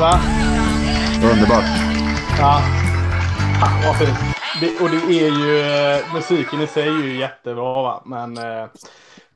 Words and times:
va? 0.00 0.20
Underbart. 1.32 1.64
Ja. 2.38 2.60
Fan 3.60 3.82
vad 3.86 3.96
fint. 3.98 4.18
Det, 4.60 4.80
och 4.80 4.90
det 4.90 4.96
är 4.96 5.30
ju, 5.30 5.60
eh, 5.60 6.14
musiken 6.14 6.60
i 6.60 6.66
sig 6.66 6.88
är 6.88 7.02
ju 7.02 7.18
jättebra 7.18 7.82
va. 7.82 8.02
Men 8.04 8.38
eh, 8.38 8.66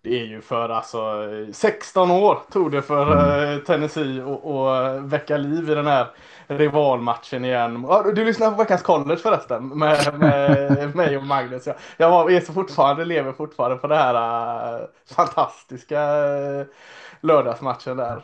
det 0.03 0.21
är 0.21 0.25
ju 0.25 0.41
för 0.41 0.69
alltså 0.69 1.27
16 1.53 2.11
år 2.11 2.39
tog 2.53 2.73
det 2.73 2.83
för 2.83 3.53
eh, 3.53 3.59
Tennessee 3.59 4.23
att 4.23 5.03
väcka 5.03 5.37
liv 5.37 5.71
i 5.71 5.75
den 5.75 5.87
här 5.87 6.07
rivalmatchen 6.47 7.45
igen. 7.45 7.87
Du 8.15 8.25
lyssnar 8.25 8.51
på 8.51 8.57
veckans 8.57 8.83
college 8.83 9.21
förresten 9.21 9.69
med, 9.69 10.19
med 10.19 10.97
mig 10.97 11.17
och 11.17 11.27
Magnus. 11.27 11.67
Jag, 11.67 11.77
jag 11.97 12.11
var, 12.11 12.31
är 12.31 12.41
så 12.41 12.53
fortfarande, 12.53 13.05
lever 13.05 13.33
fortfarande 13.33 13.77
på 13.77 13.87
det 13.87 13.97
här 13.97 14.89
fantastiska 15.17 16.01
lördagsmatchen 17.21 17.97
där. 17.97 18.21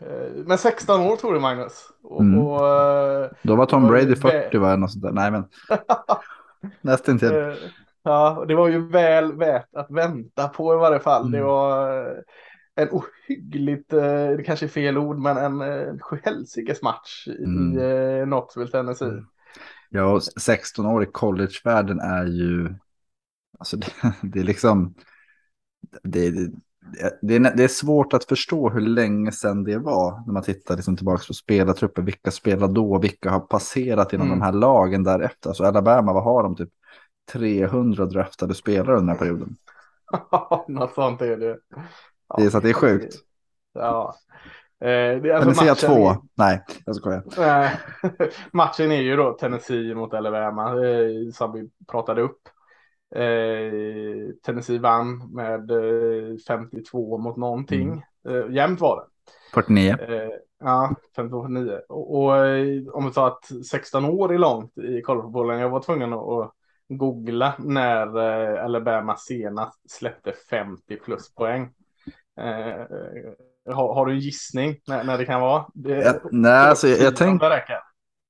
Eh, 0.00 0.30
Men 0.46 0.58
16 0.58 1.00
år 1.00 1.16
tog 1.16 1.34
det 1.34 1.40
Magnus. 1.40 1.88
Och, 2.02 2.20
Mm. 2.20 2.38
och, 2.38 2.68
eh, 2.68 3.30
Då 3.42 3.56
var 3.56 3.66
Tom 3.66 3.82
Det 3.82 3.88
var 3.88 3.94
Brady 3.98 4.14
vä- 4.14 4.20
40 4.20 4.58
va? 4.58 4.76
Något 4.76 4.92
sånt 4.92 5.04
där. 5.04 5.12
Nej 5.12 5.30
men. 5.30 5.44
Nästan 6.80 7.18
till. 7.18 7.34
Eh, 7.34 7.54
Ja, 8.02 8.44
det 8.48 8.54
var 8.54 8.68
ju 8.68 8.88
väl 8.88 9.32
värt 9.36 9.74
att 9.74 9.90
vänta 9.90 10.48
på 10.48 10.74
i 10.74 10.76
varje 10.76 11.00
fall. 11.00 11.30
Det 11.30 11.38
Mm. 11.38 11.48
var 11.50 12.06
eh, 12.06 12.16
en 12.76 12.88
ohyggligt, 12.90 13.90
det 13.90 14.42
kanske 14.46 14.66
är 14.66 14.68
fel 14.68 14.98
ord, 14.98 15.18
men 15.18 15.36
en 15.36 15.98
sjuhelsikes 16.00 16.82
match 16.82 17.26
i 17.28 17.44
Mm. 17.44 17.78
eh, 17.78 18.24
Knoxville, 18.26 18.70
Tennessee. 18.70 19.08
Mm. 19.08 19.24
Ja, 19.90 20.04
och 20.12 20.22
16 20.22 20.86
år 20.86 21.02
i 21.02 21.06
collegevärlden 21.06 22.00
är 22.00 22.24
ju. 22.24 22.74
Alltså 23.58 23.76
det, 23.76 23.86
det 24.22 24.38
är 24.40 24.44
liksom. 24.44 24.94
Det, 26.02 26.30
det, 27.22 27.34
är, 27.36 27.56
det 27.56 27.64
är 27.64 27.68
svårt 27.68 28.12
att 28.14 28.24
förstå 28.24 28.68
hur 28.70 28.80
länge 28.80 29.32
sedan 29.32 29.64
det 29.64 29.78
var. 29.78 30.22
När 30.26 30.32
man 30.32 30.42
tittar 30.42 30.76
liksom 30.76 30.96
tillbaka 30.96 31.22
på 31.28 31.34
spelartrupper. 31.34 32.02
Vilka 32.02 32.30
spelar 32.30 32.68
då? 32.68 32.98
Vilka 32.98 33.30
har 33.30 33.40
passerat 33.40 34.12
genom 34.12 34.26
Mm. 34.26 34.38
de 34.38 34.44
här 34.44 34.52
lagen 34.52 35.04
därefter? 35.04 35.48
Alltså 35.50 35.64
Alabama, 35.64 36.12
vad 36.12 36.22
har 36.24 36.42
de? 36.42 36.56
Typ 36.56 36.68
300 37.32 38.06
draftade 38.06 38.54
spelare 38.54 38.96
under 38.96 39.00
den 39.00 39.08
här 39.08 39.16
perioden. 39.16 39.56
Något 40.68 40.94
sånt 40.94 41.22
är 41.22 41.36
det. 41.36 41.58
Ja, 42.28 42.36
Det 42.38 42.44
är 42.44 42.50
så 42.50 42.56
att 42.56 42.62
det 42.62 42.70
är 42.70 42.74
sjukt. 42.74 43.14
Ja. 43.74 44.14
Eh, 44.80 44.86
det, 44.88 45.32
alltså 45.32 45.50
Tennessee 45.64 45.66
matchen- 45.88 46.14
två. 46.14 46.16
Nej, 46.34 46.64
jag 46.86 46.96
skojar. 46.96 47.22
Eh, 47.38 47.70
matchen 48.52 48.92
är 48.92 49.00
ju 49.00 49.16
då 49.16 49.32
Tennessee 49.32 49.94
mot 49.94 50.14
Alabama 50.14 50.70
eh, 50.86 51.08
som 51.34 51.52
vi 51.52 51.68
pratade 51.90 52.22
upp. 52.22 52.40
Eh, 53.14 54.34
Tennessee 54.46 54.78
vann 54.78 55.34
med 55.34 55.70
eh, 55.70 56.36
52 56.48 57.18
mot 57.18 57.36
någonting. 57.36 58.02
Eh, 58.28 58.54
jämnt 58.54 58.80
var 58.80 58.96
det. 58.96 59.32
49. 59.54 59.96
Eh, 60.00 60.30
ja, 60.60 60.94
52-49. 61.16 61.78
Och, 61.88 62.16
och 62.16 62.36
eh, 62.46 62.82
om 62.92 63.06
vi 63.06 63.12
tar 63.12 63.26
att 63.26 63.66
16 63.70 64.04
år 64.04 64.34
är 64.34 64.38
långt 64.38 64.78
i 64.78 65.02
collegefotbollen. 65.02 65.60
Jag 65.60 65.70
var 65.70 65.80
tvungen 65.80 66.12
att, 66.12 66.28
att 66.28 66.52
googla 66.88 67.54
när 67.58 68.18
eh, 68.56 68.64
Alabama 68.64 69.16
senast 69.16 69.90
släppte 69.90 70.32
50 70.50 70.96
plus 70.96 71.34
poäng. 71.34 71.62
Eh, 72.40 72.86
har, 73.74 73.94
har 73.94 74.06
du 74.06 74.12
en 74.12 74.18
gissning 74.18 74.76
när, 74.86 75.04
när 75.04 75.18
det 75.18 75.24
kan 75.24 75.40
vara? 75.40 75.66
Det, 75.74 75.90
Jag, 75.90 76.16
nej, 76.32 76.52
alltså 76.52 76.88
jag, 76.88 76.98
jag 76.98 77.16
tänkte. 77.16 77.62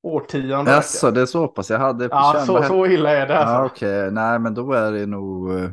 Årtionde 0.02 0.70
Jaså, 0.70 1.10
det 1.10 1.20
är 1.20 1.26
så 1.26 1.48
pass. 1.48 1.70
Jag 1.70 1.78
hade 1.78 2.08
på 2.08 2.14
Ja, 2.14 2.42
så, 2.46 2.62
så 2.62 2.86
illa 2.86 3.10
är 3.10 3.26
det. 3.26 3.34
Ja, 3.34 3.64
okej. 3.66 4.10
Nej, 4.10 4.38
men 4.38 4.54
då 4.54 4.72
är 4.72 4.92
det 4.92 5.06
nog... 5.06 5.50
eh, 5.58 5.70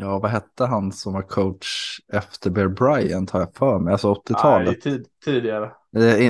Ja, 0.00 0.18
vad 0.18 0.30
hette 0.30 0.64
han 0.64 0.92
som 0.92 1.12
var 1.12 1.22
coach 1.22 1.98
efter 2.12 2.50
Bear 2.50 2.68
Bryant 2.68 3.30
har 3.30 3.40
jag 3.40 3.54
för 3.54 3.78
mig. 3.78 3.92
Alltså 3.92 4.08
Nej, 4.08 4.14
80-talet. 4.32 4.80
tid, 4.80 5.06
tidigare. 5.24 5.72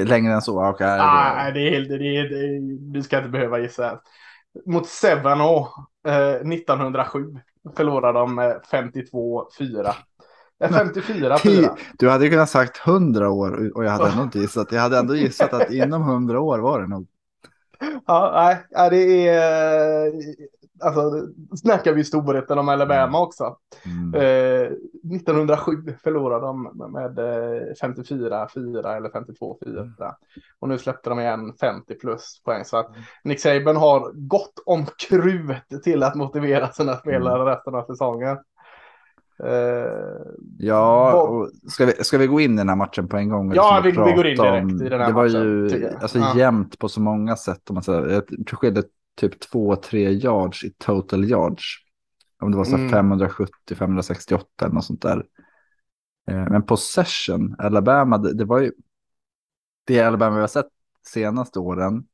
Längre 0.07 0.33
än 0.33 0.43
så. 0.43 0.69
Okej. 0.69 0.87
Nej, 0.87 1.53
det 1.53 1.61
är 1.61 1.71
helt, 1.71 1.89
det 1.89 1.95
är, 1.95 2.29
det 2.29 2.39
är, 2.39 2.61
du 2.93 3.03
ska 3.03 3.19
inte 3.19 3.29
behöva 3.29 3.59
gissa. 3.59 4.01
Mot 4.67 4.87
Sevano 4.89 5.69
eh, 6.09 6.53
1907 6.53 7.37
förlorade 7.77 8.19
de 8.19 8.35
med 8.35 8.61
52-4. 8.71 9.95
Eh, 10.61 10.71
54-4. 10.71 11.37
Ti- 11.39 11.69
Du 11.99 12.09
hade 12.11 12.25
ju 12.25 12.31
kunnat 12.31 12.51
sagt 12.51 12.87
100 12.87 13.31
år 13.31 13.73
och 13.77 13.85
jag 13.85 13.91
hade 13.91 14.11
ändå 14.11 14.23
inte 14.23 14.39
gissat. 14.39 14.73
Jag 14.73 14.81
hade 14.81 14.99
ändå 14.99 15.15
gissat 15.17 15.53
att 15.53 15.71
inom 15.73 16.03
100 16.03 16.41
år 16.41 16.59
var 16.59 16.81
det 16.81 16.87
nog. 16.89 17.07
Ja, 18.07 18.57
nej, 18.73 18.91
det 18.91 19.29
är... 19.29 20.07
eh, 20.07 20.13
Alltså, 20.81 21.11
snackar 21.57 21.93
vi 21.93 22.05
storheten 22.05 22.59
om 22.59 22.69
Alabama 22.69 23.21
också. 23.21 23.57
Mm. 23.85 24.15
Eh, 24.15 24.69
1907 25.15 25.73
förlorade 26.03 26.47
de 26.47 26.63
med 26.93 27.19
eh, 27.19 27.63
54-4 27.83 28.97
eller 28.97 29.09
52-4. 29.11 30.15
Och 30.59 30.69
nu 30.69 30.79
släppte 30.79 31.11
de 31.11 31.21
igen 31.21 31.53
50 31.61 31.95
plus 31.95 32.43
poäng. 32.45 32.65
Så 32.65 32.77
att 32.77 32.91
Nick 33.25 33.41
Saban 33.41 33.77
har 33.77 34.13
gått 34.29 34.63
om 34.67 34.87
krut 35.09 35.83
till 35.83 36.03
att 36.03 36.15
motivera 36.15 36.69
sina 36.73 36.97
spelare 36.97 37.51
resten 37.53 37.75
av 37.75 37.85
säsongen. 37.85 38.39
Eh, 39.45 40.33
Ja, 40.59 41.23
och 41.23 41.51
ska, 41.71 41.87
vi, 41.87 41.93
ska 41.93 42.19
vi 42.19 42.27
gå 42.27 42.41
in 42.41 42.55
i 42.55 42.57
den 42.57 42.69
här 42.69 42.77
matchen 42.77 43.09
på 43.09 43.17
en 43.17 43.29
gång? 43.29 43.53
Ja, 43.55 43.81
Liksom, 43.85 44.05
vi- 44.05 44.11
vi 44.11 44.17
går 44.17 44.27
in 44.27 44.37
direkt 44.37 44.83
i 44.83 44.89
den 44.89 45.01
här 45.01 45.07
Det 45.09 45.13
var 45.15 45.23
matchen, 45.25 45.69
ju 45.81 45.89
alltså, 46.01 46.19
Ja. 46.19 46.37
jämnt 46.37 46.79
på 46.79 46.89
så 46.89 47.01
många 47.01 47.37
sätt. 47.37 47.71
Om 47.71 47.75
man 47.75 47.83
säger. 47.83 48.09
Jag 48.09 48.27
tror 48.27 48.39
det 48.45 48.57
skilde 48.57 48.83
typ 49.21 49.41
2-3 49.53 50.09
yards 50.11 50.65
i 50.65 50.71
total 50.79 51.25
yards. 51.25 51.65
Om 52.43 52.51
det 52.51 52.57
var 52.57 52.65
så 52.65 52.77
Mm. 52.77 52.91
570-568 52.91 54.45
eller 54.63 54.75
något 54.75 54.85
sånt 54.85 55.03
där. 55.03 55.25
Eh, 56.31 56.49
Men 56.51 56.63
possession, 56.63 57.55
Alabama, 57.59 58.19
det, 58.19 58.35
det 58.35 58.45
var 58.45 58.59
ju 58.61 58.73
det 59.87 60.01
Alabama 60.01 60.35
vi 60.35 60.41
har 60.41 60.49
sett 60.49 60.69
senaste 61.07 61.59
åren 61.59 62.05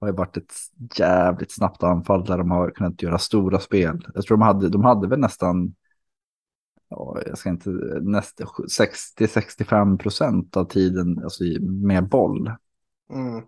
har 0.00 0.08
ju 0.08 0.14
varit 0.14 0.36
ett 0.36 0.52
jävligt 0.98 1.52
snabbt 1.52 1.82
anfall 1.82 2.24
där 2.24 2.38
de 2.38 2.50
har 2.50 2.70
kunnat 2.70 3.02
göra 3.02 3.18
stora 3.18 3.58
spel. 3.60 4.06
Jag 4.14 4.24
tror 4.24 4.36
de 4.38 4.42
hade, 4.42 4.68
de 4.68 4.84
hade 4.84 5.08
väl 5.08 5.18
nästan, 5.18 5.74
jag 7.26 7.38
ska 7.38 7.50
inte, 7.50 7.70
nästan 8.00 8.46
60-65 8.46 9.98
procent 9.98 10.56
av 10.56 10.64
tiden 10.64 11.20
alltså, 11.24 11.44
med 11.60 12.08
boll. 12.08 12.52
mm. 13.12 13.42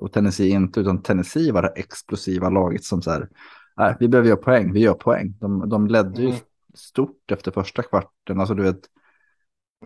Och 0.00 0.12
Tennessee 0.12 0.48
inte, 0.50 0.80
utan 0.80 1.02
Tennessee 1.02 1.52
var 1.52 1.62
det 1.62 1.68
explosiva 1.68 2.50
laget 2.50 2.84
som 2.84 3.02
så 3.02 3.10
här, 3.10 3.28
nej, 3.76 3.96
vi 4.00 4.08
behöver 4.08 4.28
göra 4.28 4.36
poäng, 4.40 4.72
vi 4.72 4.80
gör 4.80 4.94
poäng. 4.94 5.34
De, 5.40 5.68
de 5.68 5.86
ledde 5.86 6.22
ju 6.22 6.28
Mm. 6.28 6.38
stort 6.74 7.30
efter 7.32 7.50
första 7.50 7.82
kvarten, 7.82 8.40
alltså 8.40 8.54
du 8.54 8.62
vet, 8.62 8.80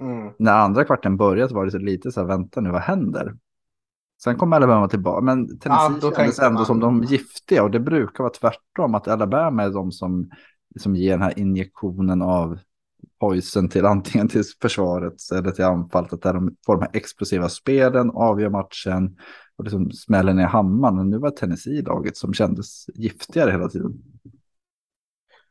Mm. 0.00 0.32
när 0.38 0.52
andra 0.52 0.84
kvarten 0.84 1.16
började 1.16 1.54
var 1.54 1.66
det 1.66 1.78
lite 1.78 2.12
så 2.12 2.20
här, 2.20 2.26
vänta 2.26 2.60
nu, 2.60 2.70
vad 2.70 2.80
händer? 2.82 3.36
Sen 4.22 4.36
kom 4.36 4.52
Alabama 4.52 4.88
tillbaka, 4.88 5.20
men 5.24 5.48
Ja, 5.50 5.56
Tennessee 5.60 6.10
då 6.10 6.16
kändes 6.16 6.38
ändå 6.38 6.58
man- 6.58 6.66
som 6.66 6.80
de 6.80 7.02
giftiga 7.02 7.62
och 7.62 7.70
det 7.70 7.80
brukar 7.80 8.24
vara 8.24 8.32
tvärtom, 8.32 8.94
att 8.94 9.08
Alabama 9.08 9.62
är 9.62 9.70
de 9.70 9.92
som, 9.92 10.30
som 10.80 10.96
ger 10.96 11.10
den 11.10 11.22
här 11.22 11.38
injektionen 11.38 12.22
av 12.22 12.58
poison 13.20 13.68
till 13.68 13.86
antingen 13.86 14.28
till 14.28 14.42
försvaret 14.62 15.14
eller 15.34 15.50
till 15.50 15.64
anfallet, 15.64 16.22
där 16.22 16.32
de 16.32 16.56
får 16.66 16.76
de 16.76 16.82
här 16.82 16.90
explosiva 16.92 17.48
spelen, 17.48 18.10
avgör 18.10 18.50
matchen 18.50 19.16
och 19.56 19.64
liksom 19.64 19.90
smäller 19.90 20.32
ner 20.34 20.46
hammaren. 20.46 20.96
Men 20.96 21.10
nu 21.10 21.18
var 21.18 21.30
Tennessee 21.30 21.82
laget 21.82 22.16
som 22.16 22.34
kändes 22.34 22.86
giftigare 22.94 23.50
hela 23.50 23.68
tiden. 23.68 23.92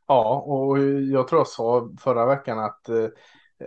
Ja, 0.08 0.44
och 0.48 0.80
jag 0.80 1.28
tror 1.28 1.40
jag 1.40 1.48
sa 1.48 1.90
förra 2.00 2.26
veckan 2.26 2.60
att 2.60 2.90
eh, 2.90 3.06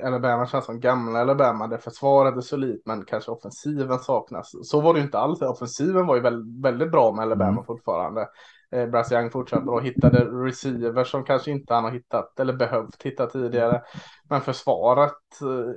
Alabama 0.05 0.47
känns 0.47 0.65
som 0.65 0.81
gamla 0.81 1.21
Alabama 1.21 1.67
där 1.67 1.79
försvaret 1.79 2.37
är 2.37 2.41
solidt 2.41 2.87
men 2.87 3.05
kanske 3.05 3.31
offensiven 3.31 3.99
saknas. 3.99 4.51
Så 4.63 4.81
var 4.81 4.95
det 4.95 5.01
ju 5.01 5.05
inte 5.05 5.19
alls. 5.19 5.43
Offensiven 5.43 6.07
var 6.07 6.17
ju 6.17 6.21
väldigt, 6.23 6.65
väldigt 6.65 6.91
bra 6.91 7.13
med 7.13 7.23
Alabama 7.23 7.51
Mm. 7.51 7.65
fortfarande. 7.65 8.29
Eh, 8.73 8.87
Bryce 8.87 9.15
Young 9.15 9.31
fortsatte 9.31 9.65
bra, 9.65 9.81
hittade 9.81 10.19
receivers 10.25 11.11
som 11.11 11.25
kanske 11.25 11.51
inte 11.51 11.75
han 11.75 11.85
har 11.85 11.91
hittat 11.91 12.41
eller 12.41 12.53
behövt 12.53 13.03
hitta 13.03 13.27
tidigare. 13.27 13.83
Men 14.29 14.41
försvaret, 14.41 15.41
eh, 15.43 15.75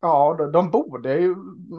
ja, 0.00 0.34
de, 0.38 0.52
de 0.52 0.70
borde 0.70 1.18
ju 1.20 1.36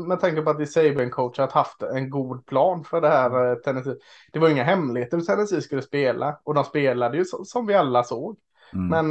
med 0.08 0.20
tanke 0.20 0.42
på 0.42 0.50
att 0.50 0.58
det 0.58 0.68
Saban 0.68 1.10
coach 1.10 1.38
har 1.40 1.48
haft 1.48 1.84
en 1.84 2.10
god 2.10 2.46
plan 2.46 2.84
för 2.84 3.02
det 3.02 3.10
här 3.10 3.52
eh, 3.52 3.56
Tennessee. 3.56 3.98
Det 4.32 4.40
var 4.40 4.50
inga 4.50 4.64
hemligheter 4.64 5.18
hur 5.18 5.24
Tennessee 5.24 5.62
skulle 5.62 5.82
spela 5.82 6.40
och 6.44 6.54
de 6.54 6.64
spelade 6.64 7.18
ju 7.18 7.26
som, 7.26 7.46
som 7.46 7.68
vi 7.68 7.74
alla 7.74 8.04
såg. 8.04 8.38
Mm. 8.74 8.88
Men 8.88 9.10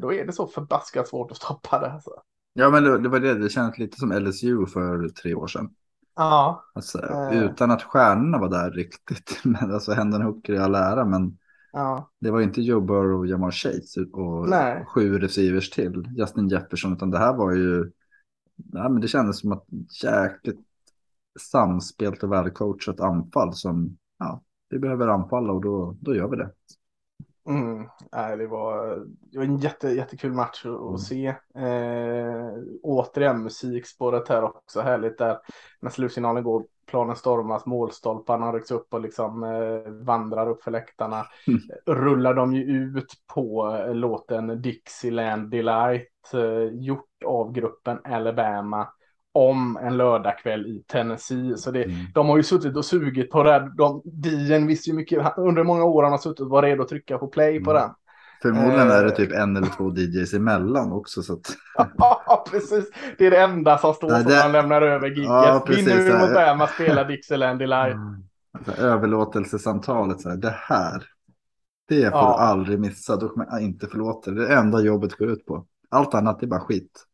då 0.00 0.12
är 0.12 0.26
det 0.26 0.32
så 0.32 0.46
förbaskat 0.46 1.08
svårt 1.08 1.30
att 1.30 1.36
stoppa 1.36 1.80
det. 1.80 1.92
Alltså. 1.92 2.10
Ja, 2.52 2.70
men 2.70 2.84
det, 2.84 2.98
det 2.98 3.08
var 3.08 3.20
det. 3.20 3.34
Det 3.34 3.48
kändes 3.48 3.78
lite 3.78 3.96
som 3.96 4.12
LSU 4.12 4.66
för 4.66 5.08
tre 5.08 5.34
år 5.34 5.46
sedan. 5.46 5.70
Ja, 6.16 6.64
Alltså, 6.74 6.98
Eh. 6.98 7.42
Utan 7.44 7.70
att 7.70 7.82
stjärnorna 7.82 8.38
var 8.38 8.48
där 8.48 8.70
riktigt. 8.70 9.40
Men 9.44 9.74
alltså 9.74 9.92
Hendon 9.92 10.22
Hooker 10.22 10.52
i 10.52 10.58
all 10.58 10.74
ära. 10.74 11.04
Men 11.04 11.38
ja, 11.72 12.10
det 12.20 12.30
var 12.30 12.40
inte 12.40 12.62
Joe 12.62 12.80
Burrow 12.80 13.18
och 13.20 13.26
Jamar 13.26 13.50
Chase 13.50 14.00
och 14.12 14.48
Nej. 14.48 14.84
sju 14.86 15.18
receivers 15.18 15.70
till. 15.70 16.08
Justin 16.16 16.48
Jefferson. 16.48 16.92
Utan 16.92 17.10
det 17.10 17.18
här 17.18 17.34
var 17.34 17.52
ju. 17.52 17.90
Ja, 18.72 18.88
men 18.88 19.00
det 19.00 19.08
kändes 19.08 19.40
som 19.40 19.52
att 19.52 19.64
jäkligt 20.02 20.60
samspelt 21.40 22.22
och 22.22 22.32
välcoachat 22.32 23.00
anfall 23.00 23.54
som. 23.54 23.96
Ja, 24.18 24.42
vi 24.68 24.78
behöver 24.78 25.08
anfalla 25.08 25.52
och 25.52 25.62
då, 25.62 25.96
då 26.00 26.14
gör 26.14 26.28
vi 26.28 26.36
det. 26.36 26.50
Mm, 27.48 27.88
nej, 28.12 28.36
det, 28.36 28.46
var, 28.46 29.04
det 29.20 29.38
var 29.38 29.44
en 29.44 29.56
jätte, 29.56 29.88
jättekul 29.88 30.32
match 30.32 30.66
att, 30.66 30.80
mm. 30.80 30.98
se. 30.98 31.26
Eh, 31.54 32.52
återigen 32.82 33.42
musikspåret 33.42 34.28
här 34.28 34.42
också 34.44 34.80
härligt 34.80 35.18
där 35.18 35.38
när 35.80 35.90
slutsignalen 35.90 36.44
går, 36.44 36.64
planen 36.86 37.16
stormas, 37.16 37.66
målstolparna 37.66 38.52
rycks 38.52 38.70
upp 38.70 38.94
och 38.94 39.00
liksom 39.00 39.42
eh, 39.44 39.92
vandrar 39.92 40.48
upp 40.48 40.62
för 40.62 40.70
läktarna. 40.70 41.26
Mm. 41.46 41.60
Rullar 41.86 42.34
de 42.34 42.54
ju 42.54 42.62
ut 42.62 43.12
på 43.34 43.76
eh, 43.76 43.94
låten 43.94 44.62
Dixieland 44.62 45.50
Delight 45.50 46.34
eh, 46.34 46.72
gjort 46.72 47.22
av 47.26 47.52
gruppen 47.52 47.98
Alabama 48.04 48.88
om 49.34 49.76
en 49.76 49.96
lördagkväll 49.96 50.66
i 50.66 50.84
Tennessee. 50.88 51.56
Så 51.56 51.70
det, 51.70 51.84
mm. 51.84 51.96
de 52.14 52.28
har 52.28 52.36
ju 52.36 52.42
suttit 52.42 52.76
och 52.76 52.84
sugit 52.84 53.30
på 53.30 53.42
det. 53.42 53.72
De, 53.76 54.02
Dien 54.04 54.66
visste 54.66 54.90
ju 54.90 54.96
mycket, 54.96 55.32
under 55.36 55.64
många 55.64 55.84
år 55.84 56.02
han 56.02 56.12
har 56.12 56.18
suttit 56.18 56.40
och 56.40 56.48
varit 56.48 56.64
redo 56.64 56.82
att 56.82 56.88
trycka 56.88 57.18
på 57.18 57.26
play 57.26 57.50
mm. 57.50 57.64
på 57.64 57.72
den. 57.72 57.90
Förmodligen 58.42 58.90
är 58.90 59.02
det 59.02 59.10
eh. 59.10 59.16
typ 59.16 59.32
en 59.32 59.56
eller 59.56 59.68
två 59.68 59.90
DJs 59.90 60.34
emellan 60.34 60.92
också. 60.92 61.22
Så 61.22 61.32
att... 61.32 61.56
ja, 61.98 62.44
precis. 62.50 62.90
Det 63.18 63.26
är 63.26 63.30
det 63.30 63.40
enda 63.40 63.78
som 63.78 63.94
står 63.94 64.08
som 64.08 64.32
han 64.32 64.52
lämnar 64.52 64.82
över 64.82 65.08
giget. 65.08 65.24
Ja, 65.24 65.64
Vinner 65.68 66.02
vi 66.02 66.12
mot 66.12 66.34
Bama 66.34 66.66
spelar 66.66 67.04
Dixieland 67.04 67.58
Live. 67.58 67.90
Mm. 67.90 68.22
Alltså, 68.58 68.82
överlåtelsesamtalet, 68.82 70.20
så 70.20 70.28
här, 70.28 70.36
det 70.36 70.54
här. 70.58 71.04
Det 71.88 72.10
får 72.10 72.20
ja. 72.20 72.36
du 72.38 72.42
aldrig 72.42 72.80
missa. 72.80 73.16
Då 73.16 73.28
kommer 73.28 73.46
jag 73.50 73.62
inte 73.62 73.86
förlåta 73.86 74.30
det. 74.30 74.46
Det 74.46 74.54
enda 74.54 74.80
jobbet 74.80 75.12
går 75.12 75.30
ut 75.30 75.46
på. 75.46 75.66
Allt 75.90 76.14
annat 76.14 76.42
är 76.42 76.46
bara 76.46 76.60
skit. 76.60 77.06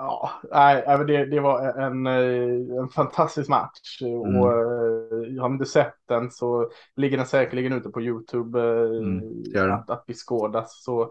Ja, 0.00 0.30
nej, 0.52 0.84
det, 1.06 1.26
det 1.26 1.40
var 1.40 1.78
en, 1.78 2.06
eh, 2.06 2.78
en 2.78 2.88
fantastisk 2.88 3.48
match. 3.48 4.02
Mm. 4.02 4.36
Och 4.36 4.52
eh, 4.52 5.40
har 5.40 5.48
ni 5.48 5.52
inte 5.52 5.66
sett 5.66 5.94
den 6.08 6.30
så 6.30 6.70
ligger 6.96 7.16
den 7.16 7.26
säkerligen 7.26 7.72
ute 7.72 7.88
på 7.88 8.00
YouTube 8.00 8.60
eh, 8.60 8.98
mm, 8.98 9.72
att, 9.72 9.90
att 9.90 10.06
beskådas. 10.06 10.84
Så 10.84 11.02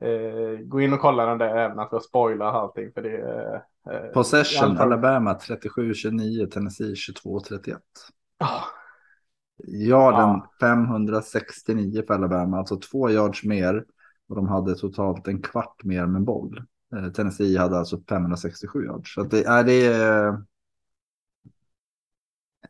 eh, 0.00 0.58
gå 0.64 0.80
in 0.80 0.92
och 0.92 1.00
kolla 1.00 1.26
den 1.26 1.38
där 1.38 1.56
även 1.56 1.78
att 1.78 1.88
vi 1.92 1.96
har 1.96 2.00
spoilat 2.00 2.54
allting. 2.54 2.92
För 2.92 3.02
det, 3.02 3.18
eh, 3.90 4.12
Possession, 4.14 4.78
Alabama 4.78 5.34
37-29, 5.34 6.46
Tennessee 6.46 6.94
22-31. 6.94 7.76
Oh. 8.40 8.64
Yarden 9.66 10.20
ja. 10.20 10.50
569 10.60 12.02
för 12.06 12.14
Alabama, 12.14 12.58
alltså 12.58 12.76
två 12.76 13.10
yards 13.10 13.44
mer. 13.44 13.84
Och 14.28 14.36
de 14.36 14.48
hade 14.48 14.74
totalt 14.74 15.28
en 15.28 15.42
kvart 15.42 15.84
mer 15.84 16.06
med 16.06 16.22
boll. 16.24 16.64
Eh, 16.96 17.10
Tennessee 17.12 17.58
hade 17.58 17.78
alltså 17.78 18.00
567 18.08 18.84
yards. 18.84 19.14
Så 19.14 19.22
det, 19.22 19.44
är 19.44 19.64
det 19.64 19.86
är 19.86 20.42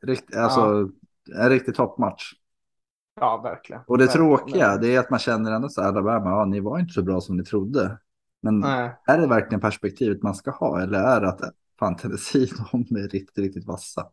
rikt, 0.03 0.37
alltså, 0.37 0.88
ja. 1.25 1.43
en 1.43 1.50
riktig 1.50 1.75
toppmatch. 1.75 2.32
Ja, 3.21 3.41
verkligen. 3.44 3.82
Och 3.87 3.99
det 3.99 4.05
verkligen. 4.05 4.26
tråkiga 4.26 4.76
det 4.76 4.94
är 4.94 5.00
att 5.00 5.11
man 5.11 5.19
känner 5.19 5.53
ändå 5.53 5.69
så 5.69 5.82
här, 5.82 5.88
Alabama, 5.88 6.31
ja, 6.31 6.44
ni 6.44 6.61
var 6.61 6.79
inte 6.79 6.93
så 6.93 7.03
bra 7.03 7.21
som 7.21 7.37
ni 7.37 7.44
trodde. 7.44 7.99
Men 8.43 8.59
Nej. 8.59 8.97
är 9.06 9.19
det 9.19 9.26
verkligen 9.26 9.61
perspektivet 9.61 10.23
man 10.23 10.35
ska 10.35 10.50
ha 10.50 10.82
eller 10.82 10.99
är 10.99 11.21
det 11.21 11.29
att 11.29 11.41
fan 11.79 11.97
Tennessee, 11.97 12.49
de 12.73 12.97
är 12.97 13.09
riktigt, 13.09 13.38
riktigt 13.38 13.67
vassa? 13.67 14.06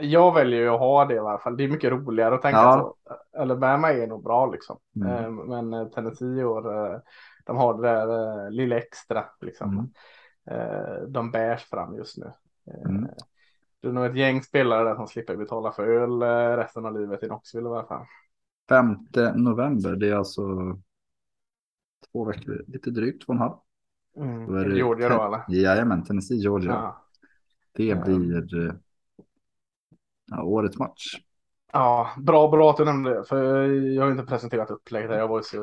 Jag 0.00 0.34
väljer 0.34 0.60
ju 0.60 0.68
att 0.68 0.78
ha 0.78 1.04
det 1.04 1.14
i 1.14 1.18
alla 1.18 1.38
fall. 1.38 1.56
Det 1.56 1.64
är 1.64 1.68
mycket 1.68 1.90
roligare 1.90 2.34
att 2.34 2.42
tänka 2.42 2.58
ja. 2.58 2.94
så. 3.04 3.40
Alabama 3.40 3.92
är 3.92 4.06
nog 4.06 4.24
bra 4.24 4.46
liksom. 4.46 4.78
Mm. 4.96 5.24
Eh, 5.24 5.30
men 5.30 5.72
eh, 5.72 5.88
Tennessee 5.88 6.44
och 6.44 6.64
de 7.50 7.56
har 7.56 7.74
det 7.74 7.88
där 7.88 8.08
uh, 8.08 8.50
lilla 8.50 8.76
extra 8.76 9.24
liksom. 9.40 9.90
Mm. 10.48 10.60
Uh, 10.60 11.08
de 11.08 11.30
bärs 11.30 11.64
fram 11.64 11.96
just 11.96 12.16
nu. 12.16 12.32
Uh, 12.74 12.90
mm. 12.90 13.10
Det 13.80 13.88
är 13.88 13.92
nog 13.92 14.06
ett 14.06 14.16
gäng 14.16 14.42
spelare 14.42 14.88
där 14.88 14.94
som 14.94 15.06
slipper 15.06 15.36
betala 15.36 15.72
för 15.72 15.86
öl 15.86 16.22
resten 16.56 16.86
av 16.86 17.00
livet 17.00 17.22
i 17.22 17.26
Knoxville 17.26 17.68
i 17.68 17.72
alla 17.72 17.84
fall. 17.84 18.06
5 18.68 18.96
november, 19.34 19.96
det 19.96 20.08
är 20.08 20.14
alltså 20.14 20.42
två 22.12 22.24
veckor, 22.24 22.64
lite 22.66 22.90
drygt 22.90 23.26
två 23.26 23.32
och 23.32 23.34
en 23.34 23.40
halv. 23.40 23.54
Mm. 24.16 24.46
Då 24.46 24.54
är 24.54 24.68
det 24.68 24.76
Georgia 24.76 25.08
då 25.08 25.24
eller? 25.24 25.44
Jajamän, 25.48 26.04
Tennessee, 26.04 26.36
Georgia. 26.36 26.70
Ja. 26.70 27.06
Det 27.72 28.04
blir 28.04 28.80
ja, 30.26 30.42
årets 30.42 30.78
match. 30.78 31.16
Ja, 31.72 32.10
bra, 32.16 32.48
bra 32.48 32.70
att 32.70 32.76
du 32.76 32.84
nämnde 32.84 33.14
det, 33.14 33.24
för 33.24 33.64
jag 33.68 34.02
har 34.02 34.10
inte 34.10 34.24
presenterat 34.24 34.70
upplägget. 34.70 35.10
Jag 35.10 35.28
var 35.28 35.42
så 35.42 35.56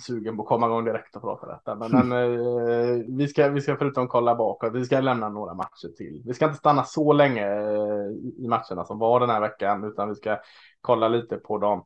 sugen 0.00 0.36
på 0.36 0.42
att 0.42 0.48
komma 0.48 0.66
igång 0.66 0.84
direkt 0.84 1.16
och 1.16 1.22
prata 1.22 1.46
detta. 1.46 1.74
Men, 1.74 1.90
men 1.90 2.12
eh, 2.68 3.04
vi, 3.08 3.28
ska, 3.28 3.48
vi 3.48 3.60
ska 3.60 3.76
förutom 3.76 4.08
kolla 4.08 4.34
bakåt, 4.34 4.74
vi 4.74 4.84
ska 4.84 5.00
lämna 5.00 5.28
några 5.28 5.54
matcher 5.54 5.96
till. 5.96 6.22
Vi 6.26 6.34
ska 6.34 6.44
inte 6.44 6.58
stanna 6.58 6.84
så 6.84 7.12
länge 7.12 7.46
eh, 7.46 8.10
i 8.38 8.46
matcherna 8.48 8.84
som 8.84 8.98
var 8.98 9.20
den 9.20 9.30
här 9.30 9.40
veckan, 9.40 9.84
utan 9.84 10.08
vi 10.08 10.14
ska 10.14 10.38
kolla 10.80 11.08
lite 11.08 11.36
på 11.36 11.58
dem 11.58 11.84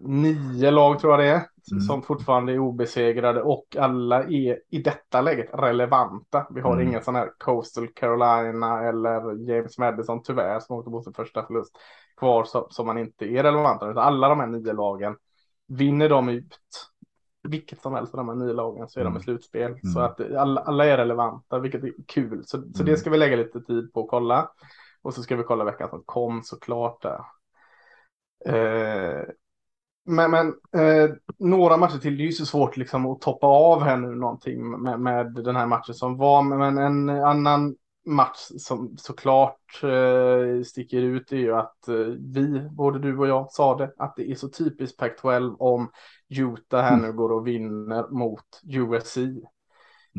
nio 0.00 0.70
lag 0.70 0.98
tror 0.98 1.12
jag 1.12 1.20
det 1.20 1.28
är. 1.28 1.46
Mm. 1.72 1.80
Som 1.80 2.02
fortfarande 2.02 2.52
är 2.52 2.58
obesegrade 2.58 3.42
och 3.42 3.76
alla 3.78 4.24
är 4.24 4.60
i 4.70 4.82
detta 4.82 5.20
läget 5.20 5.50
relevanta. 5.52 6.46
Vi 6.50 6.60
har 6.60 6.72
mm. 6.72 6.88
ingen 6.88 7.02
sån 7.02 7.14
här 7.14 7.30
Coastal 7.38 7.88
Carolina 7.88 8.88
eller 8.88 9.48
James 9.50 9.78
Madison 9.78 10.22
tyvärr 10.22 10.60
som 10.60 10.76
åkte 10.76 10.90
på 10.90 11.02
sin 11.02 11.12
första 11.12 11.46
förlust 11.46 11.76
kvar 12.16 12.46
som, 12.70 12.86
man 12.86 12.98
inte 12.98 13.24
är 13.24 13.42
relevanta. 13.42 13.90
Utan 13.90 14.02
alla 14.02 14.28
de 14.28 14.40
här 14.40 14.46
nio 14.46 14.72
lagen 14.72 15.16
vinner 15.68 16.08
de 16.08 16.28
ut 16.28 16.58
vilket 17.42 17.82
som 17.82 17.94
helst 17.94 18.14
av 18.14 18.18
de 18.18 18.28
här 18.28 18.46
nio 18.46 18.52
lagen 18.52 18.88
så 18.88 19.00
är 19.00 19.04
mm. 19.04 19.14
de 19.14 19.20
i 19.20 19.22
slutspel. 19.22 19.78
Så 19.82 19.98
mm. 19.98 20.10
att 20.10 20.20
alla, 20.20 20.60
alla, 20.60 20.84
är 20.84 20.96
relevanta 20.96 21.58
vilket 21.58 21.84
är 21.84 21.92
kul. 22.06 22.42
Så, 22.44 22.58
så 22.58 22.82
det 22.82 22.90
mm. 22.90 22.96
ska 22.96 23.10
vi 23.10 23.18
lägga 23.18 23.36
lite 23.36 23.60
tid 23.60 23.92
på 23.92 24.00
att 24.00 24.10
kolla. 24.10 24.50
Och 25.02 25.14
så 25.14 25.22
ska 25.22 25.36
vi 25.36 25.42
kolla 25.42 25.64
veckan 25.64 25.90
som 25.90 26.02
kom 26.06 26.42
såklart 26.42 27.02
där. 27.02 27.20
Eh, 28.44 29.22
men, 30.06 30.30
men 30.30 30.46
eh, 30.72 31.10
några 31.38 31.76
matcher 31.76 31.98
till, 31.98 32.16
det 32.16 32.22
är 32.22 32.26
ju 32.26 32.32
så 32.32 32.46
svårt 32.46 32.76
liksom 32.76 33.06
att 33.06 33.20
toppa 33.20 33.46
av 33.46 33.82
här 33.82 33.96
nu 33.96 34.14
någonting 34.14 34.82
med, 34.82 35.00
med 35.00 35.34
den 35.34 35.56
här 35.56 35.66
matchen 35.66 35.94
som 35.94 36.16
var. 36.16 36.42
Men 36.42 36.78
en 36.78 37.08
annan 37.08 37.76
match 38.06 38.48
som 38.58 38.96
såklart 38.98 39.82
eh, 39.82 40.62
sticker 40.64 41.02
ut 41.02 41.32
är 41.32 41.36
ju 41.36 41.54
att 41.54 41.88
eh, 41.88 41.96
vi, 42.18 42.68
både 42.70 42.98
du 42.98 43.18
och 43.18 43.28
jag, 43.28 43.52
sa 43.52 43.76
det, 43.76 43.92
att 43.98 44.16
det 44.16 44.30
är 44.30 44.34
så 44.34 44.48
typiskt 44.48 45.00
Pac-12 45.00 45.56
om 45.58 45.90
Utah 46.28 46.82
här 46.82 46.98
mm. 46.98 47.06
nu 47.06 47.12
går 47.12 47.32
och 47.32 47.46
vinner 47.46 48.08
mot 48.10 48.60
USC. 48.62 49.16
Mm. 49.16 49.42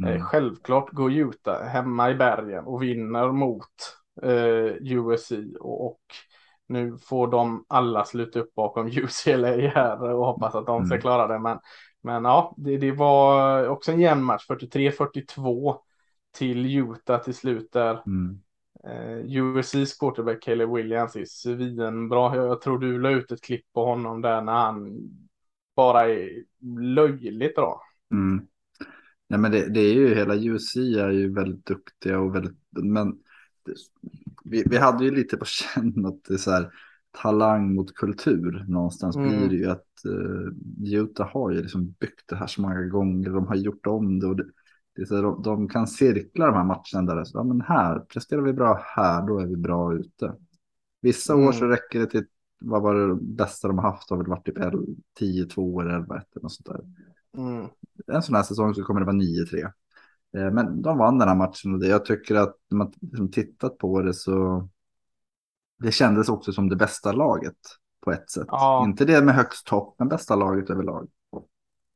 Eh, 0.04 0.22
självklart 0.22 0.92
går 0.92 1.12
Utah 1.12 1.64
hemma 1.64 2.12
i 2.12 2.16
bergen 2.16 2.66
och 2.66 2.84
vinner 2.84 3.32
mot 3.32 3.98
eh, 4.24 4.76
USC 4.82 5.32
och, 5.60 5.86
och 5.86 6.02
nu 6.72 6.98
får 6.98 7.28
de 7.28 7.66
alla 7.68 8.06
sluta 8.06 8.40
upp 8.40 8.56
bakom 8.56 8.88
UCLA 8.98 9.48
här 9.48 10.04
och 10.04 10.26
hoppas 10.26 10.56
att 10.56 10.66
de 10.66 10.86
ska 10.86 10.96
mm. 10.96 11.02
klara 11.02 11.28
det. 11.28 11.40
Men, 11.40 11.60
men 12.04 12.26
ja, 12.26 12.56
det, 12.58 12.78
det 12.78 12.92
var 12.92 13.68
också 13.68 13.92
en 13.92 14.00
jämn 14.00 14.24
match, 14.24 14.46
43-42 14.50 15.76
till 16.38 16.78
Utah 16.78 17.24
till 17.24 17.36
slut 17.36 17.72
där. 17.72 18.04
Mm. 18.06 18.40
Uh, 18.88 19.38
USCs 19.38 19.98
quarterback 20.00 20.44
Caleb 20.44 20.74
Williams 20.74 21.16
är 21.16 21.26
svinbra. 21.26 22.36
Jag 22.36 22.62
tror 22.62 22.80
du 22.80 23.00
la 23.00 23.10
ut 23.10 23.32
ett 23.32 23.42
klipp 23.42 23.66
på 23.74 23.86
honom 23.86 24.22
där 24.22 24.42
när 24.42 24.54
han 24.54 24.98
bara 25.76 26.10
är 26.10 26.44
löjligt 26.96 27.56
bra. 27.56 27.82
Mm. 28.14 28.48
Nej, 29.28 29.40
men 29.40 29.52
det, 29.52 29.70
det, 29.70 29.80
är 29.80 29.94
ju 29.94 30.16
hela 30.16 30.36
USC 30.36 30.76
är 30.76 31.10
ju 31.10 31.34
väldigt 31.34 31.66
duktiga 31.66 32.20
och 32.20 32.36
väldigt, 32.36 32.58
men 32.70 33.20
vi, 34.44 34.64
vi 34.70 34.78
hade 34.78 35.06
ju 35.06 35.12
lite 35.12 35.38
på 35.38 35.46
känn 35.76 36.06
att 36.06 36.24
det 36.24 36.34
är 36.34 36.38
så 36.38 36.52
här 36.52 36.72
talang 37.12 37.76
mot 37.76 37.96
kultur 37.96 38.66
någonstans 38.68 39.16
mm. 39.16 39.30
blir 39.30 39.50
det 39.50 39.56
ju 39.56 39.70
att 39.70 39.88
uh, 40.08 40.94
Utah 40.94 41.28
har 41.28 41.52
ju 41.52 41.62
liksom 41.62 41.96
byggt 42.00 42.24
det 42.26 42.36
här 42.36 42.48
så 42.48 42.62
många 42.62 42.82
gånger. 42.82 43.30
De 43.30 43.48
har 43.48 43.56
gjort 43.56 43.88
om 43.88 44.20
det 44.20 44.28
och 44.28 44.36
det, 44.36 44.46
det 44.96 45.02
är 45.02 45.06
så 45.06 45.22
de, 45.22 45.42
de, 45.42 45.70
kan 45.70 45.88
cirkla 45.88 46.46
de 46.46 46.56
här 46.56 46.64
matcherna 46.64 47.16
där. 47.16 47.24
Så, 47.24 47.38
ja, 47.38 47.44
men 47.44 47.62
här 47.62 48.00
presterar 48.00 48.42
vi 48.42 48.54
bra 48.54 48.82
här, 48.96 49.28
då 49.28 49.40
är 49.40 49.46
vi 49.46 49.56
bra 49.56 49.94
ute. 49.94 50.34
Vissa 51.02 51.34
mm. 51.34 51.48
år 51.48 51.52
så 51.52 51.66
räcker 51.66 52.00
det 52.00 52.06
till, 52.06 52.26
vad 52.60 52.82
var 52.82 52.96
det 52.96 53.16
bästa 53.16 53.68
de 53.68 53.78
har 53.78 53.92
haft, 53.92 54.10
har 54.10 54.18
väl 54.18 54.28
varit 54.28 54.46
typ 54.46 54.58
10, 55.20 55.46
2 55.46 55.82
eller 55.82 55.92
11, 55.92 56.18
1 56.18 56.24
eller 56.36 56.44
något 56.44 56.54
sånt 56.54 56.68
där. 56.68 56.82
Mm. 57.38 57.68
En 58.08 58.22
sån 58.22 58.36
här 58.36 58.44
säsong 58.44 58.74
så 58.74 58.84
kommer 58.84 59.00
det 59.00 59.06
vara 59.06 59.16
9-3. 59.16 59.72
Eh, 60.38 60.52
men 60.52 60.82
de 60.82 60.98
vann 60.98 61.18
den 61.18 61.28
här 61.28 61.36
matchen 61.36 61.76
och 61.76 61.84
jag 61.84 62.06
tycker 62.06 62.36
att 62.36 62.56
när 62.70 62.78
man 62.78 62.94
liksom 63.02 63.32
tittat 63.32 63.78
på 63.78 64.02
det 64.02 64.14
så 64.14 64.68
det 65.80 65.92
kändes 65.92 66.30
också 66.30 66.52
som 66.52 66.70
det 66.70 66.76
bästa 66.76 67.12
laget 67.12 67.58
på 68.02 68.12
ett 68.12 68.30
sätt. 68.30 68.48
Ja. 68.48 68.84
Inte 68.86 69.06
det 69.06 69.22
med 69.22 69.36
högst 69.36 69.68
topp, 69.68 69.96
men 70.00 70.08
bästa 70.08 70.36
laget 70.36 70.70
överlag. 70.70 71.08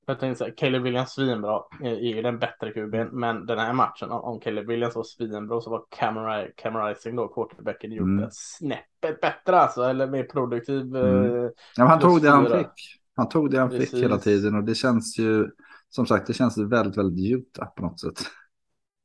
Jag 0.07 0.19
tänkte 0.19 0.37
säga, 0.37 0.53
Caleb 0.57 0.83
Williams 0.83 1.11
svinbra 1.11 1.61
är 1.81 1.95
ju 1.95 2.21
den 2.21 2.39
bättre 2.39 2.71
kuben, 2.71 3.07
men 3.11 3.45
den 3.45 3.59
här 3.59 3.73
matchen, 3.73 4.11
om 4.11 4.39
Caleb 4.39 4.67
Williams 4.67 4.95
var 4.95 5.03
svinbra 5.03 5.61
så 5.61 5.69
var 5.69 6.89
Rising 6.89 7.15
då, 7.15 7.27
quarterbacken, 7.27 7.91
gjort 7.91 8.03
mm. 8.03 8.29
snäppet 8.31 9.21
bättre 9.21 9.59
alltså, 9.59 9.83
eller 9.83 10.07
mer 10.07 10.23
produktiv. 10.23 10.95
Mm. 10.95 11.25
Eh, 11.25 11.49
ja, 11.75 11.85
han 11.85 11.99
tog 11.99 12.21
det 12.21 12.29
han 12.29 12.45
fick. 12.45 13.01
Han 13.15 13.29
tog 13.29 13.51
det 13.51 13.59
han 13.59 13.69
Precis. 13.69 13.91
fick 13.91 14.03
hela 14.03 14.17
tiden 14.17 14.55
och 14.55 14.63
det 14.63 14.75
känns 14.75 15.19
ju 15.19 15.49
som 15.89 16.05
sagt, 16.05 16.27
det 16.27 16.33
känns 16.33 16.57
väldigt, 16.57 16.97
väldigt 16.97 17.31
Utah 17.33 17.69
på 17.75 17.81
något 17.81 17.99
sätt. 17.99 18.19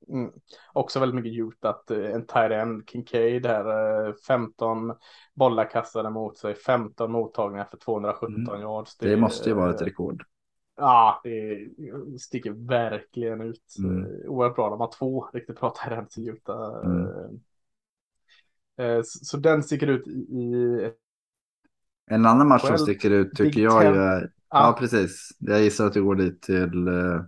Mm. 0.08 0.30
Också 0.72 1.00
väldigt 1.00 1.14
mycket 1.14 1.34
gjort 1.34 1.64
att 1.64 1.90
eh, 1.90 2.14
en 2.14 2.26
tight 2.26 2.52
end, 2.52 2.88
Kincaid 2.88 3.42
där, 3.42 4.14
15 4.26 4.92
bollar 5.34 5.70
kastade 5.70 6.10
mot 6.10 6.38
sig, 6.38 6.54
15 6.54 7.12
mottagningar 7.12 7.64
för 7.64 7.76
217 7.76 8.49
mm. 8.49 8.60
yards. 8.60 8.96
Det, 8.96 9.08
det, 9.08 9.16
måste 9.16 9.49
ju 9.49 9.54
vara 9.54 9.75
ett 9.75 9.82
rekord. 9.82 10.25
Ja, 10.76 11.20
det 11.25 11.68
sticker 12.20 12.50
verkligen 12.68 13.40
ut. 13.40 13.76
Mm. 13.78 14.06
Oerhört 14.28 14.56
bra. 14.56 14.70
De 14.70 14.80
har 14.80 14.92
två 14.99 15.28
riktigt 15.32 15.60
bra 15.60 15.75
ends 15.90 16.18
i 16.18 16.26
Utah. 16.28 16.84
Mm. 16.84 17.40
Så 19.04 19.37
den 19.37 19.62
sticker 19.62 19.87
ut 19.87 20.06
i 20.08 20.54
en 22.10 22.26
annan 22.26 22.49
match 22.49 22.62
som 22.62 22.78
sticker 22.78 23.10
ut 23.10 23.34
tycker 23.37 23.60
jag 23.60 23.84
ju 23.84 24.00
är... 24.00 24.30
Ja. 24.50 24.76
precis. 24.78 25.28
Jag 25.38 25.62
gissar 25.62 25.87
att 25.87 25.92
du 25.92 26.04
går 26.04 26.14
dit 26.14 26.42
till 26.42 26.88
uh, 26.88 27.23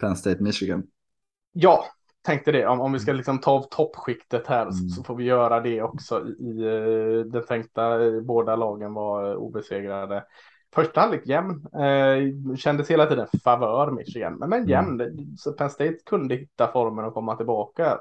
Penn 0.00 0.16
State, 0.16 0.42
Michigan. 0.42 0.82
Ja, 1.52 1.84
tänkte 2.22 2.52
det. 2.52 2.66
Om, 2.66 2.80
om 2.80 2.92
vi 2.92 2.98
ska 2.98 3.12
liksom 3.12 3.38
ta 3.38 3.50
av 3.50 3.62
toppskiktet 3.70 4.46
här 4.46 4.62
mm. 4.62 4.88
så, 4.88 5.04
får 5.04 5.16
vi 5.16 5.24
göra 5.24 5.60
det 5.60 5.82
också 5.82 6.26
i, 6.26 6.30
i 6.30 6.64
uh, 6.64 7.24
den 7.24 7.46
tänkta. 7.46 7.98
Båda 8.20 8.56
lagen 8.56 8.94
var 8.94 9.34
obesegrade. 9.34 10.24
Första 10.74 11.00
halvlek 11.00 11.26
jämn. 11.26 11.66
Eh, 11.74 12.56
kändes 12.56 12.90
hela 12.90 13.06
tiden 13.06 13.26
favör 13.44 13.90
Michigan. 13.90 14.34
Men, 14.34 14.50
men 14.50 14.68
jämn. 14.68 15.00
Mm. 15.00 15.36
Så 15.36 15.52
Penn 15.52 15.70
State 15.70 15.96
kunde 16.06 16.34
hitta 16.34 16.72
formen 16.72 17.04
och 17.04 17.14
komma 17.14 17.36
tillbaka. 17.36 17.98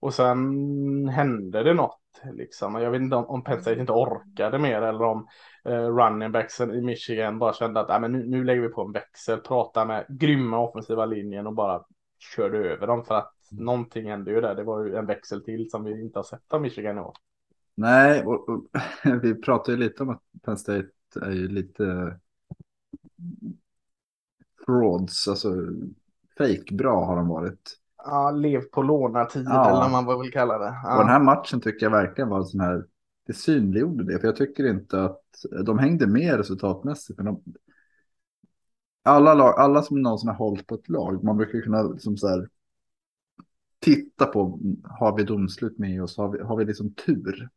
Och 0.00 0.14
sen 0.14 1.08
hände 1.08 1.62
det 1.62 1.74
något 1.74 2.00
liksom. 2.32 2.74
Jag 2.74 2.90
vet 2.90 3.00
inte 3.00 3.16
om, 3.16 3.26
om 3.26 3.44
Penn 3.44 3.60
State 3.60 3.80
inte 3.80 3.92
orkade 3.92 4.58
mer 4.58 4.82
eller 4.82 5.02
om 5.02 5.18
eh, 5.18 5.26
running 5.64 6.32
backsen 6.32 6.74
i 6.74 6.82
Michigan 6.82 7.38
bara 7.38 7.52
kände 7.52 7.80
att 7.80 7.90
äh, 7.90 8.00
men 8.00 8.12
nu, 8.12 8.26
nu 8.26 8.44
lägger 8.44 8.62
vi 8.62 8.68
på 8.68 8.82
en 8.82 8.92
växel, 8.92 9.40
pratar 9.40 9.86
med 9.86 10.06
grymma 10.08 10.58
offensiva 10.58 11.06
linjen 11.06 11.46
och 11.46 11.54
bara 11.54 11.84
körde 12.36 12.58
över 12.58 12.86
dem 12.86 13.04
för 13.04 13.14
att 13.14 13.52
mm. 13.52 13.64
någonting 13.64 14.10
hände 14.10 14.30
ju 14.30 14.40
där. 14.40 14.54
Det 14.54 14.64
var 14.64 14.84
ju 14.84 14.96
en 14.96 15.06
växel 15.06 15.44
till 15.44 15.70
som 15.70 15.84
vi 15.84 16.00
inte 16.00 16.18
har 16.18 16.24
sett 16.24 16.52
av 16.52 16.62
Michigan 16.62 16.98
i 16.98 17.00
år. 17.00 17.14
Nej, 17.74 18.24
och, 18.24 18.48
och, 18.48 18.64
vi 19.22 19.34
pratar 19.34 19.72
ju 19.72 19.78
lite 19.78 20.02
om 20.02 20.10
att 20.10 20.22
Penn 20.44 20.56
State 20.56 20.88
är 21.22 21.30
ju 21.30 21.48
lite 21.48 22.16
frauds, 24.66 25.28
alltså 25.28 25.54
fake 26.38 26.74
bra 26.74 27.04
har 27.04 27.16
de 27.16 27.28
varit. 27.28 27.76
Ja, 28.04 28.30
lev 28.30 28.60
på 28.60 28.82
lånartid 28.82 29.46
ja. 29.48 29.68
eller 29.68 29.90
vad 29.90 30.06
man 30.06 30.20
vill 30.20 30.32
kalla 30.32 30.58
det. 30.58 30.74
Ja. 30.84 30.92
Och 30.92 31.00
den 31.00 31.12
här 31.12 31.20
matchen 31.20 31.60
tycker 31.60 31.86
jag 31.86 31.90
verkligen 31.90 32.28
var 32.28 32.38
en 32.38 32.44
sån 32.44 32.60
här, 32.60 32.84
det 33.30 33.34
synliggjorde 33.34 34.04
det. 34.04 34.18
För 34.20 34.26
jag 34.26 34.36
tycker 34.36 34.70
inte 34.70 35.04
att 35.04 35.22
de 35.64 35.78
hängde 35.78 36.06
med 36.06 36.36
resultatmässigt. 36.36 37.16
Men 37.18 37.26
de, 37.26 37.42
alla, 39.02 39.34
lag, 39.34 39.54
alla 39.58 39.82
som 39.82 40.02
någonsin 40.02 40.28
har 40.28 40.36
hållit 40.36 40.66
på 40.66 40.74
ett 40.74 40.88
lag, 40.88 41.24
man 41.24 41.36
brukar 41.36 41.60
kunna 41.60 41.82
liksom 41.82 42.16
så 42.16 42.28
här, 42.28 42.48
titta 43.78 44.26
på, 44.26 44.60
har 44.84 45.16
vi 45.16 45.24
domslut 45.24 45.78
med 45.78 46.02
oss, 46.02 46.16
har 46.16 46.28
vi, 46.28 46.40
har 46.40 46.56
vi 46.56 46.64
liksom 46.64 46.94
tur? 46.94 47.48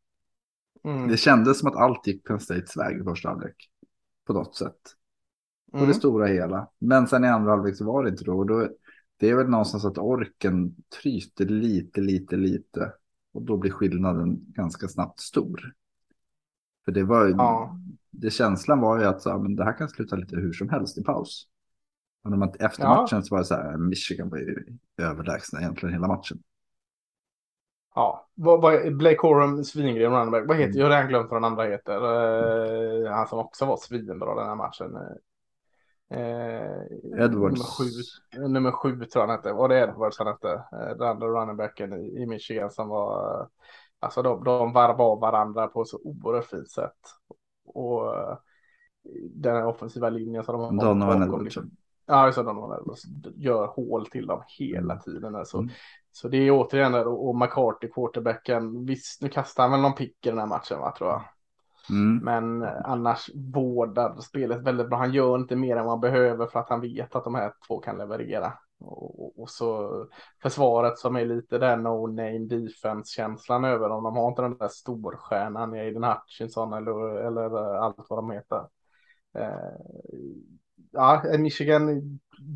Mm. 0.84 1.08
Det 1.08 1.18
kändes 1.18 1.60
som 1.60 1.70
att 1.70 1.76
allt 1.76 2.08
gick 2.08 2.24
Penn 2.28 2.40
States 2.40 2.78
väg 2.78 3.02
i 3.02 3.04
första 3.04 3.30
halvlek. 3.30 3.70
På 4.26 4.34
något 4.34 4.56
sätt. 4.56 4.82
På 5.72 5.78
mm. 5.78 5.90
det 5.90 5.96
stora 5.96 6.26
hela. 6.26 6.68
Men 6.80 7.08
sen 7.08 7.24
i 7.24 7.28
andra 7.28 7.52
halvlek 7.52 7.78
så 7.78 7.86
var 7.86 8.04
det 8.04 8.10
inte 8.10 8.24
då. 8.24 8.38
Och 8.38 8.46
då 8.46 8.70
det 9.18 9.30
är 9.30 9.36
väl 9.36 9.50
någonstans 9.50 9.86
att 9.86 9.98
orken 9.98 10.76
tryter 11.02 11.46
lite, 11.46 12.02
lite, 12.02 12.36
lite. 12.36 12.94
Och 13.34 13.42
då 13.42 13.58
blir 13.58 13.72
skillnaden 13.72 14.40
ganska 14.48 14.88
snabbt 14.88 15.20
stor. 15.20 15.74
För 16.86 16.92
det 16.92 17.04
var 17.04 17.28
ja. 17.28 17.78
det 18.12 18.30
känslan 18.30 18.80
var 18.80 19.00
ju 19.00 19.06
att 19.06 19.22
så, 19.22 19.40
men 19.40 19.56
det 19.56 19.64
här 19.64 19.78
kan 19.78 19.90
sluta 19.90 20.16
lite 20.16 20.36
hur 20.36 20.54
som 20.54 20.70
helst 20.70 20.98
i 20.98 21.04
paus. 21.04 21.48
Och 22.24 22.30
när 22.30 22.38
man, 22.38 22.54
efter 22.60 22.84
ja. 22.84 22.96
matchen 22.96 23.24
så 23.24 23.36
var 23.36 23.40
det 23.40 23.46
så 23.46 23.56
här, 23.56 23.78
Michigan 23.78 24.30
var 24.30 24.38
ju 24.38 24.78
överlägsna 24.98 25.60
egentligen 25.60 25.94
hela 25.94 26.08
matchen. 26.08 26.38
Ja, 27.96 28.28
vad, 28.34 28.62
vad, 28.62 28.98
Blake 28.98 29.16
Corum, 29.16 29.64
svingren 29.64 30.12
running 30.12 30.32
back. 30.32 30.44
Vad 30.48 30.58
heter, 30.58 30.70
mm. 30.70 30.80
jag 30.80 30.86
har 30.86 30.92
redan 30.92 31.08
glömt 31.08 31.32
vad 31.32 31.42
den 31.42 31.52
andra 31.52 31.64
heter. 31.64 31.96
Uh, 31.96 33.12
han 33.12 33.28
som 33.28 33.40
också 33.40 33.66
var 33.66 33.78
svinbra 33.78 34.36
den 34.36 34.48
här 34.48 34.56
matchen. 34.56 34.98
Eh, 36.14 37.24
Edwards. 37.26 37.60
Nummer 37.60 37.64
sju, 37.64 38.48
nummer 38.48 38.72
sju 38.72 38.90
tror 38.90 39.10
jag 39.14 39.28
han 39.28 39.30
hette. 39.30 39.54
Var 39.54 39.70
det 39.70 39.80
Edwards 39.80 40.18
han 40.18 40.28
hette? 40.28 40.52
Eh, 40.52 40.98
den 40.98 41.08
andra 41.08 41.28
running 41.28 41.58
backen 41.58 41.94
i, 41.94 42.22
i 42.22 42.26
Michigan 42.26 42.72
som 42.72 42.90
var. 42.90 43.48
Alltså 44.00 44.22
de, 44.22 44.44
de 44.44 44.74
varvade 44.74 45.04
av 45.04 45.20
varandra 45.20 45.68
på 45.68 45.86
så 45.86 46.00
oerhört 46.04 46.46
fint 46.46 46.72
sätt. 46.72 47.00
Och 47.66 48.16
eh, 48.16 48.38
den 49.30 49.56
här 49.56 49.66
offensiva 49.66 50.10
linjen 50.10 50.44
som 50.44 50.54
de 50.54 50.62
har 50.62 50.86
Donovan 50.86 51.24
Edwards. 51.24 51.44
Liksom. 51.44 51.72
Ja, 52.06 52.26
just 52.26 52.38
det. 52.38 52.44
Donovan 52.44 52.80
Edwards 52.80 53.04
gör 53.36 53.68
hål 53.68 54.06
till 54.06 54.28
dem 54.28 54.44
hela 54.48 54.94
mm. 54.94 55.00
tiden. 55.00 55.36
Alltså. 55.36 55.58
Mm. 55.58 55.70
Så 56.12 56.28
det 56.28 56.38
är 56.38 56.52
återigen 56.52 56.92
där 56.92 57.08
och 57.08 57.36
McCarthy, 57.38 57.88
quarterbacken. 57.88 58.86
Visst, 58.86 59.22
nu 59.22 59.30
kastar 59.30 59.64
han 59.64 59.72
väl 59.72 59.82
någon 59.82 59.96
pick 59.96 60.26
i 60.26 60.30
den 60.30 60.40
här 60.40 60.48
matchen, 60.48 60.80
va, 60.80 60.94
tror 60.98 61.10
jag. 61.10 61.22
Mm. 61.90 62.18
Men 62.18 62.64
annars 62.64 63.30
vårdar 63.36 64.22
spelet 64.22 64.62
väldigt 64.62 64.90
bra. 64.90 64.98
Han 64.98 65.14
gör 65.14 65.36
inte 65.36 65.56
mer 65.56 65.78
än 65.78 65.88
han 65.88 66.00
behöver 66.00 66.48
för 66.48 66.60
att 66.60 66.70
han 66.70 66.82
vet 66.82 67.16
att 67.16 67.24
de 67.24 67.36
här 67.36 67.54
två 67.68 67.80
kan 67.80 67.98
leverera. 67.98 68.54
Och, 68.80 69.42
och 69.42 69.50
så 69.50 69.90
försvaret 70.42 70.98
som 70.98 71.16
är 71.16 71.26
lite 71.26 71.58
den 71.58 71.84
no 71.84 72.08
name 72.08 72.40
defense 72.40 73.14
känslan 73.14 73.66
över 73.66 73.90
dem. 73.90 74.04
De 74.04 74.16
har 74.16 74.28
inte 74.28 74.42
den 74.42 74.58
där 74.58 74.68
storstjärnan 74.68 75.76
i 75.76 75.80
Aiden 75.80 76.04
Hutchinson 76.04 76.74
eller, 76.74 77.28
eller 77.28 77.76
allt 77.76 78.06
vad 78.10 78.20
de 78.20 78.32
heter. 78.32 78.62
Eh, 79.38 80.04
ja, 80.92 81.24
Michigan 81.40 82.02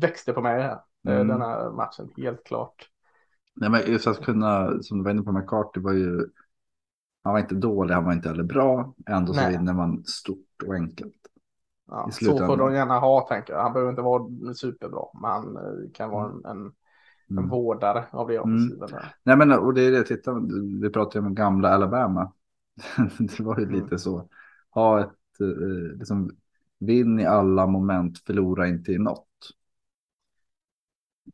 växte 0.00 0.32
på 0.32 0.40
mig 0.40 0.62
här, 0.62 0.78
eh, 1.08 1.14
mm. 1.14 1.28
den 1.28 1.40
här 1.40 1.70
matchen, 1.70 2.10
helt 2.16 2.44
klart. 2.44 2.88
Nej, 3.56 3.70
men 3.70 3.92
just 3.92 4.06
att 4.06 4.24
kunna, 4.24 4.82
som 4.82 4.98
du 4.98 5.04
var 5.04 5.10
inne 5.10 5.22
på, 5.22 5.32
McCarthy 5.32 5.80
var 5.80 5.92
ju 5.92 6.28
han 7.22 7.32
var 7.32 7.40
inte 7.40 7.54
dålig, 7.54 7.94
han 7.94 8.04
var 8.04 8.12
inte 8.12 8.28
heller 8.28 8.44
bra. 8.44 8.94
Ändå 9.06 9.34
så 9.34 9.48
vinner 9.48 9.74
man 9.74 10.04
stort 10.04 10.62
och 10.66 10.74
enkelt. 10.74 11.14
Ja, 11.86 12.08
så 12.12 12.38
får 12.38 12.56
de 12.56 12.74
gärna 12.74 12.98
ha, 12.98 13.20
tänker 13.20 13.52
jag. 13.52 13.62
Han 13.62 13.72
behöver 13.72 13.90
inte 13.90 14.02
vara 14.02 14.54
superbra, 14.54 15.04
men 15.14 15.30
han 15.30 15.56
eh, 15.56 15.90
kan 15.94 16.10
vara 16.10 16.30
en, 16.30 16.44
en, 16.44 16.72
en 17.28 17.38
mm. 17.38 17.48
vårdare 17.48 18.04
av 18.10 18.28
det 18.28 18.36
mm. 18.36 18.54
offensiven. 18.54 18.88
Mm. 18.88 19.04
Nej, 19.22 19.36
men 19.36 19.52
och 19.52 19.74
det 19.74 19.82
är 19.82 19.90
det, 19.90 20.02
titta, 20.02 20.40
vi 20.82 20.90
pratar 20.90 21.20
ju 21.20 21.26
om 21.26 21.34
gamla 21.34 21.68
Alabama. 21.68 22.32
det 23.18 23.40
var 23.40 23.58
ju 23.58 23.64
mm. 23.64 23.80
lite 23.80 23.98
så. 23.98 24.28
Ha 24.70 25.00
ett, 25.00 25.40
eh, 25.40 25.98
liksom, 25.98 26.36
vinn 26.78 27.20
i 27.20 27.26
alla 27.26 27.66
moment, 27.66 28.18
förlora 28.18 28.68
inte 28.68 28.92
i 28.92 28.98
något. 28.98 29.28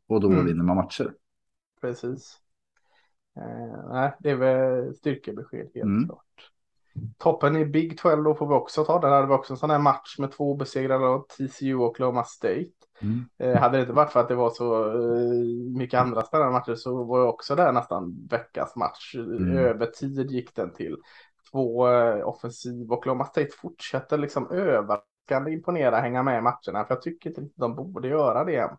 Och 0.07 0.21
då 0.21 0.31
mm. 0.31 0.45
vinner 0.45 0.63
man 0.63 0.75
matcher. 0.75 1.13
Precis. 1.81 2.39
Eh, 3.37 3.89
nej, 3.91 4.13
det 4.19 4.29
är 4.29 4.35
väl 4.35 4.95
styrkebesked 4.95 5.69
helt 5.73 5.85
mm. 5.85 6.05
klart. 6.05 6.51
Toppen 7.17 7.55
i 7.55 7.65
Big 7.65 7.97
12 7.97 8.23
då 8.23 8.35
får 8.35 8.47
vi 8.47 8.53
också 8.53 8.85
ta. 8.85 8.99
Där 8.99 9.09
hade 9.09 9.27
vi 9.27 9.33
också 9.33 9.53
en 9.53 9.57
sån 9.57 9.69
här 9.69 9.79
match 9.79 10.19
med 10.19 10.31
två 10.31 10.55
besegrade 10.55 11.23
TCU 11.37 11.75
och 11.75 11.85
Oklahoma 11.85 12.23
State. 12.23 12.71
Mm. 13.01 13.25
Eh, 13.37 13.61
hade 13.61 13.77
det 13.77 13.81
inte 13.81 13.93
varit 13.93 14.11
för 14.11 14.19
att 14.19 14.27
det 14.27 14.35
var 14.35 14.49
så 14.49 14.91
eh, 14.91 15.77
mycket 15.77 15.99
andra 15.99 16.21
spännande 16.21 16.53
matcher 16.53 16.75
så 16.75 17.03
var 17.03 17.19
jag 17.19 17.29
också 17.29 17.55
där 17.55 17.71
nästan 17.71 18.27
veckans 18.29 18.75
match. 18.75 19.15
Mm. 19.15 19.57
Över 19.57 19.85
tid 19.85 20.31
gick 20.31 20.55
den 20.55 20.73
till. 20.73 20.97
Två 21.51 21.89
eh, 21.89 22.27
offensiv. 22.27 22.91
Oklahoma 22.91 23.25
State 23.25 23.51
fortsätter 23.61 24.17
liksom 24.17 24.51
överraskande 24.51 25.51
imponera, 25.51 25.99
hänga 25.99 26.23
med 26.23 26.37
i 26.37 26.41
matcherna. 26.41 26.85
För 26.85 26.95
jag 26.95 27.01
tycker 27.01 27.29
inte 27.29 27.41
de 27.55 27.75
borde 27.75 28.07
göra 28.07 28.43
det. 28.43 28.71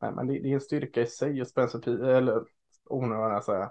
Men, 0.00 0.14
men 0.14 0.26
det, 0.26 0.38
det, 0.38 0.50
är 0.50 0.54
en 0.54 0.60
styrka 0.60 1.00
i 1.00 1.06
sig 1.06 1.40
och 1.40 1.48
Spencer 1.48 1.78
P 1.78 1.90
eller 1.90 2.42
onödigt 2.88 3.44
säga. 3.44 3.70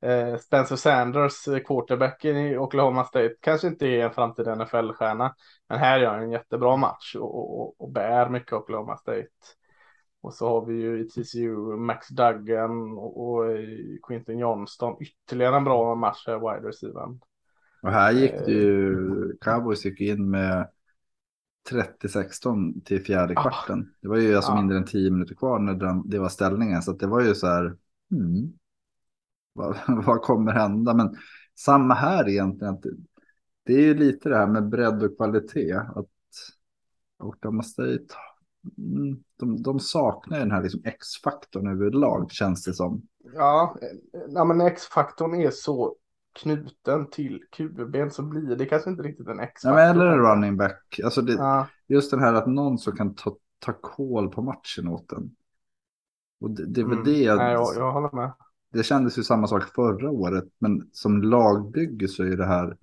Eh, 0.00 0.36
Spencer 0.36 0.76
Sanders, 0.76 1.48
eh, 1.48 1.58
quarterbacken 1.58 2.36
i 2.36 2.58
Oklahoma 2.58 3.04
State, 3.04 3.34
kanske 3.40 3.68
inte 3.68 3.86
är 3.86 4.04
en 4.04 4.10
framtida 4.10 4.54
NFL-stjärna. 4.54 5.34
Men 5.68 5.78
här 5.78 5.98
gör 5.98 6.10
han 6.10 6.22
en 6.22 6.30
jättebra 6.30 6.76
match 6.76 7.16
och, 7.16 7.60
och, 7.60 7.80
och 7.80 7.92
bär 7.92 8.28
mycket 8.28 8.52
Oklahoma 8.52 8.96
State. 8.96 9.28
Och 10.20 10.34
så 10.34 10.48
har 10.48 10.66
vi 10.66 10.74
ju 10.74 11.00
i 11.00 11.08
TCU 11.08 11.76
Max 11.76 12.08
Duggan 12.08 12.98
och, 12.98 13.28
och 13.28 13.44
Quinton 14.08 14.38
Johnston. 14.38 14.96
Ytterligare 15.00 15.56
en 15.56 15.64
bra 15.64 15.94
match 15.94 16.24
här, 16.26 16.38
wide 16.38 16.68
receiver. 16.68 17.18
Och 17.82 17.90
här 17.90 18.12
gick 18.12 18.32
det 18.46 18.52
ju, 18.52 19.36
Cowboys 19.40 19.84
gick 19.84 20.00
in 20.00 20.30
med 20.30 20.68
30-16 21.70 22.84
till 22.84 23.04
fjärde 23.04 23.34
ah. 23.36 23.42
kvarten. 23.42 23.80
Ah, 23.80 23.96
det 24.02 24.08
var 24.08 24.16
ju 24.16 24.36
alltså 24.36 24.52
ah. 24.52 24.56
mindre 24.56 24.76
än 24.78 24.84
10 24.84 25.10
minuter 25.10 25.34
kvar 25.34 25.58
när 25.58 26.02
det 26.10 26.18
var 26.18 26.28
ställningen. 26.28 26.82
Så 26.82 26.92
det 26.92 27.06
var 27.06 27.22
ju 27.22 27.34
så 27.34 27.46
här, 27.46 27.76
hmm, 28.10 28.52
vad, 29.52 29.76
vad 30.06 30.22
kommer 30.22 30.52
hända? 30.52 30.94
Men 30.94 31.16
samma 31.58 31.94
här 31.94 32.28
egentligen. 32.28 32.74
Att 32.74 32.84
det 33.64 33.72
är 33.72 33.80
ju 33.80 33.94
lite 33.94 34.28
det 34.28 34.36
här 34.36 34.46
med 34.46 34.68
bredd 34.68 35.02
och 35.02 35.16
kvalitet. 35.16 35.74
Att 35.74 36.06
Oklahoma 37.18 37.62
State, 37.62 38.06
mm, 38.78 39.24
de, 39.36 39.62
de 39.62 39.80
saknar 39.80 40.38
den 40.38 40.50
här 40.50 40.62
liksom 40.62 40.80
X-faktorn 40.84 41.68
överlag 41.68 42.32
känns 42.32 42.64
det 42.64 42.74
som. 42.74 43.02
Ja, 43.34 43.76
ja 44.28 44.44
men 44.44 44.60
X-faktorn 44.60 45.34
är 45.34 45.50
så 45.50 45.96
knuten 46.32 47.10
till 47.10 47.40
QB 47.56 48.12
så 48.12 48.22
blir 48.22 48.56
det 48.56 48.66
kanske 48.66 48.90
inte 48.90 49.02
riktigt 49.02 49.28
en 49.28 49.40
X-faktor. 49.40 49.80
Ja, 49.80 49.90
eller 49.90 50.06
en 50.06 50.18
running 50.18 50.56
back. 50.56 51.00
Alltså 51.04 51.22
det, 51.22 51.32
ja. 51.32 51.68
Just 51.86 52.10
den 52.10 52.20
här 52.20 52.34
att 52.34 52.46
någon 52.46 52.78
som 52.78 52.96
kan 52.96 53.14
ta, 53.14 53.36
ta 53.58 53.72
koll 53.72 54.28
på 54.28 54.42
matchen 54.42 54.88
åt 54.88 55.08
den. 55.08 55.30
Och 56.40 56.50
det, 56.50 56.66
det 56.66 56.80
är 56.80 56.84
väl 56.84 56.92
Mm. 56.92 57.04
det, 57.04 57.34
Nej, 57.34 57.52
jag, 57.52 57.76
jag 57.76 57.92
håller 57.92 58.16
med. 58.16 58.32
Det 58.72 58.82
kändes 58.82 59.18
ju 59.18 59.22
samma 59.22 59.46
sak 59.46 59.64
förra 59.74 60.10
året, 60.10 60.44
men 60.58 60.88
som 60.92 61.22
lagbygge 61.22 62.08
så 62.08 62.22
är 62.22 62.36
det 62.36 62.46
här, 62.46 62.76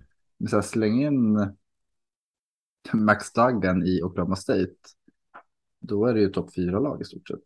så 0.48 0.56
här 0.56 0.62
släng 0.62 1.02
in 1.02 1.38
Max 2.92 3.32
Duggan 3.32 3.82
i 3.86 4.02
Oklahoma 4.02 4.36
State, 4.36 4.74
då 5.80 6.06
är 6.06 6.14
det 6.14 6.20
ju 6.20 6.28
topp 6.28 6.54
fyra 6.54 6.80
lag 6.80 7.00
i 7.00 7.04
stort 7.04 7.28
sett. 7.28 7.42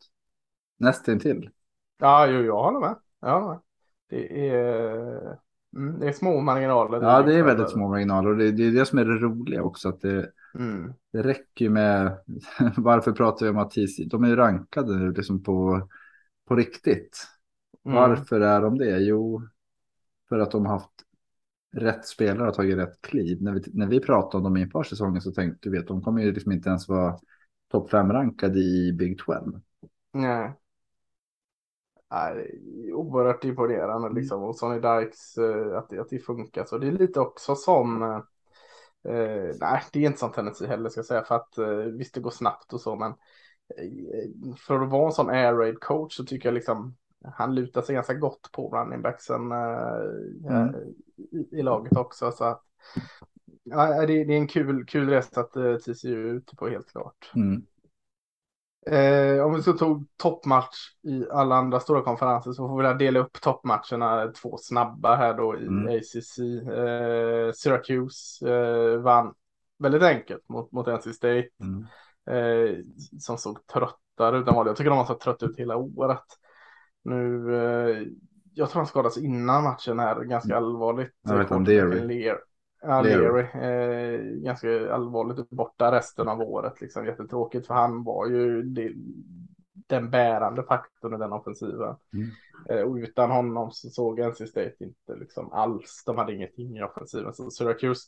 Nästintill. 0.78 1.50
Ja, 1.98 2.26
jo, 2.26 2.40
jag 2.40 2.62
håller 2.62 2.80
med. 2.80 2.96
Jag 3.20 3.40
håller 3.40 3.46
med. 3.48 3.60
Det 4.08 4.48
är, 4.48 5.38
mm, 5.76 6.00
det 6.00 6.08
är 6.08 6.12
små 6.12 6.40
marginaler. 6.40 7.02
Ja, 7.02 7.22
det 7.22 7.34
är 7.34 7.42
väldigt 7.42 7.70
små 7.70 7.88
marginaler 7.88 8.30
och 8.30 8.36
det, 8.36 8.52
det 8.52 8.66
är 8.66 8.70
det 8.72 8.86
som 8.86 8.98
är 8.98 9.04
det 9.04 9.18
roliga 9.18 9.62
också, 9.62 9.88
att 9.88 10.00
det, 10.00 10.32
Mm. 10.54 10.92
det 11.12 11.22
räcker 11.22 11.64
ju 11.64 11.70
med, 11.70 12.18
varför 12.76 13.12
pratar 13.12 13.46
vi 13.46 13.50
om 13.50 13.58
att 13.58 13.70
TC, 13.70 14.04
de 14.04 14.24
är 14.24 14.28
ju 14.28 14.36
rankade 14.36 14.96
nu 14.96 15.12
liksom 15.12 15.42
på, 15.42 15.88
på 16.48 16.56
riktigt. 16.56 17.26
Mm. 17.84 17.94
Varför 17.94 18.40
är 18.40 18.60
de 18.60 18.78
det? 18.78 18.98
Jo, 18.98 19.42
för 20.28 20.38
att 20.38 20.50
de 20.50 20.66
har 20.66 20.72
haft 20.72 20.90
rätt 21.72 22.06
spelare 22.06 22.48
och 22.48 22.54
tagit 22.54 22.78
rätt 22.78 23.02
kliv. 23.02 23.42
När 23.42 23.52
vi, 23.52 23.62
när 23.74 23.86
vi 23.86 24.00
pratade 24.00 24.36
om 24.38 24.44
dem 24.44 24.56
inför 24.56 24.82
säsongen 24.82 25.22
så 25.22 25.32
tänkte 25.32 25.70
vi 25.70 25.78
att 25.78 25.86
de 25.86 26.02
kommer 26.02 26.22
ju 26.22 26.32
liksom 26.32 26.52
inte 26.52 26.68
ens 26.68 26.88
vara 26.88 27.18
topp 27.72 27.90
fem 27.90 28.12
rankade 28.12 28.60
i 28.60 28.92
Big 28.92 29.18
12. 29.18 29.60
Nej. 30.12 30.56
Nej, 32.10 32.60
oerhört 32.94 33.44
imponerande 33.44 34.08
Mm. 34.08 34.16
liksom. 34.16 34.42
Och 34.42 34.56
Sonny 34.56 34.80
Dykes, 34.80 35.38
eh, 35.38 35.78
att, 35.78 35.88
det- 35.88 36.00
att 36.00 36.08
det 36.08 36.18
funkar 36.18 36.64
så. 36.64 36.78
Det 36.78 36.86
är 36.88 36.92
lite 36.92 37.20
också 37.20 37.54
som, 37.54 38.02
eh, 38.02 38.16
eh, 39.14 39.54
nej 39.60 39.82
det 39.92 39.98
är 40.00 40.06
inte 40.06 40.18
som 40.18 40.32
Tennessee 40.32 40.68
heller 40.68 40.88
ska 40.90 40.98
jag 40.98 41.06
säga. 41.06 41.24
För 41.24 41.34
att 41.36 41.58
eh, 41.58 41.68
visst 41.76 42.14
det 42.14 42.20
går 42.20 42.30
snabbt 42.30 42.72
och 42.72 42.80
så 42.80 42.96
men 42.96 43.10
eh, 43.78 44.54
för 44.58 44.80
att 44.80 44.90
vara 44.90 45.06
en 45.06 45.12
sån 45.12 45.30
air 45.30 45.54
raid 45.54 45.80
coach 45.80 46.16
så 46.16 46.24
tycker 46.24 46.48
jag 46.48 46.54
liksom 46.54 46.96
han 47.24 47.54
lutar 47.54 47.82
sig 47.82 47.94
ganska 47.94 48.14
gott 48.14 48.52
på 48.52 48.68
running 48.68 49.02
backsen 49.02 49.52
eh, 49.52 50.50
Mm. 50.50 50.74
i, 51.16 51.58
i 51.58 51.62
laget 51.62 51.96
också. 51.96 52.32
Så 52.32 52.44
att, 52.44 52.62
ja, 53.62 54.06
det, 54.06 54.24
det 54.24 54.32
är 54.32 54.36
en 54.38 54.46
kul, 54.46 54.86
kul 54.86 55.08
resa 55.08 55.40
att 55.40 55.56
eh, 55.56 55.76
TCU 55.76 56.28
är 56.28 56.34
ute 56.34 56.56
på 56.56 56.68
helt 56.68 56.92
klart. 56.92 57.32
Mm. 57.34 57.62
Eh, 58.86 59.44
om 59.44 59.54
vi 59.54 59.62
ska 59.62 59.72
ta 59.72 60.02
toppmatch 60.16 60.76
i 61.02 61.26
alla 61.30 61.54
andra 61.54 61.80
stora 61.80 62.02
konferenser 62.02 62.52
så 62.52 62.68
får 62.68 62.82
vi 62.82 63.04
dela 63.04 63.18
upp 63.20 63.40
toppmatcherna 63.40 64.32
två 64.32 64.56
snabba 64.58 65.16
här 65.16 65.34
då 65.34 65.58
i 65.58 65.66
Mm. 65.66 65.96
ACC. 65.98 66.38
Eh, 66.72 67.52
Syracuse 67.52 68.48
eh, 68.54 68.96
vann 69.00 69.34
väldigt 69.78 70.02
enkelt 70.02 70.48
mot, 70.48 70.72
mot 70.72 70.86
NC 70.86 71.12
State 71.12 71.48
Mm. 71.60 71.86
eh, 72.30 72.78
som 73.20 73.38
såg 73.38 73.66
tröttare 73.66 74.38
ut 74.38 74.48
än 74.48 74.54
vanligt. 74.54 74.70
Jag 74.70 74.76
tycker 74.76 74.90
de 74.90 74.98
har 74.98 75.04
sett 75.06 75.20
trött 75.20 75.42
ut 75.42 75.58
hela 75.58 75.76
året. 75.76 76.24
Nu, 77.04 77.54
eh, 77.54 78.06
jag 78.54 78.70
tror 78.70 78.80
han 78.80 78.86
skadades 78.86 79.18
innan 79.18 79.64
matchen 79.64 79.98
här 79.98 80.24
ganska 80.24 80.56
allvarligt. 80.56 81.12
Jag 81.22 81.38
vet 81.38 81.50
om 81.50 81.64
Leary. 81.64 82.00
Lear. 82.00 82.38
Ja. 82.82 83.02
Leary. 83.02 83.42
Eh, 83.42 84.20
ganska 84.20 84.94
allvarligt 84.94 85.50
borta 85.50 85.92
resten 85.92 86.28
av 86.28 86.40
året. 86.40 86.80
Liksom. 86.80 87.06
Jättetråkigt 87.06 87.66
för 87.66 87.74
han 87.74 88.04
var 88.04 88.26
ju 88.26 88.62
det, 88.62 88.92
den 89.88 90.10
bärande 90.10 90.62
faktorn 90.62 91.14
i 91.14 91.18
den 91.18 91.32
offensiven. 91.32 91.96
Mm. 92.12 92.30
Eh, 92.68 92.82
och 92.82 92.94
utan 92.96 93.30
honom 93.30 93.70
så 93.72 93.88
såg 93.88 94.20
NC 94.20 94.46
State 94.46 94.74
inte 94.80 95.14
liksom 95.16 95.52
alls. 95.52 96.02
De 96.06 96.18
hade 96.18 96.34
ingenting 96.34 96.76
i 96.76 96.82
offensiven. 96.82 97.34
Så 97.34 97.50
Syracuse 97.50 98.00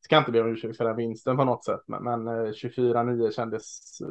ska 0.00 0.18
inte 0.18 0.32
be 0.32 0.40
om 0.40 0.48
ursäkt 0.48 0.76
för 0.76 0.84
den 0.84 0.96
vinsten 0.96 1.36
på 1.36 1.44
något 1.44 1.64
sätt. 1.64 1.82
Men, 1.86 2.04
men 2.04 2.28
eh, 2.28 2.50
24-9 2.50 3.30
kändes 3.30 4.00
eh, 4.00 4.08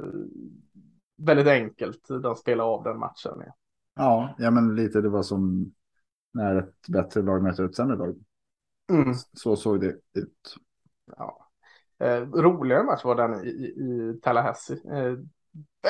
väldigt 1.17 1.47
enkelt. 1.47 2.07
De 2.23 2.35
spelade 2.35 2.69
av 2.69 2.83
den 2.83 2.99
matchen. 2.99 3.33
Ja. 3.45 3.53
Ja, 3.95 4.35
ja, 4.37 4.51
men 4.51 4.75
lite 4.75 5.01
det 5.01 5.09
var 5.09 5.23
som 5.23 5.73
när 6.33 6.55
ett 6.55 6.87
bättre 6.87 7.21
lag 7.21 7.43
möter 7.43 7.65
ett 7.65 7.75
sämre 7.75 7.97
lag. 7.97 8.15
Mm. 8.91 9.13
Så 9.33 9.55
såg 9.55 9.81
det 9.81 9.87
ut. 10.13 10.55
Ja. 11.17 11.47
Eh, 11.99 12.21
roligare 12.21 12.83
match 12.83 13.03
var 13.03 13.15
den 13.15 13.45
i, 13.45 13.49
i, 13.49 14.19
Tallahassee. 14.21 14.77
Eh, 14.91 15.17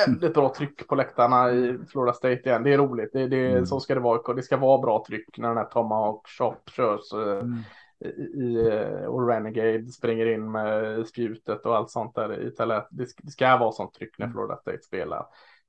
väldigt 0.08 0.34
bra 0.34 0.54
tryck 0.58 0.88
på 0.88 0.96
läktarna 0.96 1.52
i 1.52 1.80
Florida 1.88 2.14
State 2.14 2.34
igen. 2.50 2.64
Det 2.64 2.74
är 2.74 2.78
roligt. 2.78 3.10
Det, 3.14 3.28
det, 3.28 3.52
Mm. 3.52 3.66
Så 3.66 3.80
ska 3.80 3.94
det 3.96 4.00
vara. 4.02 4.34
Det 4.34 4.44
ska 4.44 4.58
vara 4.58 4.82
bra 4.82 5.04
tryck 5.08 5.38
när 5.38 5.48
den 5.48 5.58
här 5.58 5.66
Tomahawk 5.66 6.28
Shop 6.28 6.56
körs. 6.72 7.14
Eh, 7.14 7.40
Mm. 7.40 7.58
i, 8.00 8.08
i, 8.44 8.68
eh, 8.70 9.06
och 9.06 9.28
Renegade 9.28 9.88
springer 9.88 10.26
in 10.26 10.52
med 10.52 11.08
spjutet 11.08 11.66
och 11.66 11.78
allt 11.78 11.90
sånt 11.90 12.16
där 12.16 12.42
i 12.48 12.52
Tallahassee. 12.52 12.88
Det, 12.98 13.06
ska- 13.06 13.24
det 13.24 13.32
ska 13.32 13.58
vara 13.58 13.72
sånt 13.72 13.94
tryck 13.94 14.20
när 14.20 14.30
Florida 14.30 14.58
State 14.58 14.82
spelar 14.84 15.26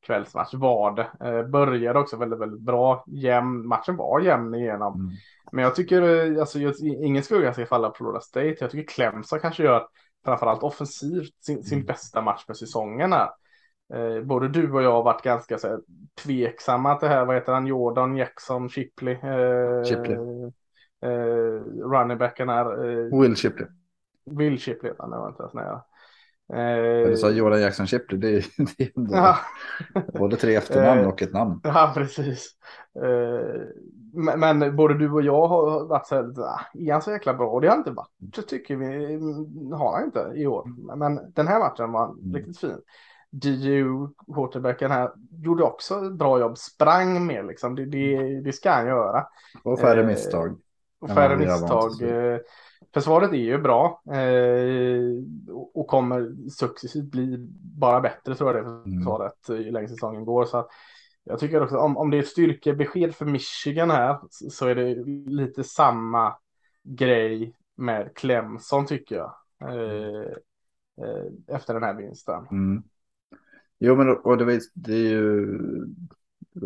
kvällsmatch. 0.07 0.55
Var 0.55 0.91
det. 0.97 1.29
Eh, 1.29 1.47
började 1.47 1.99
också 1.99 2.17
väldigt, 2.17 2.41
väldigt 2.41 2.61
bra. 2.61 3.05
Jämn. 3.07 3.67
Matchen 3.67 3.97
var 3.97 4.21
jämn 4.21 4.55
igenom. 4.55 4.95
Mm. 4.95 5.13
Men 5.53 5.65
jag 5.65 5.75
tycker, 5.75 6.33
eh, 6.33 6.41
alltså, 6.41 6.59
jag, 6.59 6.75
ingen 6.81 7.23
skugga 7.23 7.53
ska 7.53 7.67
falla 7.67 7.89
på 7.89 7.95
Florida 7.95 8.21
State. 8.21 8.57
Jag 8.61 8.71
tycker 8.71 8.93
Clemson 8.95 9.39
kanske 9.41 9.63
gör, 9.63 9.87
framförallt 10.25 10.63
offensivt, 10.63 11.35
sin, 11.41 11.63
sin 11.63 11.79
Mm. 11.79 11.87
bästa 11.87 12.21
match 12.21 12.45
med 12.49 12.57
säsongen 12.57 13.13
här. 13.13 13.29
Eh, 13.95 14.23
både 14.23 14.49
du 14.49 14.73
och 14.73 14.83
jag 14.83 14.93
har 14.93 15.03
varit 15.03 15.23
ganska 15.23 15.59
så 15.59 15.69
här, 15.69 15.81
tveksamma 16.25 16.95
till 16.95 17.09
det 17.09 17.15
här, 17.15 17.25
vad 17.25 17.35
heter 17.37 17.53
han, 17.53 17.67
Jordan, 17.67 18.17
Jackson, 18.17 18.69
Shipley. 18.69 19.15
Eh, 19.15 19.85
Shipley. 19.85 20.17
Eh, 21.03 21.61
running 21.91 22.19
backen 22.19 22.49
här, 22.49 22.85
eh, 22.85 23.21
Will 23.21 23.37
Shipley. 23.37 23.67
Will 24.31 24.59
Shipley 24.59 24.91
heter 24.93 25.03
han, 25.03 25.11
det 25.11 25.17
var 25.17 25.29
inte 25.29 25.43
ens 25.43 25.55
nära. 25.55 25.81
Du 26.49 27.17
sa 27.17 27.31
Eh, 27.31 27.37
Jordan 27.37 27.61
Jackson 27.61 27.87
Shipley. 27.87 28.21
Det 28.21 28.29
är, 28.29 28.45
det 28.77 28.85
är 28.85 28.91
ändå 28.97 29.15
ja. 29.15 29.37
både 30.19 30.37
tre 30.37 30.55
efternamn 30.55 31.01
Eh, 31.01 31.09
och 31.09 31.23
ett 31.23 31.33
namn. 31.33 31.61
Ja, 31.65 31.93
precis. 31.95 32.49
Eh, 33.03 33.61
men, 34.13 34.41
men 34.41 34.77
både 34.77 34.99
du 34.99 35.11
och 35.11 35.23
jag 35.23 35.47
har 35.49 35.85
varit 35.85 36.07
så 36.07 36.15
här, 36.15 36.25
är 36.89 36.93
han 36.93 37.03
så 37.03 37.11
jäkla 37.11 37.35
bra? 37.35 37.47
Och 37.51 37.61
det 37.61 37.69
har 37.69 37.77
inte 37.77 37.91
varit, 37.91 38.11
så 38.37 38.43
tycker 38.43 38.77
vi, 38.77 38.87
har 39.75 39.93
han 39.97 40.05
inte 40.05 40.33
i 40.35 40.47
år. 40.47 40.97
Men 40.97 41.33
den 41.33 41.49
här 41.49 41.59
matchen 41.59 41.93
var 41.93 42.05
Mm. 42.05 42.35
riktigt 42.35 42.59
fin. 42.59 42.79
DU, 43.31 44.09
quarterbacken 44.35 44.91
här, 44.91 45.11
gjorde 45.43 45.63
också 45.63 46.07
ett 46.07 46.13
bra 46.13 46.41
jobb, 46.41 46.59
sprang 46.59 47.27
mer 47.27 47.43
liksom, 47.43 47.75
det, 47.75 47.87
det, 47.87 48.41
det 48.41 48.53
ska 48.53 48.71
han 48.71 48.87
göra. 48.87 49.27
Och 49.65 49.81
färre 49.81 50.07
misstag. 50.07 50.59
Och 51.01 51.11
färre 51.11 51.37
det 51.37 51.37
misstag. 51.37 51.91
Försvaret 52.95 53.33
är 53.33 53.37
ju 53.37 53.59
bra 53.59 54.03
eh, 54.13 55.55
och- 55.75 55.87
kommer 55.87 56.49
successivt 56.51 57.05
bli 57.11 57.37
bara 57.79 58.01
bättre 58.01 58.35
tror 58.35 58.55
jag 58.55 58.65
det 58.65 58.71
Mm. 58.71 58.99
försvaret 58.99 59.49
eh, 59.49 59.57
ju 59.57 59.71
längre 59.71 59.89
säsongen 59.89 60.25
går. 60.25 60.45
Så 60.45 60.69
jag 61.25 61.39
tycker 61.39 61.63
också 61.63 61.77
om, 61.77 61.97
om 61.97 62.11
det 62.11 62.17
är 62.17 62.23
ett 62.23 62.29
styrkebesked 62.29 63.15
för 63.15 63.25
Michigan 63.25 63.91
här 63.91 64.19
så 64.31 64.67
är 64.67 64.75
det 64.75 64.95
lite 65.31 65.65
samma 65.65 66.37
grej 66.83 67.55
med 67.77 68.15
Clemson 68.15 68.87
tycker 68.87 69.17
jag. 69.17 69.35
Eh, 69.61 70.31
eh, 71.03 71.57
efter 71.57 71.75
den 71.75 71.83
här 71.83 71.95
vinsten. 71.95 72.47
Mm. 72.51 72.83
Jo, 73.79 73.97
men 73.97 74.09
och 74.17 74.39
det, 74.39 74.61
det 74.75 74.95
är 74.95 75.11
ju... 75.11 75.59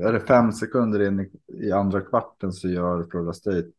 Är 0.00 0.12
det 0.12 0.20
fem 0.20 0.52
sekunder 0.52 1.02
in 1.06 1.20
i, 1.20 1.30
i 1.66 1.72
andra 1.72 2.00
kvarten 2.00 2.52
så 2.52 2.68
gör 2.68 3.06
Florida 3.10 3.32
State 3.32 3.72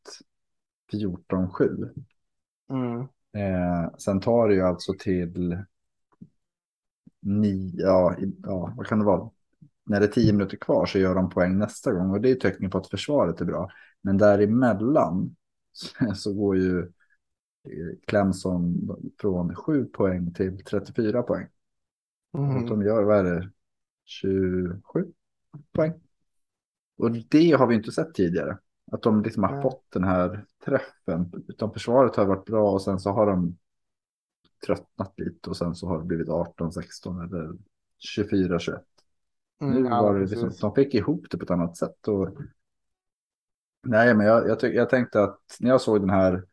14-7. 0.92 1.90
Mm. 2.70 3.10
Eh, 3.34 3.90
sen 3.98 4.20
tar 4.22 4.48
det 4.48 4.56
ju 4.56 4.62
alltså 4.62 4.94
till 5.00 5.58
nio, 7.22 7.72
ja, 7.84 8.16
ja, 8.44 8.74
vad 8.78 8.88
kan 8.88 9.00
det 9.00 9.06
vara? 9.06 9.30
När 9.86 10.00
det 10.00 10.06
är 10.06 10.12
tio 10.12 10.34
minuter 10.34 10.58
kvar 10.58 10.86
så 10.86 11.00
gör 11.00 11.16
de 11.16 11.30
poäng 11.30 11.58
nästa 11.58 11.94
gång 11.94 12.12
och 12.12 12.22
det 12.22 12.32
är 12.32 12.36
tecken 12.36 12.70
på 12.70 12.78
att 12.78 12.88
försvaret 12.90 13.42
är 13.42 13.46
bra. 13.46 13.70
Men 14.02 14.18
däremellan 14.18 15.36
så, 15.74 16.14
så 16.16 16.34
går 16.34 16.58
ju 16.58 16.80
eh, 17.46 17.98
Clemson 18.08 18.90
från 19.22 19.56
7 19.56 19.86
poäng 19.86 20.34
till 20.34 20.64
34 20.64 21.24
poäng. 21.24 21.48
Och 22.54 22.64
Mm. 22.64 22.66
de 22.68 22.84
gör, 22.84 23.04
vad 23.04 23.18
är 23.20 23.24
det, 23.24 23.52
27 24.06 25.14
poäng. 25.74 25.94
Och 26.98 27.12
det 27.12 27.52
har 27.52 27.68
vi 27.68 27.76
inte 27.76 27.92
sett 27.92 28.14
tidigare. 28.14 28.58
Att 28.92 29.02
de 29.02 29.24
liksom 29.24 29.44
har 29.44 29.62
fått 29.62 29.86
den 29.92 30.04
här 30.04 30.46
träffen. 30.66 31.32
Utan 31.48 31.72
försvaret 31.74 32.16
har 32.16 32.26
varit 32.26 32.46
bra 32.46 32.72
och 32.72 32.82
sen 32.82 33.00
så 33.00 33.10
har 33.12 33.26
de 33.28 33.58
tröttnat 34.66 35.14
lite 35.20 35.50
och 35.50 35.58
sen 35.58 35.76
så 35.76 35.88
har 35.88 36.00
det 36.00 36.06
blivit 36.06 36.28
18-16 36.28 37.24
eller 37.24 37.58
24-21. 38.18 38.80
Mm, 39.62 39.84
Nu 39.84 39.90
var 39.90 40.20
det 40.20 40.26
liksom, 40.26 40.52
de 40.62 40.76
fick 40.76 40.94
ihop 40.94 41.26
det 41.32 41.38
på 41.38 41.44
ett 41.44 41.52
annat 41.52 41.78
sätt. 41.78 42.08
Och... 42.08 42.30
Nej, 43.84 44.16
men 44.16 44.26
jag, 44.26 44.48
jag, 44.50 44.60
tyck, 44.60 44.76
jag 44.76 44.90
tänkte 44.90 45.24
att 45.24 45.40
när 45.60 45.70
jag 45.70 45.82
såg 45.82 46.02
den 46.02 46.10
här 46.10 46.44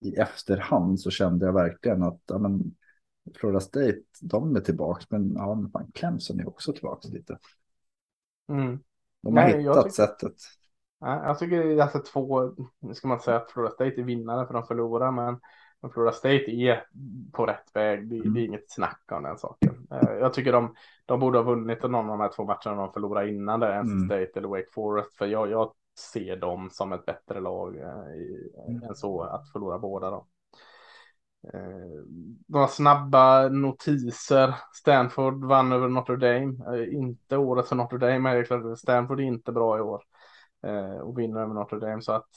i 0.00 0.14
efterhand 0.14 1.00
så 1.00 1.10
kände 1.10 1.46
jag 1.46 1.52
verkligen 1.52 2.02
att 2.02 2.20
ja, 2.26 2.38
men, 2.38 2.74
Florida 3.34 3.60
State, 3.60 4.02
de 4.20 4.56
är 4.56 4.60
tillbaka. 4.60 5.04
Men 5.10 5.32
ja, 5.34 5.54
men 5.54 5.70
fan, 5.70 5.90
Clemson 5.94 6.40
är 6.40 6.48
också 6.48 6.72
tillbaka 6.72 7.08
lite. 7.08 7.38
Mm. 8.48 8.78
De 9.22 9.36
har 9.36 9.44
Nej, 9.44 9.58
hittat 9.60 9.76
tycker- 9.84 9.90
sättet. 9.90 10.34
Ja, 11.00 11.26
jag 11.26 11.38
tycker 11.38 11.78
alltså 11.78 11.98
två, 11.98 12.52
nu 12.80 12.94
ska 12.94 13.08
man 13.08 13.20
säga 13.20 13.36
att 13.36 13.50
Florida 13.50 13.74
State 13.74 14.00
är 14.00 14.04
vinnare 14.04 14.46
för 14.46 14.54
de 14.54 14.66
förlorar, 14.66 15.10
men 15.10 15.40
Florida 15.92 16.12
State 16.12 16.50
är 16.50 16.84
på 17.32 17.46
rätt 17.46 17.70
väg. 17.74 18.08
Det, 18.08 18.30
det, 18.30 18.40
är 18.40 18.44
inget 18.44 18.70
snack 18.70 19.02
om 19.12 19.22
den 19.22 19.38
saken. 19.38 19.86
Jag 20.20 20.32
tycker 20.32 20.52
de, 20.52 20.74
de 21.06 21.20
borde 21.20 21.38
ha 21.38 21.42
vunnit 21.42 21.82
någon 21.82 21.94
av 21.94 22.06
de 22.06 22.20
här 22.20 22.30
två 22.36 22.44
matcherna 22.44 22.82
de 22.82 22.92
förlorade 22.92 23.30
innan 23.30 23.60
det. 23.60 23.82
NC 23.82 23.92
mm. 23.92 24.06
State 24.06 24.38
eller 24.38 24.48
Wake 24.48 24.70
Forest. 24.74 25.14
För 25.14 25.26
jag, 25.26 25.50
jag 25.50 25.72
ser 26.12 26.36
dem 26.36 26.68
som 26.70 26.92
ett 26.92 27.06
bättre 27.06 27.40
lag 27.40 27.76
i, 27.76 27.80
mm. 28.68 28.82
än 28.82 28.94
så 28.94 29.22
att 29.22 29.52
förlora 29.52 29.78
båda. 29.78 30.20
Eh, 31.52 32.04
några 32.46 32.66
snabba 32.66 33.48
notiser. 33.48 34.54
Stanford 34.72 35.44
vann 35.44 35.72
över 35.72 35.88
Notre 35.88 36.16
Dame. 36.16 36.76
Eh, 36.76 36.94
inte 36.94 37.36
året 37.36 37.68
för 37.68 37.76
Notre 37.76 37.98
Dame. 37.98 38.30
Är 38.30 38.44
klart, 38.44 38.78
Stanford 38.78 39.20
är 39.20 39.24
inte 39.24 39.52
bra 39.52 39.78
i 39.78 39.80
år. 39.80 40.02
Eh, 40.64 40.98
och 40.98 41.18
vinner 41.18 41.40
över 41.40 41.54
Notre 41.54 41.78
Dame. 41.78 42.02
Så 42.02 42.12
att 42.12 42.30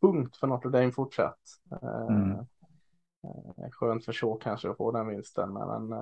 tungt 0.00 0.36
för 0.36 0.46
Notre 0.46 0.70
Dame 0.70 0.92
fortsatt. 0.92 1.40
Eh, 1.82 2.16
mm. 2.16 2.30
Eh, 2.30 3.70
skönt 3.72 4.04
för 4.04 4.12
så 4.12 4.34
kanske 4.34 4.70
att 4.70 4.76
få 4.76 4.92
den 4.92 5.08
vinsten. 5.08 5.52
Men, 5.52 5.92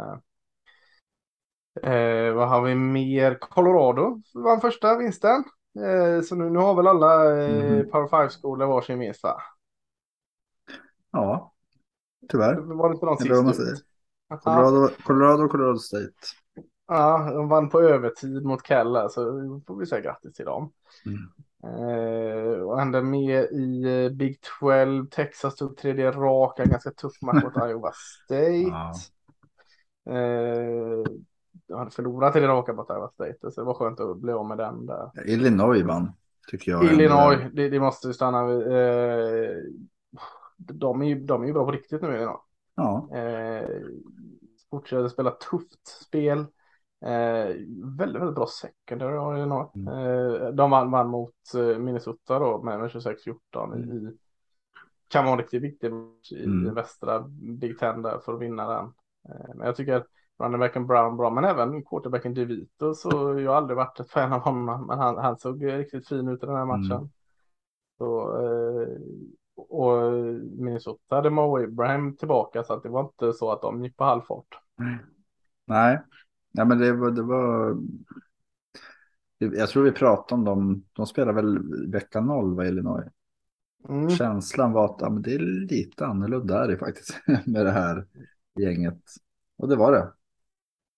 eh, 1.82 2.34
vad 2.34 2.48
har 2.48 2.62
vi 2.62 2.74
mer? 2.74 3.38
Colorado 3.38 4.22
vann 4.34 4.60
första 4.60 4.98
vinsten. 4.98 5.44
så 6.24 6.34
nu, 6.34 6.50
nu 6.50 6.58
har 6.58 6.74
väl 6.74 6.86
alla 6.86 7.34
mm. 7.44 7.90
Power 7.90 8.08
5-skolor 8.08 8.66
varsin 8.66 8.98
vinst 8.98 9.22
va? 9.22 9.42
Ja, 11.10 11.52
Tyvärr. 12.28 12.54
Var 12.54 12.88
det 12.88 12.94
inte 12.94 13.06
någon 13.06 13.54
sist. 13.54 13.84
Colorado, 14.44 14.90
Colorado, 15.04 15.48
Colorado 15.48 15.78
State. 15.78 16.12
Ja, 16.88 17.30
de 17.32 17.48
vann 17.48 17.68
på 17.68 17.80
övertid 17.80 18.44
mot 18.44 18.66
Kella 18.66 19.08
så 19.08 19.20
får 19.66 19.76
vi 19.76 19.86
säga 19.86 20.00
grattis 20.00 20.34
till 20.34 20.44
dem. 20.44 20.72
Mm. 21.06 21.28
Eh, 21.64 22.60
och 22.60 22.78
hände 22.78 23.02
med 23.02 23.44
i 23.44 23.82
eh, 24.04 24.16
Big 24.16 24.38
12. 24.60 25.06
Texas 25.06 25.56
tog 25.56 25.76
tredje 25.76 26.10
raka, 26.10 26.64
ganska 26.64 26.90
tuff 26.90 27.22
match 27.22 27.44
mot 27.44 27.56
Iowa 27.70 27.92
State. 28.24 28.64
Wow. 28.64 28.94
Eh, 30.16 31.04
de 31.68 31.78
hade 31.78 31.90
förlorat 31.90 32.32
tredje 32.32 32.48
raka 32.48 32.72
mot 32.72 32.90
Iowa 32.90 33.08
State, 33.08 33.50
så 33.50 33.60
det 33.60 33.66
var 33.66 33.74
skönt 33.74 34.00
att 34.00 34.16
bli 34.16 34.32
av 34.32 34.46
med 34.46 34.58
den 34.58 34.86
där. 34.86 35.10
Illinois 35.26 35.82
vann, 35.82 36.12
tycker 36.50 36.72
jag. 36.72 36.84
Illinois, 36.84 37.38
det, 37.52 37.68
det 37.68 37.80
måste 37.80 38.14
stanna 38.14 38.46
vid. 38.46 38.66
Eh, 38.66 39.56
de 40.58 41.02
är 41.02 41.06
ju, 41.06 41.20
de 41.20 41.42
är 41.42 41.46
ju 41.46 41.52
bra 41.52 41.64
på 41.64 41.72
riktigt 41.72 42.02
nu 42.02 42.16
idag. 42.16 42.40
Ja. 42.74 43.08
Eh, 43.16 43.68
fortsätter 44.70 45.08
spela 45.08 45.30
tufft 45.30 45.86
spel. 45.86 46.46
Eh, 47.06 47.56
väldigt, 47.98 48.22
väldigt 48.22 48.34
bra 48.34 48.46
secondary 48.46 49.16
har 49.16 49.70
mm. 49.74 49.88
eh, 49.88 50.48
De 50.48 50.70
vann, 50.70 50.90
vann 50.90 51.08
mot 51.08 51.34
eh, 51.54 51.78
Minnesota 51.78 52.38
då 52.38 52.62
med, 52.62 52.80
med 52.80 52.90
26-14 52.90 53.74
mm. 53.74 53.90
i 53.90 54.16
kan 55.08 55.24
vara 55.24 55.32
en 55.32 55.38
riktigt 55.38 55.62
viktig 55.62 55.92
match 55.92 56.32
i 56.32 56.44
mm. 56.44 56.74
västra 56.74 57.20
Big 57.58 57.78
Ten 57.78 58.02
där 58.02 58.18
för 58.18 58.34
att 58.34 58.40
vinna 58.40 58.68
den. 58.68 58.84
Eh, 59.28 59.54
men 59.54 59.66
jag 59.66 59.76
tycker 59.76 60.04
runningbacken 60.38 60.86
Brown 60.86 61.16
bra, 61.16 61.30
men 61.30 61.44
även 61.44 61.84
quarterbacken 61.84 62.34
DeVito 62.34 62.94
så 62.94 63.10
jag 63.40 63.50
har 63.50 63.56
aldrig 63.56 63.76
varit 63.76 64.00
ett 64.00 64.10
fan 64.10 64.32
av 64.32 64.40
honom, 64.40 64.86
men 64.86 64.98
han, 64.98 65.16
han 65.16 65.38
såg 65.38 65.64
riktigt 65.66 66.08
fin 66.08 66.28
ut 66.28 66.42
i 66.42 66.46
den 66.46 66.56
här 66.56 66.64
matchen. 66.64 66.92
Mm. 66.92 67.08
Så 67.98 68.42
eh, 68.44 68.88
och 69.68 70.12
Minnesota 70.58 71.16
hade 71.16 71.30
Mo 71.30 71.64
Abraham 71.64 72.16
tillbaka 72.16 72.64
så 72.64 72.72
att 72.72 72.82
det 72.82 72.88
var 72.88 73.00
inte 73.00 73.32
så 73.32 73.52
att 73.52 73.62
de 73.62 73.84
gick 73.84 73.96
på 73.96 74.04
halvfart. 74.04 74.58
Nej, 75.64 76.02
ja, 76.56 76.64
men 76.64 76.78
det 76.78 76.92
var, 76.92 77.10
det 77.10 77.22
var. 77.22 77.76
Jag 79.38 79.68
tror 79.68 79.84
vi 79.84 79.92
pratade 79.92 80.38
om 80.38 80.44
dem. 80.44 80.84
De 80.92 81.06
spelar 81.06 81.32
väl 81.32 81.58
vecka 81.90 82.20
noll 82.20 82.54
vad 82.54 82.66
Illinois. 82.66 83.06
Mm. 83.88 84.10
Känslan 84.10 84.72
var 84.72 84.84
att 84.84 85.00
ja, 85.00 85.10
men 85.10 85.22
det 85.22 85.34
är 85.34 85.38
lite 85.38 86.06
annorlunda 86.06 86.64
är 86.64 86.68
det 86.68 86.78
faktiskt 86.78 87.20
med 87.46 87.66
det 87.66 87.72
här 87.72 88.06
gänget. 88.60 89.00
Och 89.58 89.68
det 89.68 89.76
var 89.76 89.92
det. 89.92 90.12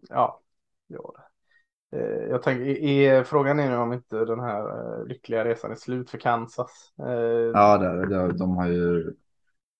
Ja, 0.08 0.40
det 0.88 0.96
var 0.96 1.14
det. 1.16 1.28
Eh, 1.98 2.30
jag 2.30 2.42
tänker, 2.42 2.64
är, 2.64 3.24
frågan 3.24 3.58
är 3.58 3.70
nu 3.70 3.76
om 3.76 3.92
inte 3.92 4.24
den 4.24 4.40
här 4.40 4.60
eh, 4.60 5.06
lyckliga 5.06 5.44
resan 5.44 5.70
är 5.70 5.74
slut 5.74 6.10
för 6.10 6.18
Kansas. 6.18 6.92
Eh, 6.98 7.50
ja, 7.52 7.78
det, 7.78 8.06
det, 8.06 8.38
de 8.38 8.56
har 8.56 8.66
ju 8.66 9.14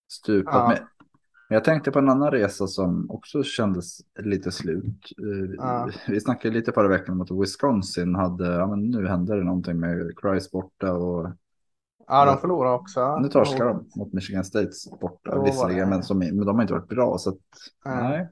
stupat. 0.09 0.79
Ja. 0.79 0.98
Men, 1.49 1.55
jag 1.55 1.65
tänkte 1.65 1.91
på 1.91 1.99
en 1.99 2.09
annan 2.09 2.31
resa 2.31 2.67
som 2.67 3.11
också 3.11 3.43
kändes 3.43 3.99
lite 4.19 4.53
slut. 4.53 5.13
Ja. 5.57 5.91
Vi 6.09 6.21
snackade 6.21 6.55
lite 6.55 6.73
förra 6.73 6.89
veckan 6.89 7.15
om 7.15 7.21
att 7.21 7.43
Wisconsin 7.43 8.15
hade, 8.15 8.55
ja 8.55 8.67
men 8.67 8.91
nu 8.91 9.07
hände 9.07 9.37
det 9.37 9.45
någonting 9.45 9.81
med 9.81 10.13
Christ 10.23 10.51
borta 10.51 10.93
och 10.93 11.31
Ja, 12.11 12.25
de 12.25 12.39
förlorar 12.39 12.75
också. 12.75 13.19
Nu 13.19 13.29
torskar 13.29 13.65
de 13.65 13.91
mot 13.97 14.13
Michigan 14.13 14.45
State 14.45 14.71
borta 15.01 15.43
visserligen, 15.43 15.89
men, 15.89 16.03
som, 16.03 16.19
men 16.19 16.47
de 16.47 16.57
har 16.57 16.63
inte 16.63 16.75
varit 16.75 16.89
bra. 16.89 17.19
Så 17.19 17.31
att, 17.31 17.37
nej. 17.85 18.29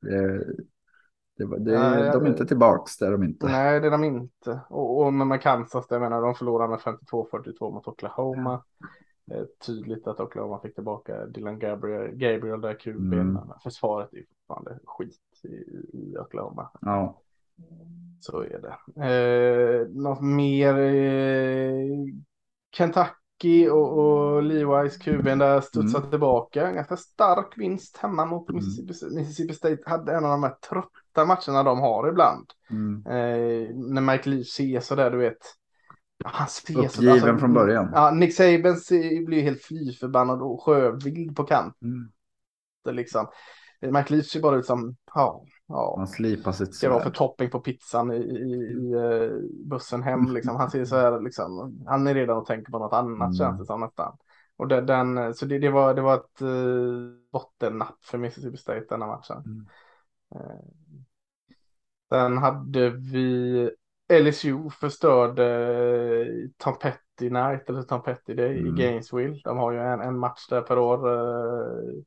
nej. 0.00 0.44
Det, 1.38 1.58
det, 1.58 1.78
nej, 1.78 2.10
de 2.12 2.24
är 2.24 2.28
inte 2.28 2.46
tillbaks, 2.46 2.98
det 2.98 3.06
är 3.06 3.12
de 3.12 3.22
inte. 3.24 3.46
Nej, 3.46 3.80
det 3.80 3.86
är 3.86 3.90
de 3.90 4.04
inte. 4.04 4.60
Och, 4.68 5.04
och 5.04 5.12
med 5.12 5.42
Kansas, 5.42 5.86
jag 5.90 6.00
menar, 6.00 6.22
de 6.22 6.34
förlorade 6.34 6.70
med 6.70 6.78
52-42 6.78 7.72
mot 7.72 7.88
Oklahoma. 7.88 8.54
Eh, 8.54 8.60
tydligt 9.66 10.06
att 10.06 10.20
Oklahoma 10.20 10.60
fick 10.60 10.74
tillbaka 10.74 11.26
Dylan 11.26 11.58
Gabriel, 11.58 12.10
Gabriel 12.10 12.60
där 12.60 12.74
QB. 12.74 13.12
Mm. 13.12 13.38
Försvaret 13.62 14.12
är 14.12 14.24
fortfarande 14.28 14.78
skit 14.84 15.20
i, 15.42 15.48
i 15.98 16.16
Oklahoma. 16.18 16.70
Ja. 16.80 17.20
Så 18.20 18.40
är 18.40 18.60
det. 18.62 19.04
Eh, 19.06 19.88
något 19.88 20.20
mer? 20.20 20.78
Eh, 20.78 22.06
Kentucky 22.76 23.68
och, 23.68 23.98
och 23.98 24.42
Levi's 24.42 24.98
kuben 25.00 25.38
där 25.38 25.60
studsade 25.60 25.98
mm. 25.98 26.10
tillbaka. 26.10 26.72
Ganska 26.72 26.96
stark 26.96 27.54
vinst 27.56 27.96
hemma 27.96 28.26
mot 28.26 28.50
mm. 28.50 28.56
Mississippi, 28.56 29.14
Mississippi 29.14 29.54
State. 29.54 29.82
Hade 29.86 30.12
en 30.12 30.24
av 30.24 30.30
de 30.30 30.42
här 30.42 30.54
trötta 30.70 31.24
matcherna 31.24 31.62
de 31.62 31.80
har 31.80 32.08
ibland. 32.08 32.46
Mm. 32.70 33.06
Eh, 33.06 33.74
när 33.74 34.00
Mike 34.00 34.28
Lee 34.30 34.44
ser 34.44 34.80
sådär, 34.80 35.10
du 35.10 35.18
vet. 35.18 35.38
Han 36.24 36.48
ser 36.48 36.78
Uppgiven 36.78 37.12
alltså, 37.12 37.38
från 37.38 37.54
början. 37.54 37.90
Ja, 37.94 38.10
Nick 38.10 38.34
Saban 38.34 38.76
blir 39.26 39.42
helt 39.42 39.62
fly 39.62 39.92
förbannad 39.92 40.42
och 40.42 40.62
sjövild 40.62 41.36
på 41.36 41.44
kant. 41.44 41.82
Mm. 41.82 42.10
Det 42.84 42.92
liksom. 42.92 43.26
Lee 43.80 44.22
ser 44.22 44.40
bara 44.40 44.56
ut 44.56 44.66
som, 44.66 44.96
ja, 45.14 45.44
Ja. 45.68 45.94
Han 45.98 46.06
slipar 46.06 46.52
sitt 46.52 46.74
Ska 46.74 46.90
vara 46.90 47.02
för 47.02 47.10
topping 47.10 47.50
på 47.50 47.60
pizzan 47.60 48.12
i, 48.12 48.16
i, 48.16 48.54
i 48.54 48.92
eh, 48.92 49.30
bussen 49.68 50.02
hem. 50.02 50.32
Liksom. 50.32 50.56
Han 50.56 50.70
ser 50.70 50.84
så 50.84 50.96
här, 50.96 51.20
liksom, 51.20 51.82
han 51.86 52.06
är 52.06 52.14
redan 52.14 52.36
och 52.36 52.46
tänker 52.46 52.72
på 52.72 52.78
något 52.78 52.92
annat 52.92 53.26
mm. 53.26 53.32
känns 53.32 53.60
det 53.60 53.66
som 53.66 53.80
nästan. 53.80 54.16
Och 54.56 54.68
det, 54.68 54.80
den, 54.80 55.34
så 55.34 55.46
det, 55.46 55.58
det, 55.58 55.70
var, 55.70 55.94
det 55.94 56.02
var 56.02 56.14
ett 56.14 56.42
uh, 56.42 57.10
bottennapp 57.32 58.04
för 58.04 58.18
Mississippi 58.18 58.56
State 58.56 58.86
denna 58.88 59.06
matchen. 59.06 59.42
Mm. 59.46 59.66
Uh, 60.34 60.60
sen 62.08 62.38
hade 62.38 62.90
vi 62.90 63.70
LSU 64.12 64.70
förstörde 64.70 66.48
Tom 66.56 66.78
Petty 66.78 67.30
Night, 67.30 67.68
eller 67.68 67.82
Tom 67.82 68.02
Petty 68.02 68.34
Day 68.34 68.58
mm. 68.58 68.66
i 68.66 68.82
Gainesville. 68.82 69.40
De 69.44 69.58
har 69.58 69.72
ju 69.72 69.78
en, 69.78 70.00
en 70.00 70.18
match 70.18 70.46
där 70.48 70.62
per 70.62 70.78
år. 70.78 71.08
Uh, 71.08 72.02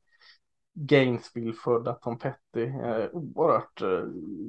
Gainesville-födda 0.74 1.92
Tom 1.92 2.18
Petty. 2.18 2.64
Eh, 2.64 3.08
oerhört 3.12 3.82
eh, 3.82 4.04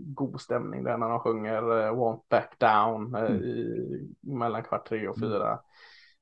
god 0.05 0.41
stämning 0.41 0.83
där 0.83 0.97
när 0.97 1.09
de 1.09 1.19
sjunger 1.19 1.85
eh, 1.85 1.95
Want 1.95 2.29
Back 2.29 2.59
Down 2.59 3.15
eh, 3.15 3.21
mm. 3.21 3.43
i, 3.43 4.09
mellan 4.21 4.63
kvart 4.63 4.87
tre 4.89 5.07
och 5.07 5.19
fyra. 5.19 5.47
Mm. 5.47 5.59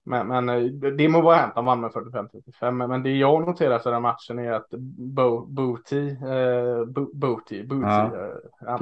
Men, 0.03 0.27
men 0.27 0.49
eh, 0.49 0.91
det 0.91 1.09
må 1.09 1.21
vara 1.21 1.35
hänt, 1.35 1.55
de 1.55 1.65
vann 1.65 1.81
med 1.81 1.91
45-35. 1.91 2.71
Men, 2.71 2.89
men 2.89 3.03
det 3.03 3.11
jag 3.11 3.47
noterar 3.47 3.75
efter 3.75 3.91
den 3.91 4.01
matchen 4.01 4.39
är 4.39 4.51
att 4.51 4.69
Bo, 4.97 5.45
Booty, 5.45 6.09
eh, 6.09 6.85
Bo, 6.85 7.09
Booty, 7.13 7.63
Booty, 7.63 7.87
ja, 7.87 8.15
eh, 8.15 8.77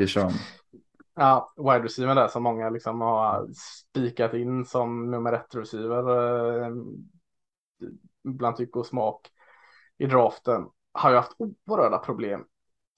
ja, 1.20 1.54
wide 1.58 1.84
receiver 1.84 2.16
där 2.16 2.28
som 2.28 2.44
många 2.44 2.70
liksom 2.70 3.02
har 3.02 3.48
spikat 3.54 4.34
in 4.34 4.66
som 4.66 5.12
nummer 5.12 5.34
ett 5.34 5.56
receiver. 5.56 6.10
Eh, 6.64 6.74
bland 8.24 8.56
tycke 8.56 8.80
och 8.80 8.86
smak 8.86 9.28
i 9.98 10.06
draften 10.06 10.66
har 10.92 11.10
ju 11.10 11.16
haft 11.16 11.36
oerhörda 11.38 11.98
problem 11.98 12.46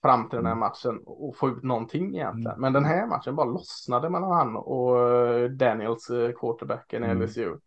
fram 0.01 0.29
till 0.29 0.37
den 0.37 0.45
här 0.45 0.53
mm. 0.53 0.59
matchen 0.59 0.99
och 1.05 1.37
få 1.37 1.49
ut 1.49 1.63
någonting 1.63 2.15
egentligen. 2.15 2.51
Mm. 2.51 2.61
Men 2.61 2.73
den 2.73 2.85
här 2.85 3.07
matchen 3.07 3.35
bara 3.35 3.45
lossnade 3.45 4.09
mellan 4.09 4.31
han 4.31 4.55
och 4.55 5.09
eh, 5.09 5.49
Daniels 5.49 6.09
eh, 6.09 6.31
quarterbacken 6.31 7.03
i 7.03 7.07
mm. 7.07 7.23
LSU. 7.23 7.57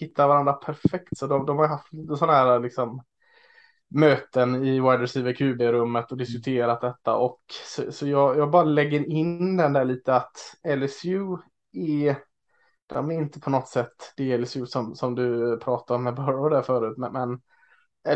Hittar 0.00 0.28
varandra 0.28 0.52
perfekt 0.52 1.18
så 1.18 1.26
de, 1.26 1.46
de 1.46 1.58
har 1.58 1.68
haft 1.68 1.88
sådana 2.18 2.32
här 2.32 2.60
liksom 2.60 3.02
möten 3.90 4.54
i 4.54 4.80
wide 4.80 4.98
receiver 4.98 5.32
QB-rummet 5.32 6.12
och 6.12 6.18
diskuterat 6.18 6.80
detta 6.80 7.16
och 7.16 7.40
så, 7.66 7.92
så 7.92 8.06
jag, 8.06 8.38
jag, 8.38 8.50
bara 8.50 8.64
lägger 8.64 9.10
in 9.10 9.56
den 9.56 9.72
där 9.72 9.84
lite 9.84 10.14
att 10.14 10.36
LSU 10.76 11.36
är 11.72 12.16
de 12.86 13.10
är 13.10 13.14
inte 13.14 13.40
på 13.40 13.50
något 13.50 13.68
sätt 13.68 14.12
det 14.16 14.38
LSU 14.38 14.66
som, 14.66 14.94
som 14.94 15.14
du 15.14 15.58
pratade 15.58 15.96
om 15.96 16.04
med 16.04 16.14
Burrow 16.14 16.50
där 16.50 16.62
förut 16.62 16.98
men, 16.98 17.12
men 17.12 17.40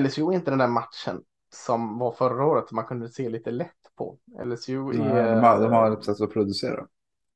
LSU 0.03 0.23
är 0.23 0.33
inte 0.33 0.51
den 0.51 0.59
där 0.59 0.69
matchen 0.69 1.23
som 1.55 1.99
var 1.99 2.13
förra 2.13 2.47
året 2.47 2.69
som 2.69 2.77
man 2.77 2.85
kunde 2.85 3.09
se 3.09 3.29
lite 3.29 3.51
lätt 3.51 3.71
på. 3.97 4.19
LSU 4.45 4.91
är... 4.91 5.35
de, 5.35 5.41
har, 5.41 5.61
de 5.61 5.73
har 5.73 5.93
ett 5.93 6.05
sätt 6.05 6.21
att 6.21 6.33
producera. 6.33 6.87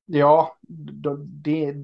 Ja, 0.07 0.57
de, 0.93 1.43
det, 1.43 1.75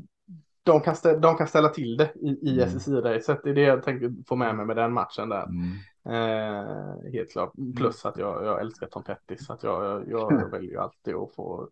de, 0.62 0.80
kan 0.80 0.96
ställa, 0.96 1.18
de 1.18 1.36
kan 1.36 1.46
ställa 1.46 1.68
till 1.68 1.96
det 1.96 2.12
i, 2.14 2.28
i 2.28 2.62
mm. 2.62 2.68
SSI-racet. 2.68 3.40
Det 3.44 3.50
är 3.50 3.54
det 3.54 3.60
jag 3.60 3.82
tänker 3.82 4.12
få 4.26 4.36
med 4.36 4.56
mig 4.56 4.66
med 4.66 4.76
den 4.76 4.92
matchen 4.92 5.28
där. 5.28 5.42
Mm. 5.42 5.76
Eh, 6.06 7.12
helt 7.12 7.32
klart. 7.32 7.52
Plus 7.76 8.04
att 8.04 8.16
jag, 8.16 8.44
jag 8.44 8.60
älskar 8.60 8.86
Tom 8.86 9.04
Petty 9.04 9.36
så 9.36 9.52
att 9.52 9.62
jag, 9.62 10.08
jag, 10.08 10.32
jag 10.40 10.50
väljer 10.50 10.70
ju 10.70 10.78
alltid 10.78 11.14
att 11.14 11.34
få 11.34 11.68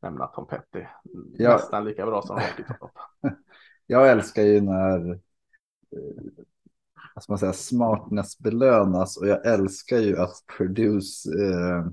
nämna 0.00 0.26
Tom 0.26 0.46
Petty. 0.46 0.84
Ja. 1.32 1.52
Nästan 1.52 1.84
lika 1.84 2.06
bra 2.06 2.22
som 2.22 2.36
Rocky 2.36 2.62
Top. 2.78 2.90
Jag 3.86 4.10
älskar 4.10 4.42
ju 4.42 4.60
när 4.60 5.10
eh, 5.10 6.44
vad 7.14 7.24
man 7.28 7.38
säga, 7.38 7.52
smartness 7.52 8.38
belönas 8.38 9.16
och 9.16 9.26
jag 9.26 9.46
älskar 9.46 9.98
ju 9.98 10.18
att 10.18 10.44
Purdues 10.58 11.26
eh, 11.26 11.86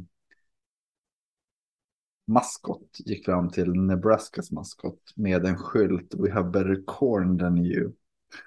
maskot 2.27 2.97
gick 2.99 3.25
fram 3.25 3.49
till 3.49 3.73
Nebraskas 3.73 4.51
maskot 4.51 5.13
med 5.15 5.45
en 5.45 5.58
skylt 5.58 6.13
We 6.17 6.32
have 6.32 6.49
better 6.49 6.84
corn 6.86 7.39
than 7.39 7.58
you. 7.58 7.91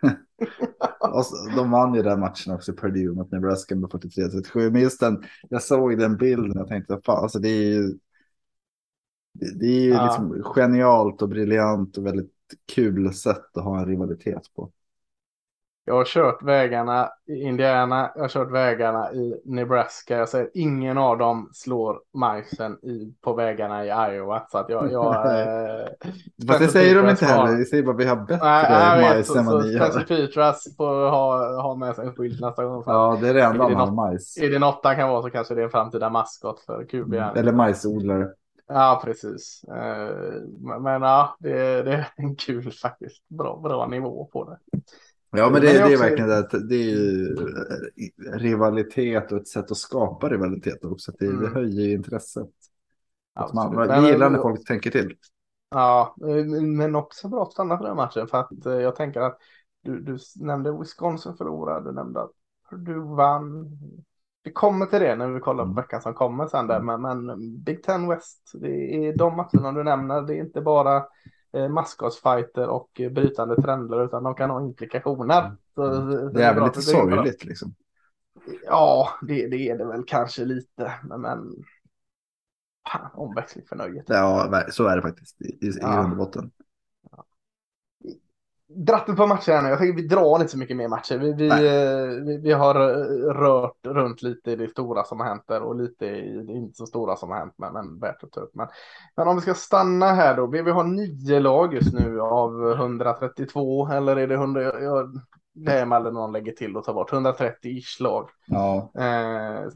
så, 1.24 1.48
de 1.56 1.70
vann 1.70 1.94
ju 1.94 2.02
den 2.02 2.20
matchen 2.20 2.54
också, 2.54 2.72
Purdue 2.72 3.12
mot 3.14 3.30
Nebraska 3.32 3.74
med 3.76 3.90
43-37. 3.90 4.70
Men 4.70 4.82
just 4.82 5.00
den, 5.00 5.24
jag 5.48 5.62
såg 5.62 5.98
den 5.98 6.16
bilden 6.16 6.60
och 6.62 6.68
tänkte, 6.68 7.00
fan, 7.04 7.22
alltså 7.22 7.38
det 7.38 7.48
är 7.48 7.72
ju 7.74 7.98
det, 9.32 9.58
det 9.58 9.66
är 9.66 9.80
ju 9.80 9.90
Ja. 9.90 10.04
liksom 10.04 10.42
genialt 10.54 11.22
och 11.22 11.28
briljant 11.28 11.98
och 11.98 12.06
väldigt 12.06 12.32
kul 12.74 13.14
sätt 13.14 13.56
att 13.56 13.64
ha 13.64 13.78
en 13.80 13.86
rivalitet 13.86 14.54
på. 14.56 14.70
Jag 15.86 15.94
har 15.94 16.04
kört 16.04 16.42
vägarna 16.42 17.10
i 17.26 17.42
Indiana, 17.42 18.10
jag 18.14 18.22
har 18.22 18.28
kört 18.28 18.50
vägarna 18.50 19.12
i 19.12 19.40
Nebraska. 19.44 20.18
Jag 20.18 20.28
säger 20.28 20.50
ingen 20.54 20.98
av 20.98 21.18
dem 21.18 21.50
slår 21.52 22.00
majsen 22.14 22.72
i, 22.72 23.14
på 23.20 23.34
vägarna 23.34 23.84
i 23.84 23.88
Iowa. 23.88 24.46
Så 24.48 24.58
att 24.58 24.68
jag... 24.68 24.92
jag 24.92 25.14
eh, 25.40 25.86
Fast 25.86 26.00
det 26.36 26.44
Spencer 26.44 26.68
säger 26.68 27.02
de 27.02 27.10
inte 27.10 27.24
heller, 27.24 27.56
vi 27.56 27.64
säger 27.64 27.82
bara 27.82 27.96
vi 27.96 28.04
har 28.04 28.16
bättre 28.16 28.44
Nej, 28.44 29.00
vet, 29.00 29.14
majs 29.14 29.26
så, 29.26 29.38
än 29.38 29.46
vad 29.46 29.64
ni 29.64 29.74
Spencer 29.74 29.98
har. 29.98 30.06
Petras 30.06 30.76
får 30.76 31.10
ha, 31.10 31.62
ha 31.62 31.74
med 31.74 31.94
sig 31.94 32.06
en 32.06 32.14
skylt 32.14 32.40
nästa 32.40 32.64
gång. 32.64 32.82
Ja, 32.86 33.18
det 33.20 33.28
är 33.28 33.34
det 33.34 33.42
enda 33.42 33.64
han 33.64 33.74
har 33.74 33.92
majs. 33.92 34.36
Är 34.36 34.50
det 34.50 34.58
något 34.58 34.80
han 34.82 34.96
kan 34.96 35.08
vara 35.08 35.22
så 35.22 35.30
kanske 35.30 35.54
det 35.54 35.60
är 35.60 35.64
en 35.64 35.70
framtida 35.70 36.10
maskot 36.10 36.60
för 36.60 36.84
QB. 36.84 37.14
Eller 37.14 37.52
majsodlare. 37.52 38.28
Ja, 38.68 39.00
precis. 39.04 39.64
Eh, 39.68 40.14
Men, 40.60 40.82
men 40.82 41.02
ja, 41.02 41.36
det, 41.38 41.82
det 41.82 41.92
är 41.92 42.08
en 42.16 42.36
kul 42.36 42.72
faktiskt. 42.72 43.28
Bra, 43.28 43.60
bra 43.62 43.86
nivå 43.86 44.28
på 44.32 44.44
det. 44.44 44.80
Ja, 45.36 45.44
men 45.44 45.52
Men 45.52 45.60
det, 45.60 45.66
det 45.66 45.72
är 45.78 45.88
det 45.88 45.94
också- 45.94 46.02
verkligen 46.04 46.28
det. 46.28 46.38
att 46.38 46.50
Det 46.68 46.74
är 46.74 46.90
ju 46.90 47.32
eh, 47.32 48.38
rivalitet 48.38 49.32
och 49.32 49.38
ett 49.38 49.48
sätt 49.48 49.70
att 49.70 49.76
skapa 49.76 50.28
rivalitet 50.28 50.84
också. 50.84 51.12
Det, 51.18 51.26
det 51.26 51.32
Mm. 51.32 51.54
höjer 51.54 51.82
ju 51.86 51.92
intresset. 51.92 52.48
Att 53.34 53.52
man, 53.54 53.74
man 53.74 54.04
gillar 54.04 54.30
när 54.30 54.38
folk 54.38 54.66
tänker 54.66 54.90
till. 54.90 55.16
Ja, 55.70 56.14
men 56.62 56.94
också 56.96 57.28
bra 57.28 57.42
att 57.42 57.52
stanna 57.52 57.78
för 57.78 57.84
den 57.84 57.96
matchen 57.96 58.26
för 58.28 58.38
att 58.40 58.66
eh, 58.66 58.72
jag 58.72 58.96
tänker 58.96 59.20
att 59.20 59.38
du, 59.82 60.00
du 60.00 60.18
nämnde 60.40 60.78
Wisconsin 60.78 61.36
förlorade, 61.36 61.90
du 61.90 61.94
nämnde 61.94 62.20
att 62.22 62.30
Purdue 62.70 63.16
vann. 63.16 63.78
Vi 64.42 64.52
kommer 64.52 64.86
till 64.86 65.00
det 65.00 65.16
när 65.16 65.28
vi 65.28 65.40
kollar 65.40 65.64
på 65.64 65.70
Mm. 65.70 65.76
veckan 65.76 66.02
som 66.02 66.14
kommer 66.14 66.46
sen 66.46 66.66
där, 66.66 66.80
men, 66.80 67.00
men 67.02 67.58
Big 67.62 67.82
Ten 67.82 68.08
West, 68.08 68.50
det 68.54 68.94
är 69.08 69.16
de 69.16 69.36
matcherna 69.36 69.72
du 69.72 69.84
nämner, 69.84 70.22
det 70.22 70.34
är 70.34 70.40
inte 70.44 70.60
bara 70.60 71.04
eh, 71.54 71.68
maskotsfighter 71.68 72.68
och 72.68 73.00
brytande 73.10 73.56
trender 73.56 74.04
utan 74.04 74.22
de 74.22 74.34
kan 74.34 74.50
ha 74.50 74.62
implikationer. 74.62 75.52
Så, 75.74 75.82
så 75.82 75.82
Mm. 75.82 76.32
Det 76.34 76.44
är 76.44 76.54
väl 76.54 76.64
lite 76.64 76.78
det 76.78 76.82
sorgligt 76.82 77.44
liksom. 77.44 77.74
Ja, 78.66 79.08
det, 79.22 79.46
det 79.48 79.56
är 79.68 79.78
det 79.78 79.84
väl 79.84 80.04
kanske 80.06 80.44
lite, 80.44 80.92
men, 81.04 81.20
men 81.20 81.64
omväxling 83.14 83.64
för 83.68 83.76
nöjet. 83.76 84.04
Ja, 84.08 84.62
så 84.70 84.86
är 84.86 84.96
det 84.96 85.02
faktiskt 85.02 85.42
i, 85.42 85.44
i, 85.44 85.66
i 85.66 85.72
Ja. 85.80 85.92
grund 85.94 86.12
och 86.12 86.18
botten. 86.18 86.50
Dratt 88.76 89.08
ett 89.08 89.16
par 89.16 89.26
matcher 89.26 89.52
här 89.52 89.62
nu. 89.62 89.68
Jag 89.68 89.78
tänker 89.78 90.02
vi 90.02 90.08
drar 90.08 90.40
inte 90.40 90.48
så 90.48 90.58
mycket 90.58 90.76
mer 90.76 90.88
matcher. 90.88 91.18
Vi, 91.18 91.32
vi, 91.32 91.48
eh, 91.48 92.24
vi, 92.26 92.38
vi 92.42 92.52
har 92.52 92.74
eh, 92.74 93.34
rört 93.34 93.86
runt 93.86 94.22
lite 94.22 94.50
i 94.50 94.56
det 94.56 94.68
stora 94.68 95.04
som 95.04 95.20
har 95.20 95.26
hänt 95.26 95.44
där 95.46 95.62
och 95.62 95.76
lite 95.76 96.06
i 96.06 96.42
det 96.46 96.52
inte 96.52 96.76
så 96.76 96.86
stora 96.86 97.16
som 97.16 97.30
har 97.30 97.38
hänt, 97.38 97.54
men, 97.56 97.72
men 97.72 97.98
värt 97.98 98.22
att 98.24 98.32
ta 98.32 98.40
upp. 98.40 98.54
Men, 98.54 98.68
men 99.16 99.28
om 99.28 99.36
vi 99.36 99.42
ska 99.42 99.54
stanna 99.54 100.06
här 100.06 100.36
då. 100.36 100.46
Vi, 100.46 100.62
vi 100.62 100.70
har 100.70 100.84
nio 100.84 101.40
lag 101.40 101.74
just 101.74 101.94
nu 101.94 102.20
av 102.20 102.72
132 102.72 103.88
eller 103.88 104.16
är 104.16 104.26
det 104.26 104.34
100? 104.34 104.62
Jag, 104.62 104.82
jag, 104.82 105.20
det 105.52 105.72
är 105.72 105.86
med 105.86 106.02
någon 106.02 106.32
lägger 106.32 106.52
till 106.52 106.76
och 106.76 106.84
tar 106.84 106.94
bort 106.94 107.12
130-ish 107.12 108.02
lag. 108.02 108.28
Ja, 108.46 108.90
Eh, 108.98 109.68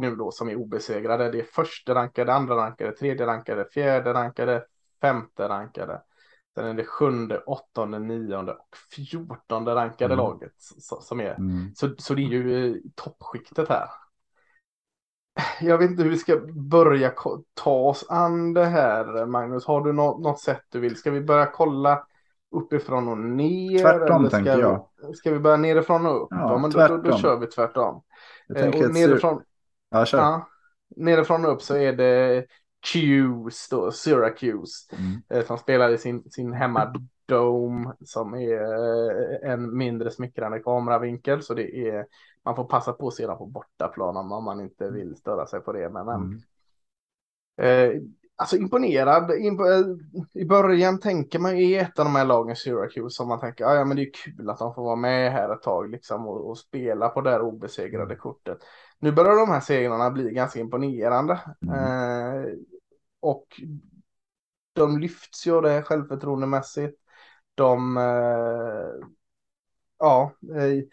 nu 0.00 0.16
då 0.16 0.30
som 0.30 0.48
är 0.48 0.56
obesegrade. 0.56 1.30
Det 1.30 1.38
är 1.38 1.44
första 1.44 1.94
rankade, 1.94 2.34
andra 2.34 2.56
rankade, 2.56 2.92
tredje 2.92 3.26
rankade, 3.26 3.64
fjärde 3.74 4.14
rankade, 4.14 4.64
femte 5.00 5.48
rankade. 5.48 6.02
Sen 6.58 6.66
är 6.66 6.74
det 6.74 6.84
sjunde, 6.84 7.38
åttonde, 7.38 7.98
nionde 7.98 8.52
och 8.52 8.76
fjortonde 8.94 9.74
rankade 9.74 10.14
Mm. 10.14 10.24
laget 10.24 10.52
så- 10.58 11.00
som 11.00 11.20
är. 11.20 11.34
mm. 11.34 11.74
Så, 11.74 11.88
så 11.98 12.14
det 12.14 12.22
är 12.22 12.28
ju 12.28 12.70
eh, 12.70 12.76
toppskiktet 12.94 13.68
här. 13.68 13.88
Jag 15.60 15.78
vet 15.78 15.90
inte 15.90 16.02
hur 16.02 16.10
vi 16.10 16.16
ska 16.18 16.36
börja 16.70 17.12
ta 17.54 17.70
oss 17.70 18.06
an 18.08 18.54
det 18.54 18.64
här, 18.64 19.26
Magnus. 19.26 19.64
Har 19.66 19.80
du 19.84 19.92
något, 19.92 20.20
något 20.22 20.40
sätt 20.40 20.62
du 20.68 20.80
vill? 20.80 20.96
Ska 20.96 21.10
vi 21.10 21.20
börja 21.20 21.46
kolla 21.46 22.06
uppifrån 22.50 23.08
och 23.08 23.18
ner? 23.18 23.78
Tvärtom, 23.78 24.16
eller 24.16 24.28
ska 24.28 24.36
tänker 24.36 24.56
vi- 24.56 24.62
jag. 24.62 24.86
Ska 25.16 25.32
vi 25.32 25.38
börja 25.38 25.56
nerifrån 25.56 26.06
och 26.06 26.22
upp? 26.22 26.28
Ja, 26.30 26.58
men 26.58 26.70
då, 26.70 26.78
då, 26.78 26.96
då 26.96 27.02
tvärtom. 27.02 27.18
kör 27.18 27.36
vi 27.38 27.46
tvärtom. 27.46 28.02
jag 28.48 28.58
Eh, 28.58 28.84
och 28.84 28.94
nerifrån, 28.94 29.42
Ja, 29.90 30.04
kör. 30.04 30.18
ja, 30.18 30.48
nerifrån 30.96 31.44
och 31.44 31.52
upp 31.52 31.62
så 31.62 31.76
är 31.76 31.92
det 31.92 32.44
Qs 32.80 33.68
då, 33.68 33.92
Syracuse. 33.92 34.96
Mm. 34.96 35.22
eh, 35.28 35.46
Som 35.46 35.58
spelar 35.58 35.90
i 35.90 35.98
sin, 35.98 36.30
sin 36.30 36.52
hemmadome 36.52 37.92
som 38.04 38.34
är 38.34 38.62
eh, 39.44 39.52
en 39.52 39.76
mindre 39.76 40.10
smickrande 40.10 40.58
kameravinkel. 40.58 41.42
Så 41.42 41.54
det 41.54 41.88
är, 41.88 42.06
man 42.44 42.56
får 42.56 42.64
passa 42.64 42.92
på 42.92 43.08
att 43.08 43.14
se 43.14 43.26
dem 43.26 43.38
på 43.38 43.46
bortaplan 43.46 44.16
om 44.16 44.32
om 44.32 44.44
man 44.44 44.60
inte 44.60 44.90
vill 44.90 45.16
störa 45.16 45.46
sig 45.46 45.60
på 45.60 45.72
det. 45.72 45.90
Men, 45.90 46.08
Mm. 46.08 46.40
Eh, 47.60 48.00
alltså 48.36 48.56
imponerad. 48.56 49.30
Imp 49.30 49.60
eh, 49.60 50.40
I 50.42 50.44
början 50.44 51.00
tänker 51.00 51.38
man 51.38 51.56
i 51.56 51.74
ett 51.74 51.98
av 51.98 52.04
de 52.04 52.14
här 52.16 52.24
lagen 52.24 52.56
Syracuse 52.56 53.10
som 53.10 53.28
man 53.28 53.40
tänker, 53.40 53.64
"Ah, 53.64 53.74
ja 53.74 53.84
men 53.84 53.96
det 53.96 54.02
är 54.02 54.10
kul 54.24 54.50
att 54.50 54.58
de 54.58 54.74
får 54.74 54.82
vara 54.82 54.96
med 54.96 55.32
här 55.32 55.52
ett 55.54 55.62
tag 55.62 55.90
liksom 55.90 56.26
och, 56.28 56.50
och 56.50 56.58
spela 56.58 57.08
på 57.08 57.20
det 57.20 57.30
här 57.30 57.40
obesegrade 57.40 58.16
kortet. 58.16 58.58
Nu 58.98 59.12
börjar 59.12 59.36
de 59.36 59.48
här 59.48 59.60
segrarna 59.60 60.10
bli 60.10 60.30
ganska 60.30 60.60
imponerande. 60.60 61.32
Eh, 61.62 62.44
och 63.20 63.60
de 64.72 64.98
lyfts 64.98 65.46
ju 65.46 65.56
av 65.56 65.62
det 65.62 65.82
självförtroendemässigt. 65.82 66.98
De, 67.54 67.96
eh, 67.96 69.06
ja, 69.98 70.32
eh, 70.54 70.84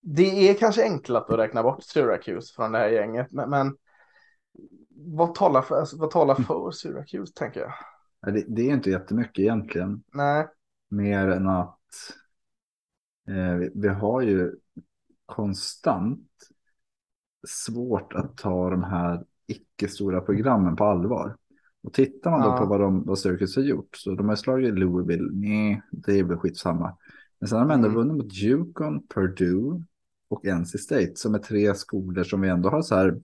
det 0.00 0.48
är 0.48 0.54
kanske 0.54 0.82
enklast 0.82 1.30
att 1.30 1.38
räkna 1.38 1.62
bort 1.62 1.82
Syracuse 1.82 2.54
från 2.54 2.72
det 2.72 2.78
här 2.78 2.88
gänget, 2.88 3.32
men, 3.32 3.50
men 3.50 3.76
vad 4.90 5.34
talar 5.34 5.62
för, 5.62 5.80
alltså, 5.80 5.96
vad 5.98 6.10
talar 6.10 6.34
för 6.34 6.70
Syracuse 6.70 7.32
tänker 7.34 7.60
jag? 7.60 7.72
Ja, 8.20 8.30
Det, 8.30 8.44
det 8.48 8.62
är 8.62 8.72
inte 8.74 8.90
jättemycket 8.90 9.38
egentligen. 9.38 10.02
Nej, 10.14 10.46
Mer 10.88 11.28
än 11.28 11.48
att 11.48 11.78
eh, 13.28 13.54
vi, 13.54 13.70
vi 13.74 13.88
har 13.88 14.20
ju 14.20 14.56
konstant 15.26 16.28
svårt 17.48 18.12
att 18.12 18.36
ta 18.36 18.70
de 18.70 18.82
här 18.84 19.24
icke-stora 19.46 20.20
programmen 20.20 20.76
på 20.76 20.84
allvar. 20.84 21.36
Och 21.82 21.92
tittar 21.92 22.30
man 22.30 22.40
då 22.40 22.46
Ja. 22.48 22.56
på 22.58 22.66
vad, 22.66 22.80
de, 22.80 23.04
vad 23.04 23.18
Syracuse 23.18 23.60
har 23.60 23.64
gjort, 23.66 23.96
så 23.96 24.14
de 24.14 24.28
har 24.28 24.36
slagit 24.36 24.74
Louisville, 24.78 25.30
nej, 25.32 25.82
det 25.90 26.18
är 26.18 26.24
väl 26.24 26.36
skitsamma. 26.38 26.96
Men 27.38 27.48
sen 27.48 27.58
har 27.58 27.66
de 27.66 27.74
ändå 27.74 27.88
Mm. 27.88 27.96
vunnit 27.98 28.16
mot 28.24 28.34
Yukon, 28.42 29.06
Purdue 29.06 29.82
och 30.28 30.44
NC 30.44 30.78
State, 30.78 31.12
som 31.14 31.34
är 31.34 31.38
tre 31.38 31.74
skolor 31.74 32.24
som 32.24 32.40
vi 32.40 32.48
ändå 32.48 32.68
har 32.68 32.82
så 32.82 32.94
här, 32.94 33.20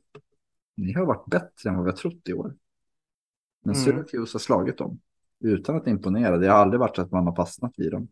ni 0.76 0.92
har 0.92 1.06
varit 1.06 1.26
bättre 1.26 1.70
än 1.70 1.76
vad 1.76 1.84
vi 1.84 1.90
har 1.90 1.96
trott 1.96 2.28
i 2.28 2.32
år. 2.32 2.54
Men 3.64 3.74
Mm. 3.74 3.84
Syracuse 3.84 4.34
har 4.34 4.38
slagit 4.40 4.78
dem 4.78 5.00
utan 5.40 5.76
att 5.76 5.86
imponera. 5.86 6.36
Det 6.38 6.46
har 6.48 6.56
aldrig 6.58 6.80
varit 6.80 6.96
så 6.96 7.02
att 7.02 7.10
man 7.12 7.26
har 7.26 7.34
fastnat 7.34 7.78
i 7.78 7.88
dem. 7.90 8.08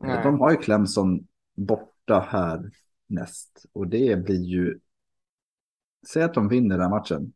nej. 0.00 0.20
De 0.24 0.40
har 0.40 0.50
ju 0.50 0.56
Clemson 0.56 1.26
borta 1.56 2.26
här 2.28 2.70
näst. 3.10 3.66
Och 3.72 3.88
det 3.88 4.24
blir 4.24 4.42
ju... 4.44 4.78
Säg 6.12 6.22
att 6.22 6.34
de 6.34 6.48
vinner 6.48 6.78
den 6.78 6.90
matchen. 6.90 7.32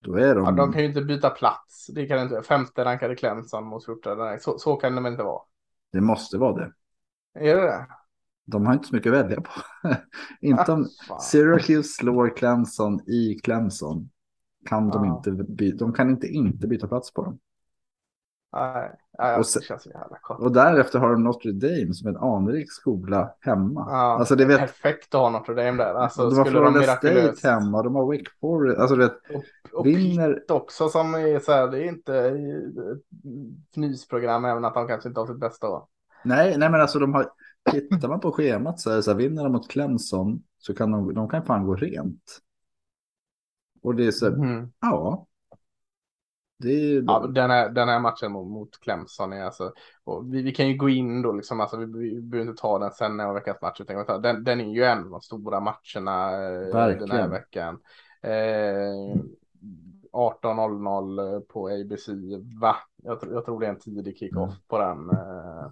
Då 0.00 0.14
är 0.14 0.34
de... 0.34 0.44
Ja, 0.44 0.50
de 0.50 0.72
kan 0.72 0.82
ju 0.82 0.88
inte 0.88 1.02
byta 1.02 1.30
plats. 1.30 1.86
Det 1.94 2.06
kan 2.06 2.18
inte 2.22 2.42
Femte 2.42 2.84
rankade 2.84 3.16
Clemson 3.16 3.64
mot 3.64 3.84
fjortonde. 3.84 4.24
Nej, 4.24 4.40
Så, 4.40 4.58
så 4.58 4.76
kan 4.76 4.94
väl 4.94 5.12
inte 5.12 5.22
vara. 5.24 5.42
Det 5.92 6.00
måste 6.00 6.38
vara 6.38 6.56
det. 6.56 6.72
Är 7.34 7.56
det 7.56 7.62
det? 7.62 7.86
De 8.44 8.66
har 8.66 8.72
inte 8.74 8.88
så 8.88 8.94
mycket 8.94 9.12
att 9.12 9.18
välja 9.18 9.40
på. 9.40 9.50
inte 10.40 10.72
om 10.72 10.88
Ah. 11.10 11.18
Syracuse 11.20 11.88
slår 11.88 12.36
Clemson 12.36 13.00
i 13.10 13.38
Clemson. 13.42 14.10
Kan 14.68 14.88
de 14.88 15.04
Ja. 15.04 15.16
inte 15.16 15.30
byta. 15.32 15.76
De 15.76 15.92
kan 15.92 16.10
inte 16.10 16.26
inte 16.26 16.66
byta 16.66 16.88
plats 16.88 17.12
på 17.12 17.24
dem. 17.24 17.38
Nej, 18.52 18.90
nej, 19.20 19.38
Och 19.38 19.46
sen-. 19.46 19.62
Och 20.38 20.52
därefter 20.52 20.98
har 20.98 21.10
de 21.10 21.24
Notre 21.24 21.52
Dame 21.52 21.94
som 21.94 22.08
en 22.08 22.16
anrik 22.16 22.72
skola 22.72 23.34
hemma. 23.40 23.86
Ja, 23.88 24.18
alltså 24.18 24.36
det 24.36 24.44
vet... 24.44 24.58
Perfekt 24.58 25.14
att 25.14 25.20
ha 25.20 25.30
Notre 25.30 25.54
Dame 25.54 25.82
där. 25.84 25.94
Alltså, 25.94 26.30
de 26.30 26.38
har 26.38 26.44
Florida 26.44 26.82
State 26.96 27.48
hemma. 27.48 27.82
De 27.82 27.94
har 27.94 28.06
Wake 28.06 28.30
Forest. 28.40 28.78
Alltså 28.78 28.96
vet, 28.96 29.12
och 29.72 29.86
vinner... 29.86 30.32
Pitt 30.32 30.50
också 30.50 30.88
som 30.88 31.14
är 31.14 31.38
så 31.38 31.52
här, 31.52 31.68
det 31.68 31.78
är 31.78 31.88
inte 31.88 32.16
ett 32.18 32.34
fnysprogram 33.74 34.44
även 34.44 34.64
att 34.64 34.74
de 34.74 34.86
kanske 34.88 35.08
inte 35.08 35.20
har 35.20 35.26
sitt 35.26 35.40
bästa 35.40 35.68
år. 35.68 35.84
Nej, 36.24 36.58
nej, 36.58 36.70
men 36.70 36.80
alltså 36.80 36.98
de 36.98 37.14
har, 37.14 37.26
tittar 37.70 38.08
man 38.08 38.20
på 38.20 38.32
schemat 38.32 38.80
så 38.80 38.90
är 38.90 38.96
det 38.96 39.02
så 39.02 39.10
här, 39.10 39.18
vinner 39.18 39.42
de 39.42 39.52
mot 39.52 39.70
Clemson 39.70 40.42
så 40.58 40.74
kan 40.74 40.90
de, 40.90 41.14
de 41.14 41.28
kan 41.28 41.44
fan 41.44 41.66
gå 41.66 41.74
rent. 41.74 42.38
Och 43.82 43.94
det 43.94 44.06
är 44.06 44.10
så 44.10 44.26
här, 44.26 44.32
Mm. 44.32 44.72
ja. 44.80 45.26
Är, 46.64 47.02
Ja, 47.06 47.26
den, 47.26 47.50
här, 47.50 47.68
den 47.68 47.88
här 47.88 48.00
matchen 48.00 48.32
mot, 48.32 48.48
mot 48.48 48.80
Clemson 48.80 49.32
är 49.32 49.44
alltså, 49.44 49.72
vi, 50.30 50.42
vi 50.42 50.52
kan 50.52 50.68
ju 50.68 50.76
gå 50.76 50.88
in 50.88 51.22
då 51.22 51.32
liksom, 51.32 51.60
alltså 51.60 51.76
vi, 51.76 51.84
vi 51.86 52.20
behöver 52.20 52.50
inte 52.50 52.62
ta 52.62 52.78
den 52.78 52.90
sen 52.90 53.16
när 53.16 53.34
veckans 53.34 53.62
match, 53.62 53.80
utan 53.80 54.22
den, 54.22 54.44
den 54.44 54.60
är 54.60 54.74
ju 54.74 54.84
en 54.84 54.98
av 55.04 55.10
de 55.10 55.20
stora 55.20 55.60
matcherna 55.60 56.32
eh, 56.32 56.60
den 56.60 56.72
här 56.74 56.88
Verkligen. 56.98 57.30
veckan. 57.30 57.78
Eh, 58.22 59.20
18.00 60.12 61.40
på 61.40 61.68
ABC, 61.68 62.08
va? 62.60 62.76
Jag, 63.02 63.20
tror- 63.20 63.32
jag 63.34 63.44
tror 63.44 63.60
det 63.60 63.66
är 63.66 63.70
en 63.70 63.78
tidig 63.78 64.16
kick-off 64.18 64.50
Mm. 64.50 64.60
på 64.68 64.78
den. 64.78 65.10
Eh, 65.10 65.64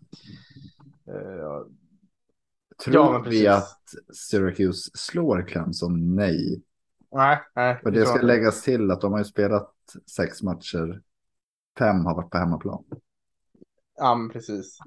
eh, 1.16 1.62
tror 2.84 2.94
ja, 2.96 3.24
vi 3.28 3.48
att 3.48 3.78
Syracuse 4.30 4.90
slår 4.94 5.42
Clemson? 5.48 6.14
Nej. 6.14 6.62
Nej, 7.12 7.40
nej. 7.54 7.80
Och 7.84 7.92
det 7.92 8.06
ska 8.06 8.20
läggas 8.20 8.62
till 8.62 8.90
att 8.90 9.00
de 9.00 9.12
har 9.12 9.18
ju 9.18 9.24
spelat 9.24 9.74
sex 10.16 10.42
matcher. 10.42 11.02
Fem 11.78 12.06
har 12.06 12.14
varit 12.14 12.30
på 12.30 12.38
hemmaplan. 12.38 12.84
Ja, 13.96 14.28
precis. 14.32 14.78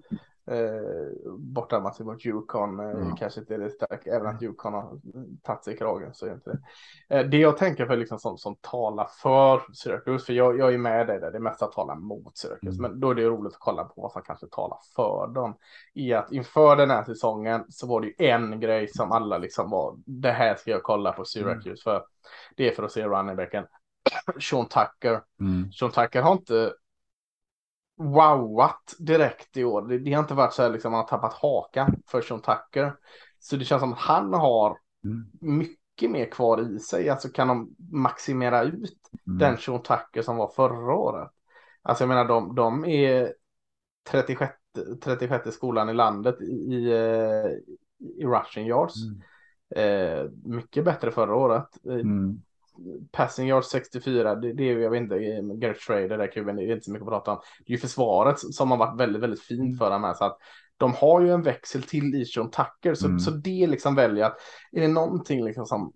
Eh, 0.52 1.32
bortamatch 1.38 2.00
mot 2.00 2.26
Yukon 2.26 2.80
eh, 2.80 2.86
Ja. 2.86 3.16
kanske 3.20 3.40
inte 3.40 3.54
är 3.56 3.60
det 3.60 3.70
starkt. 3.70 4.08
Även 4.08 4.28
att 4.28 4.42
Yukon 4.44 4.74
har 4.74 5.00
tagit 5.44 5.64
sig 5.64 5.74
i 5.74 5.78
kragen 5.78 6.14
så 6.14 6.26
är 6.26 6.30
det 6.30 6.36
inte 6.36 6.60
det. 7.10 7.16
Eh, 7.20 7.26
det 7.28 7.38
jag 7.38 7.58
tänker 7.58 7.86
för 7.86 7.98
liksom 7.98 8.20
som, 8.20 8.38
som 8.38 8.56
talar 8.62 9.08
för 9.22 9.62
Syracuse, 9.74 10.26
för 10.26 10.34
jag, 10.34 10.58
jag 10.60 10.74
är 10.74 10.78
med 10.78 11.08
dig 11.08 11.20
där, 11.20 11.32
det 11.32 11.40
mesta 11.40 11.68
talar 11.68 11.96
mot 11.96 12.38
Syracuse, 12.38 12.80
Mm. 12.80 12.92
men 12.92 13.00
då 13.00 13.10
är 13.10 13.16
det 13.16 13.26
roligt 13.26 13.54
att 13.54 13.60
kolla 13.60 13.84
på 13.84 14.02
vad 14.02 14.12
som 14.12 14.22
kanske 14.22 14.48
talar 14.48 14.78
för 14.96 15.28
dem. 15.36 15.56
I 15.94 16.14
att 16.14 16.32
inför 16.32 16.76
den 16.76 16.90
här 16.90 17.04
säsongen 17.04 17.66
så 17.70 17.88
var 17.88 18.02
det 18.02 18.08
ju 18.08 18.14
en 18.18 18.60
grej 18.60 18.88
som 18.88 19.12
alla 19.12 19.38
liksom 19.38 19.70
var, 19.70 19.96
det 20.06 20.32
här 20.32 20.56
ska 20.56 20.72
jag 20.72 20.84
kolla 20.84 21.12
på 21.12 21.26
Syracuse 21.26 21.84
för. 21.84 22.04
Det 22.56 22.68
är 22.70 22.76
för 22.76 22.84
att 22.84 22.92
se 22.92 23.04
running 23.06 23.36
backen 23.36 23.66
Sean 24.40 24.66
Tucker. 24.66 25.22
Mm. 25.40 25.72
Sean 25.72 25.92
Tucker 25.92 26.22
har 26.22 26.32
inte 26.32 26.74
wowat 28.04 28.96
direkt 29.00 29.58
i 29.58 29.64
år. 29.64 29.82
Det, 29.82 30.00
det 30.00 30.14
har 30.14 30.24
inte 30.24 30.34
varit 30.34 30.54
så 30.54 30.62
här 30.64 30.70
liksom 30.70 30.94
han 30.94 31.02
har 31.02 31.08
tappat 31.08 31.34
hakan 31.34 31.96
för 32.08 32.22
Sean 32.22 32.42
Tucker. 32.42 32.96
Så 33.40 33.56
det 33.56 33.66
känns 33.66 33.80
som 33.80 33.94
att 33.94 34.00
han 34.00 34.34
har 34.34 34.78
Mm. 35.04 35.26
mycket 35.42 36.12
mer 36.12 36.26
kvar 36.32 36.76
i 36.76 36.80
sig. 36.80 37.10
Alltså 37.10 37.30
kan 37.30 37.48
de 37.48 37.76
maximera 37.92 38.64
ut 38.64 38.98
Mm. 39.28 39.38
den 39.38 39.58
Sean 39.58 39.82
Tucker 39.82 40.22
som 40.22 40.38
var 40.38 40.48
förra 40.48 40.94
året. 40.96 41.30
Alltså 41.82 42.04
jag 42.04 42.10
menar 42.10 42.26
de, 42.26 42.56
de 42.56 42.86
är 42.86 43.34
36, 44.10 44.54
36 45.04 45.52
skolan 45.52 45.90
i 45.90 45.94
landet 45.94 46.42
i, 46.42 46.46
i, 46.46 46.92
eh, 46.92 47.52
i 48.20 48.26
rushing 48.26 48.68
yards. 48.68 48.96
Mm. 49.06 49.22
Eh, 49.76 50.30
mycket 50.44 50.86
bättre 50.86 51.12
förra 51.12 51.36
året. 51.36 51.68
Eh, 51.86 51.94
Mm. 51.94 52.42
Passing 53.12 53.48
yards 53.48 53.70
64, 53.70 54.36
det, 54.36 54.54
det 54.54 54.64
är 54.64 54.78
jag 54.80 54.90
vet 54.90 55.02
inte, 55.02 55.16
Garrett 55.56 55.82
Schrader 55.82 56.18
där 56.18 56.32
kuben, 56.32 56.56
det 56.56 56.64
är 56.64 56.72
inte 56.74 56.86
så 56.86 56.92
mycket 56.92 57.08
att 57.08 57.14
prata 57.14 57.32
om. 57.32 57.40
Det 57.66 57.74
är 57.74 57.76
ju 57.76 57.82
försvaret 57.82 58.40
som 58.40 58.72
har 58.72 58.78
varit 58.78 59.00
väldigt, 59.00 59.22
väldigt 59.22 59.42
fint 59.42 59.78
för 59.78 59.90
dem 59.90 60.04
här. 60.04 60.14
Så 60.14 60.26
att 60.26 60.38
de 60.78 60.94
har 60.94 61.22
ju 61.22 61.32
en 61.32 61.42
växel 61.44 61.84
till 61.84 62.16
i 62.16 62.26
Sean 62.26 62.52
Tucker, 62.52 62.94
så, 62.94 63.06
Mm. 63.06 63.20
så 63.20 63.32
det 63.32 63.68
liksom 63.68 63.96
väljer 63.96 64.26
att, 64.26 64.38
är 64.72 64.82
det 64.82 64.88
någonting 64.88 65.46
liksom 65.46 65.66
som, 65.66 65.94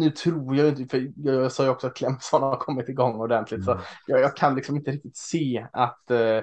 nu 0.00 0.10
tror 0.10 0.56
jag 0.56 0.68
inte, 0.68 0.86
för 0.86 1.12
jag 1.16 1.52
sa 1.52 1.64
ju 1.64 1.70
också 1.70 1.86
att 1.86 1.96
Clemson 1.96 2.42
har 2.42 2.56
kommit 2.56 2.88
igång 2.88 3.20
ordentligt, 3.20 3.64
så 3.64 3.70
Mm. 3.72 3.82
jag, 4.06 4.20
jag 4.20 4.36
kan 4.36 4.54
liksom 4.54 4.76
inte 4.76 4.90
riktigt 4.90 5.16
se 5.16 5.66
att 5.72 6.10
eh, 6.10 6.40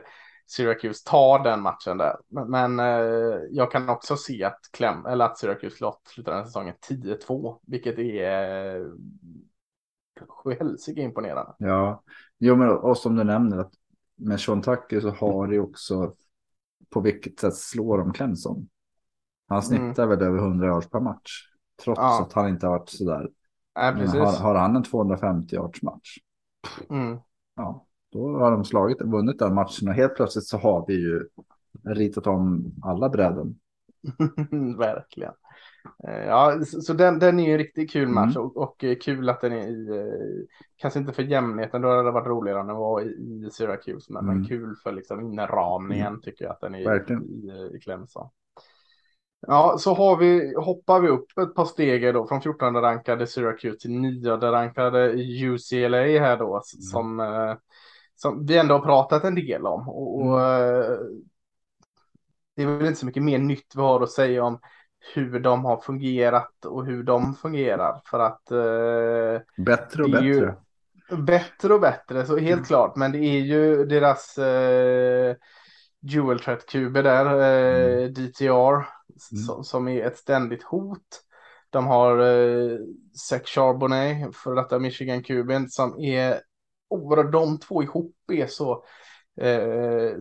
Syracuse 0.47 1.09
tar 1.09 1.43
den 1.43 1.61
matchen 1.61 1.97
där. 1.97 2.17
Men, 2.27 2.49
men 2.49 2.79
eh, 2.79 3.39
jag 3.51 3.71
kan 3.71 3.89
också 3.89 4.17
se 4.17 4.43
att, 4.43 4.59
Clem, 4.73 5.05
eller 5.05 5.25
att 5.25 5.37
Syracuse 5.37 5.75
slott 5.75 6.01
slutar 6.07 6.31
den 6.31 6.39
här 6.41 6.45
säsongen 6.45 6.75
10-2, 6.89 7.59
vilket 7.67 7.99
är 7.99 8.75
eh, 10.45 10.57
helsike 10.59 11.01
imponerande. 11.01 11.53
Ja, 11.57 12.03
jo, 12.37 12.55
men 12.55 12.69
och 12.69 12.97
som 12.97 13.15
du 13.15 13.23
nämner 13.23 13.57
att 13.57 13.73
med 14.15 14.39
Sean 14.39 14.61
Tucker 14.61 14.99
så 14.99 15.09
har 15.09 15.47
det 15.47 15.59
också 15.59 16.13
på 16.89 17.01
vilket 17.01 17.39
sätt 17.39 17.55
slår 17.55 17.97
de 17.97 18.13
Clemson. 18.13 18.69
Han 19.47 19.63
snittar 19.63 20.07
väl 20.07 20.21
över 20.21 20.37
100 20.37 20.67
yards 20.67 20.89
per 20.89 20.99
match. 20.99 21.31
Trots 21.83 21.99
Ja. 21.99 22.21
att 22.21 22.33
han 22.33 22.49
inte 22.49 22.67
har 22.67 22.79
varit 22.79 22.89
sådär. 22.89 23.29
Nej, 23.75 23.93
Men 23.95 24.07
har, 24.07 24.37
har 24.39 24.55
han 24.55 24.75
en 24.75 24.83
250 24.83 25.55
yards 25.55 25.81
match. 25.81 26.17
Mm. 26.89 27.17
Ja, 27.55 27.84
då 28.15 28.37
har 28.39 28.51
de 28.51 28.65
slagit 28.65 29.01
vunnit 29.01 29.39
den 29.39 29.53
matchen 29.53 29.87
och 29.87 29.93
helt 29.93 30.15
plötsligt 30.15 30.45
så 30.47 30.57
har 30.57 30.85
vi 30.87 30.93
ju 30.93 31.27
ritat 31.85 32.27
om 32.27 32.73
alla 32.83 33.09
bräden. 33.09 33.55
Verkligen. 34.77 35.31
Eh, 36.07 36.25
Ja, 36.25 36.59
så, 36.65 36.93
den, 36.93 37.19
den 37.19 37.39
är 37.39 37.45
ju 37.45 37.51
en 37.51 37.57
riktigt 37.57 37.91
kul 37.91 38.07
match 38.09 38.35
Mm. 38.35 38.47
och, 38.47 38.57
och 38.57 38.83
eh, 38.83 38.95
kul 39.01 39.29
att 39.29 39.41
den 39.41 39.51
är 39.53 39.67
i, 39.67 39.97
eh, 39.97 40.45
kanske 40.77 40.99
inte 40.99 41.13
för 41.13 41.23
jämnheten, 41.23 41.81
då 41.81 41.89
hade 41.89 42.03
det 42.03 42.11
varit 42.11 42.27
roligare 42.27 42.59
om 42.59 42.67
den 42.67 42.75
var 42.75 43.01
i, 43.01 43.05
i 43.05 43.49
Syracuse, 43.51 44.13
men, 44.13 44.25
men 44.25 44.35
Mm. 44.35 44.47
kul 44.47 44.75
för 44.83 44.91
liksom 44.91 45.21
inramningen 45.21 46.21
tycker 46.21 46.45
jag 46.45 46.51
att 46.51 46.61
den 46.61 46.75
är 46.75 46.83
Verkligen. 46.85 47.23
i, 47.23 47.75
i, 47.75 47.79
Clemson. 47.79 48.29
Ja, 49.47 49.75
så 49.79 49.93
har 49.93 50.17
vi, 50.17 50.53
hoppar 50.57 50.99
vi 50.99 51.07
upp 51.07 51.37
ett 51.37 51.55
par 51.55 51.65
steg 51.65 52.13
då 52.13 52.27
från 52.27 52.41
14 52.41 52.75
rankade 52.75 53.27
Syracuse 53.27 53.77
till 53.77 53.91
9 53.91 54.35
rankade 54.37 55.13
UCLA 55.43 55.97
här 55.97 56.37
då, 56.37 56.57
s- 56.57 56.91
som, 56.91 57.19
som 58.15 58.45
vi 58.45 58.57
ändå 58.57 58.73
har 58.75 58.81
pratat 58.81 59.23
en 59.23 59.35
del 59.35 59.65
om. 59.65 59.89
Och, 59.89 60.21
och 60.21 60.41
eh, 60.41 60.97
det 62.55 62.63
är 62.63 62.67
väl 62.67 62.87
inte 62.87 62.99
så 62.99 63.05
mycket 63.05 63.23
mer 63.23 63.39
nytt 63.39 63.75
vi 63.75 63.81
har 63.81 64.01
att 64.01 64.11
säga 64.11 64.43
om 64.43 64.59
hur 65.13 65.39
de 65.39 65.65
har 65.65 65.77
fungerat 65.77 66.65
och 66.65 66.85
hur 66.85 67.03
de 67.03 67.35
fungerar. 67.35 68.01
För 68.05 68.19
att 68.19 68.51
eh, 68.51 69.63
Bättre 69.65 70.03
och 70.03 70.09
bättre. 70.09 70.55
bättre 71.17 71.73
och 71.73 71.81
bättre, 71.81 72.25
så 72.25 72.37
helt 72.37 72.67
klart. 72.67 72.95
Men 72.95 73.11
det 73.11 73.17
är 73.17 73.39
ju 73.39 73.85
deras 73.85 74.37
eh, 74.37 75.35
dual 76.01 76.39
threat 76.39 76.65
kuber 76.65 77.03
där, 77.03 77.25
eh, 77.25 78.07
DTR, 78.07 78.85
som, 79.45 79.63
som 79.63 79.87
är 79.87 80.05
ett 80.07 80.17
ständigt 80.17 80.63
hot. 80.63 81.21
De 81.69 81.87
har 81.87 82.19
eh, 82.19 82.77
Zach 83.29 83.45
Charbonnet, 83.45 84.35
för 84.35 84.55
detta 84.55 84.79
Michigan 84.79 85.23
kuben, 85.23 85.69
som 85.69 85.99
är 85.99 86.41
oerhört, 86.95 87.31
de 87.31 87.59
två 87.59 87.83
ihop 87.83 88.15
är 88.31 88.47
så 88.47 88.83
eh, 89.41 90.17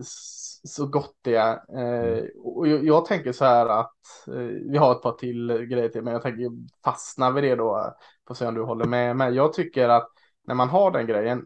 så 0.67 0.85
gottiga. 0.85 1.61
Eh, 1.77 2.23
och 2.43 2.67
jag, 2.67 2.85
jag 2.85 3.05
tänker 3.05 3.31
så 3.31 3.45
här 3.45 3.65
att 3.65 4.27
eh, 4.27 4.33
vi 4.71 4.77
har 4.77 4.91
ett 4.91 5.01
par 5.01 5.11
till 5.11 5.65
grejer 5.69 5.89
till, 5.89 6.01
men 6.01 6.13
jag 6.13 6.21
tänker 6.21 6.49
fastna 6.83 7.31
vid 7.31 7.43
det 7.43 7.55
då. 7.55 7.93
Får 8.27 8.35
se 8.35 8.47
om 8.47 8.55
du 8.55 8.63
håller 8.63 8.85
med 8.85 9.15
mig. 9.15 9.33
Jag 9.33 9.53
tycker 9.53 9.89
att 9.89 10.07
när 10.47 10.55
man 10.55 10.69
har 10.69 10.91
den 10.91 11.07
grejen, 11.07 11.45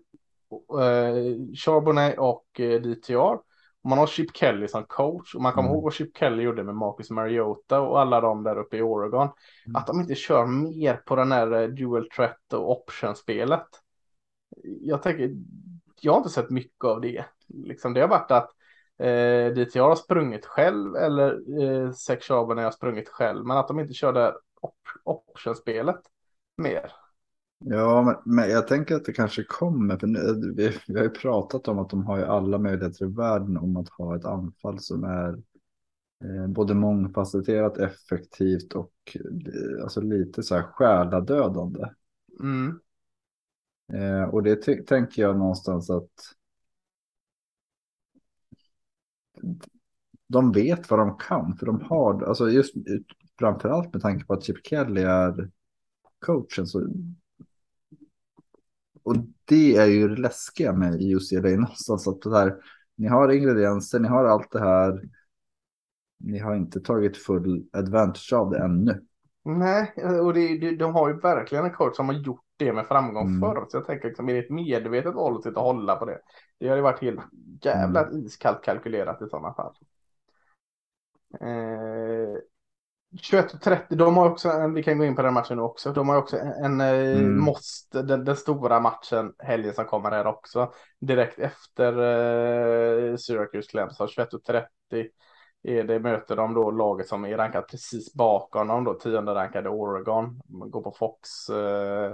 eh, 0.79 1.55
Charbonnet 1.65 2.17
och 2.17 2.59
eh, 2.59 2.81
DTR, 2.81 3.37
och 3.83 3.89
man 3.89 3.97
har 3.97 4.07
Chip 4.07 4.35
Kelly 4.37 4.67
som 4.67 4.83
coach 4.83 5.35
och 5.35 5.41
man 5.41 5.51
kommer 5.51 5.67
Mm. 5.67 5.75
ihåg 5.75 5.83
vad 5.83 5.93
Chip 5.93 6.17
Kelly 6.17 6.43
gjorde 6.43 6.63
med 6.63 6.75
Marcus 6.75 7.09
Mariota 7.09 7.81
och 7.81 7.99
alla 8.01 8.21
de 8.21 8.43
där 8.43 8.57
uppe 8.57 8.77
i 8.77 8.81
Oregon. 8.81 9.27
Mm. 9.65 9.75
Att 9.75 9.87
de 9.87 9.99
inte 9.99 10.15
kör 10.15 10.45
mer 10.45 10.93
på 10.93 11.15
den 11.15 11.31
här 11.31 11.51
eh, 11.51 11.67
dual 11.67 12.09
threat 12.09 12.53
och 12.53 12.71
option-spelet. 12.71 13.67
Jag 14.81 15.03
tänker, 15.03 15.35
jag 16.01 16.11
har 16.11 16.17
inte 16.17 16.29
sett 16.29 16.49
mycket 16.49 16.85
av 16.85 17.01
det. 17.01 17.25
Liksom 17.47 17.93
det 17.93 18.01
har 18.01 18.07
varit 18.07 18.31
att 18.31 18.49
eh, 18.97 19.53
DTR 19.53 19.79
har 19.79 19.95
sprungit 19.95 20.45
själv 20.45 20.95
eller 20.95 21.61
eh, 21.63 21.91
Zach 21.91 22.23
Charbonnet 22.23 22.63
har 22.63 22.71
sprungit 22.71 23.09
själv. 23.09 23.45
Men 23.45 23.57
att 23.57 23.67
de 23.67 23.79
inte 23.79 23.93
kör 23.93 24.13
det 24.13 24.19
här 24.19 24.33
op- 24.61 24.73
option-spelet 25.03 26.01
mer. 26.57 26.91
Ja, 27.65 28.01
men, 28.01 28.35
men 28.35 28.49
jag 28.49 28.67
tänker 28.67 28.95
att 28.95 29.05
det 29.05 29.13
kanske 29.13 29.43
kommer. 29.43 29.97
För 29.97 30.07
nu, 30.07 30.53
vi, 30.55 30.77
vi 30.87 30.97
har 30.97 31.03
ju 31.03 31.09
pratat 31.09 31.67
om 31.67 31.79
att 31.79 31.89
de 31.89 32.05
har 32.05 32.17
ju 32.17 32.25
alla 32.25 32.57
möjligheter 32.57 33.05
i 33.05 33.13
världen 33.13 33.57
om 33.57 33.77
att 33.77 33.89
ha 33.89 34.15
ett 34.15 34.25
anfall 34.25 34.79
som 34.79 35.03
är 35.03 35.29
eh, 36.23 36.47
både 36.47 36.73
mångfacetterat, 36.73 37.77
effektivt 37.77 38.73
och 38.73 38.93
eh, 39.15 39.83
alltså 39.83 40.01
lite 40.01 40.43
så 40.43 40.55
här 40.55 40.63
själadödande. 40.63 41.85
Mm. 42.39 42.79
Eh, 43.93 44.23
och 44.23 44.43
det 44.43 44.55
tänker 44.87 45.21
jag 45.21 45.37
någonstans 45.37 45.89
att 45.89 46.11
de 50.27 50.51
vet 50.51 50.89
vad 50.89 50.99
de 50.99 51.17
kan. 51.17 51.57
För 51.57 51.65
de 51.65 51.81
har, 51.81 52.23
alltså 52.23 52.49
just 52.49 52.73
framförallt 53.39 53.93
med 53.93 54.01
tanke 54.01 54.25
på 54.25 54.33
att 54.33 54.43
Chip 54.43 54.67
Kelly 54.67 55.01
är 55.01 55.49
coachen. 56.19 56.67
Så, 56.67 56.87
och 59.03 59.15
det 59.45 59.75
är 59.75 59.85
ju 59.85 60.07
det 60.07 60.21
läskiga 60.21 60.73
med 60.73 61.01
UCLA 61.01 61.49
någonstans. 61.49 62.07
Att 62.07 62.21
det 62.21 62.37
här, 62.37 62.55
ni 62.95 63.07
har 63.07 63.29
ingredienser, 63.29 63.99
ni 63.99 64.07
har 64.07 64.25
allt 64.25 64.51
det 64.51 64.59
här. 64.59 65.03
Ni 66.17 66.39
har 66.39 66.55
inte 66.55 66.79
tagit 66.79 67.17
full 67.17 67.65
advantage 67.71 68.33
av 68.33 68.49
det 68.51 68.59
ännu. 68.59 69.05
Nej, 69.43 69.93
och 70.21 70.33
det, 70.33 70.75
de 70.75 70.93
har 70.93 71.09
ju 71.09 71.19
verkligen 71.19 71.65
en 71.65 71.73
coach 71.73 71.95
som 71.95 72.09
har 72.09 72.15
gjort 72.15 72.48
det 72.59 72.73
med 72.73 72.87
framgång 72.87 73.27
Mm. 73.27 73.41
förr. 73.41 73.65
Så 73.69 73.77
jag 73.77 73.85
tänker 73.85 74.07
liksom, 74.07 74.29
är 74.29 74.33
det 74.33 74.39
ett 74.39 74.49
medvetet 74.49 75.15
val 75.15 75.35
att 75.35 75.43
sitta 75.43 75.59
och 75.59 75.65
hålla 75.65 75.95
på 75.95 76.05
det? 76.05 76.19
Det 76.59 76.67
har 76.67 76.75
ju 76.75 76.81
varit 76.81 77.01
helt 77.01 77.19
jävla 77.61 78.03
Mm. 78.03 78.25
iskallt 78.25 78.63
kalkylerat 78.63 79.21
i 79.21 79.29
sådana 79.29 79.53
fall. 79.53 79.73
Eh, 81.41 82.39
21.30, 83.21 83.95
de 83.95 84.17
har 84.17 84.29
också, 84.29 84.49
en, 84.49 84.73
vi 84.73 84.83
kan 84.83 84.97
gå 84.97 85.05
in 85.05 85.15
på 85.15 85.21
den 85.21 85.33
matchen 85.33 85.57
nu 85.57 85.63
också, 85.63 85.93
de 85.93 86.09
har 86.09 86.17
också 86.17 86.37
en, 86.37 86.81
en 86.81 86.81
mm. 86.81 87.39
måste, 87.39 88.01
den, 88.01 88.25
den, 88.25 88.35
stora 88.35 88.79
matchen 88.79 89.33
helgen 89.37 89.73
som 89.73 89.85
kommer 89.85 90.11
här 90.11 90.27
också. 90.27 90.73
Direkt 90.99 91.39
efter 91.39 91.93
eh, 93.11 93.15
Syracuse 93.15 93.69
Clemson, 93.69 94.07
21.30 94.07 95.09
är 95.63 95.83
det, 95.83 95.99
möter 95.99 96.35
de 96.35 96.53
då 96.53 96.71
laget 96.71 97.07
som 97.07 97.25
är 97.25 97.37
rankat 97.37 97.67
precis 97.67 98.13
bakom 98.13 98.67
dem 98.67 98.83
då, 98.83 98.93
tionde 98.93 99.35
rankade 99.35 99.69
Oregon. 99.69 100.41
Går 100.47 100.81
på 100.81 100.91
Fox. 100.91 101.49
Eh, 101.49 102.13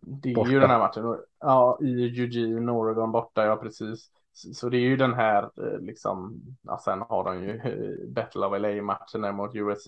det 0.00 0.30
är 0.30 0.34
borta. 0.34 0.50
ju 0.50 0.60
den 0.60 0.70
här 0.70 0.78
matchen. 0.78 1.16
Ja, 1.40 1.78
i 1.80 2.20
Eugene, 2.20 2.72
Oregon 2.72 3.12
borta, 3.12 3.44
ja 3.44 3.56
precis. 3.56 4.10
Så 4.32 4.68
det 4.68 4.76
är 4.76 4.80
ju 4.80 4.96
den 4.96 5.14
här, 5.14 5.42
eh, 5.42 5.78
liksom, 5.78 6.40
ja, 6.62 6.78
sen 6.84 7.02
har 7.02 7.24
de 7.24 7.44
ju 7.44 7.56
eh, 7.56 8.08
Battle 8.08 8.46
of 8.46 8.60
LA-matchen 8.60 9.36
mot 9.36 9.54
USC, 9.54 9.86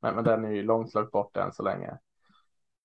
men, 0.00 0.14
men 0.14 0.24
den 0.24 0.44
är 0.44 0.50
ju 0.50 0.62
långt, 0.62 0.94
långt 0.94 1.10
bort 1.10 1.36
än 1.36 1.52
så 1.52 1.62
länge. 1.62 1.98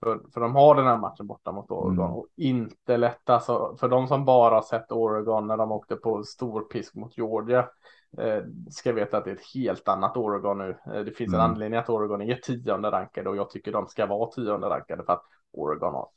För, 0.03 0.21
för 0.33 0.41
de 0.41 0.55
har 0.55 0.75
den 0.75 0.85
här 0.85 0.97
matchen 0.97 1.27
borta 1.27 1.51
mot 1.51 1.71
Oregon 1.71 2.05
mm. 2.05 2.17
och 2.17 2.27
inte 2.35 2.97
lätt 2.97 3.29
alltså, 3.29 3.75
för 3.79 3.89
de 3.89 4.07
som 4.07 4.25
bara 4.25 4.55
har 4.55 4.61
sett 4.61 4.91
Oregon 4.91 5.47
när 5.47 5.57
de 5.57 5.71
åkte 5.71 5.95
på 5.95 6.23
stor 6.23 6.61
pisk 6.61 6.95
mot 6.95 7.17
Georgia 7.17 7.69
ska 8.71 8.93
veta 8.93 9.17
att 9.17 9.25
det 9.25 9.31
är 9.31 9.35
ett 9.35 9.53
helt 9.53 9.87
annat 9.87 10.17
Oregon 10.17 10.57
nu. 10.57 10.77
Eh, 10.85 11.01
det 11.01 11.11
finns 11.11 11.33
mm. 11.33 11.39
en 11.39 11.51
anledning 11.51 11.79
att 11.79 11.89
Oregon 11.89 12.21
är 12.21 12.35
tionde 12.35 12.91
rankade 12.91 13.29
och 13.29 13.37
jag 13.37 13.49
tycker 13.49 13.71
de 13.71 13.87
ska 13.87 14.05
vara 14.05 14.31
tionde 14.31 14.69
rankade 14.69 15.03
för 15.03 15.13
att 15.13 15.23
Oregon 15.51 15.93
har 15.93 16.07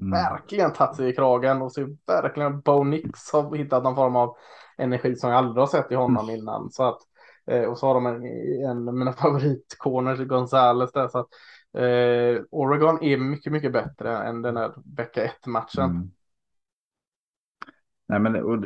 mm. 0.00 0.10
verkligen 0.10 0.72
tagit 0.72 0.96
sig 0.96 1.08
i 1.08 1.12
kragen 1.12 1.62
och 1.62 1.72
ser 1.72 1.96
verkligen 2.06 2.60
Bo 2.60 2.84
Nix 2.84 3.32
har 3.32 3.56
hittat 3.56 3.82
någon 3.82 3.94
form 3.94 4.16
av 4.16 4.36
energi 4.78 5.16
som 5.16 5.30
jag 5.30 5.38
aldrig 5.38 5.62
har 5.62 5.66
sett 5.66 5.92
i 5.92 5.94
honom 5.94 6.28
mm. 6.28 6.40
innan. 6.40 6.70
Så 6.70 6.84
att, 6.84 6.98
eh, 7.46 7.62
och 7.62 7.78
så 7.78 7.86
har 7.86 7.94
de 7.94 8.06
en, 8.06 8.24
en 8.70 8.88
av 8.88 8.94
mina 8.94 9.12
favoritcorners, 9.22 10.18
Gonzales 10.18 10.92
där. 10.92 11.08
Så 11.08 11.18
att, 11.18 11.28
eh, 11.72 12.42
Oregon 12.50 13.02
är 13.02 13.16
mycket, 13.16 13.52
mycket 13.52 13.72
bättre 13.72 14.16
än 14.16 14.42
den 14.42 14.56
här 14.56 14.72
vecka 14.96 15.24
ett 15.24 15.46
matchen. 15.46 15.84
Mm. 15.84 16.10
Nej, 18.06 18.20
men 18.20 18.44
och, 18.44 18.64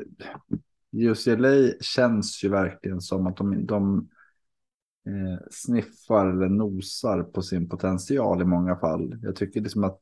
UCLA 0.94 1.72
känns 1.80 2.44
ju 2.44 2.48
verkligen 2.48 3.00
som 3.00 3.26
att 3.26 3.36
de, 3.36 3.66
de 3.66 4.08
eh, 5.06 5.46
sniffar 5.50 6.26
eller 6.26 6.48
nosar 6.48 7.22
på 7.22 7.42
sin 7.42 7.68
potential 7.68 8.42
i 8.42 8.44
många 8.44 8.76
fall. 8.76 9.18
Jag 9.22 9.36
tycker 9.36 9.60
liksom 9.60 9.84
att 9.84 10.00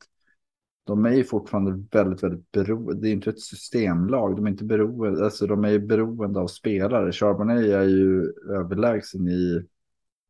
de 0.84 1.06
är 1.06 1.12
ju 1.12 1.24
fortfarande 1.24 1.84
väldigt, 1.90 2.22
väldigt 2.22 2.52
beroende. 2.52 2.94
Det 2.94 3.08
är 3.08 3.12
inte 3.12 3.30
ett 3.30 3.40
systemlag. 3.40 4.36
De 4.36 4.46
är 4.46 4.50
inte 4.50 4.64
beroende, 4.64 5.24
alltså 5.24 5.46
de 5.46 5.64
är 5.64 5.78
beroende 5.78 6.40
av 6.40 6.46
spelare. 6.46 7.12
Charbonnet 7.12 7.64
är 7.64 7.82
ju 7.82 8.32
överlägsen 8.50 9.28
i 9.28 9.66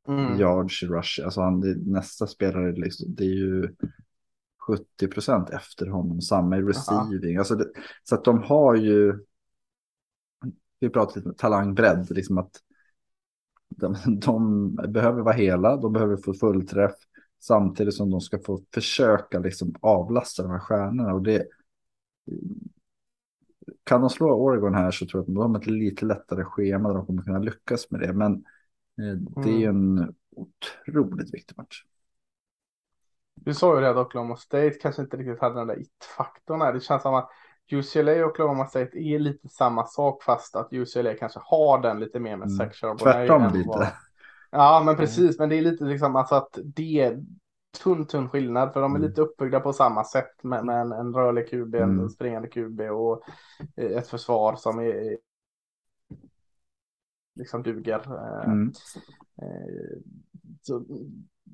mm. 0.09 0.41
yards 0.41 0.83
rush. 0.83 1.25
Alltså 1.25 1.41
han, 1.41 1.61
nästa 1.87 2.27
spelare, 2.27 2.73
liksom, 2.73 3.15
det 3.15 3.25
är 3.25 3.35
ju 3.35 3.75
70 4.67 5.09
procent 5.09 5.51
efter 5.51 5.87
honom. 5.87 6.21
Samma 6.21 6.57
i 6.57 6.63
receiving. 6.63 7.37
Alltså 7.37 7.55
det, 7.55 7.67
så 8.05 8.15
att 8.15 8.25
de 8.25 8.43
har 8.43 8.75
ju, 8.75 9.19
vi 10.83 10.91
pratar 10.91 11.21
lite 11.21 11.33
talangbredd, 11.33 12.11
liksom 12.11 12.39
att 12.39 12.61
de, 13.69 13.97
de 14.21 14.75
behöver 14.75 15.23
vara 15.23 15.35
hela, 15.35 15.77
de 15.77 15.93
behöver 15.93 16.17
få 16.17 16.35
fullträff 16.35 16.95
samtidigt 17.41 17.95
som 17.95 18.11
de 18.11 18.21
ska 18.21 18.39
få 18.39 18.61
försöka 18.75 19.39
liksom 19.39 19.75
avlasta 19.81 20.43
de 20.43 20.51
här 20.51 20.59
stjärnorna. 20.59 21.15
Och 21.15 21.23
det, 21.23 21.47
kan 23.85 24.01
de 24.01 24.11
slå 24.11 24.33
Oregon 24.33 24.75
här 24.75 24.91
så 24.91 25.07
tror 25.07 25.19
jag 25.19 25.23
att 25.23 25.35
de 25.35 25.55
har 25.55 25.61
ett 25.61 25.67
lite 25.67 26.07
lättare 26.07 26.45
schema 26.45 26.89
där 26.89 26.97
de 26.97 27.07
kommer 27.07 27.23
kunna 27.23 27.39
lyckas 27.39 27.91
med 27.91 28.01
det. 28.01 28.13
Men 28.13 28.33
eh, 28.99 29.43
det 29.43 29.65
är 29.65 29.69
mm. 29.69 29.99
en 29.99 30.15
otroligt 30.31 31.35
viktig 31.35 31.59
match. 31.59 31.85
Du 33.35 33.55
sa 33.55 33.75
ju 33.75 33.81
det 33.81 33.91
att 33.91 34.07
Oklahoma 34.07 34.37
State 34.37 34.71
kanske 34.71 35.03
inte 35.03 35.17
riktigt 35.17 35.41
hade 35.41 35.55
den 35.55 35.67
där 35.67 35.81
it-faktorn. 35.81 36.75
Det 36.75 36.81
känns 36.81 37.03
som 37.03 37.15
att 37.15 37.31
UCLA 37.71 38.25
och 38.25 38.31
Oklahoma 38.31 38.67
State 38.67 38.99
är 38.99 39.19
lite 39.19 39.49
samma 39.49 39.85
sak 39.85 40.23
fast 40.23 40.57
att 40.57 40.73
UCLA 40.73 41.15
kanske 41.15 41.41
har 41.43 41.83
den 41.83 42.01
lite 42.01 42.21
mer 42.21 42.37
med 42.37 42.49
mm. 42.49 42.71
Tvärtom 42.99 43.53
lite. 43.53 43.69
Vad... 43.69 43.87
Ja, 44.51 44.83
men 44.87 44.97
precis. 44.97 45.39
Men 45.39 45.49
det 45.49 45.57
är 45.57 45.63
lite 45.63 45.85
liksom 45.85 46.17
alltså 46.17 46.35
att 46.35 46.59
det 46.65 47.01
är 47.01 47.25
tunn, 47.83 48.07
tunn 48.07 48.29
skillnad 48.29 48.73
för 48.73 48.81
de 48.81 48.93
är 48.93 48.99
mm. 48.99 49.09
lite 49.09 49.21
uppbyggda 49.21 49.61
på 49.61 49.73
samma 49.73 50.05
sätt 50.05 50.43
med, 50.43 50.65
med 50.65 50.81
en, 50.81 50.93
en 50.93 51.15
rörlig 51.15 51.51
QB, 51.51 51.75
mm. 51.75 52.01
en 52.01 52.11
springande 52.11 52.49
QB 52.49 52.81
och 52.81 53.23
eh, 53.77 53.91
ett 53.91 54.09
försvar 54.09 54.57
som 54.57 54.79
är 54.79 55.17
liksom 57.35 57.63
duger. 57.63 58.03
Eh, 58.07 58.51
mm. 58.51 58.73
Eh, 59.43 59.99
så, 60.63 60.85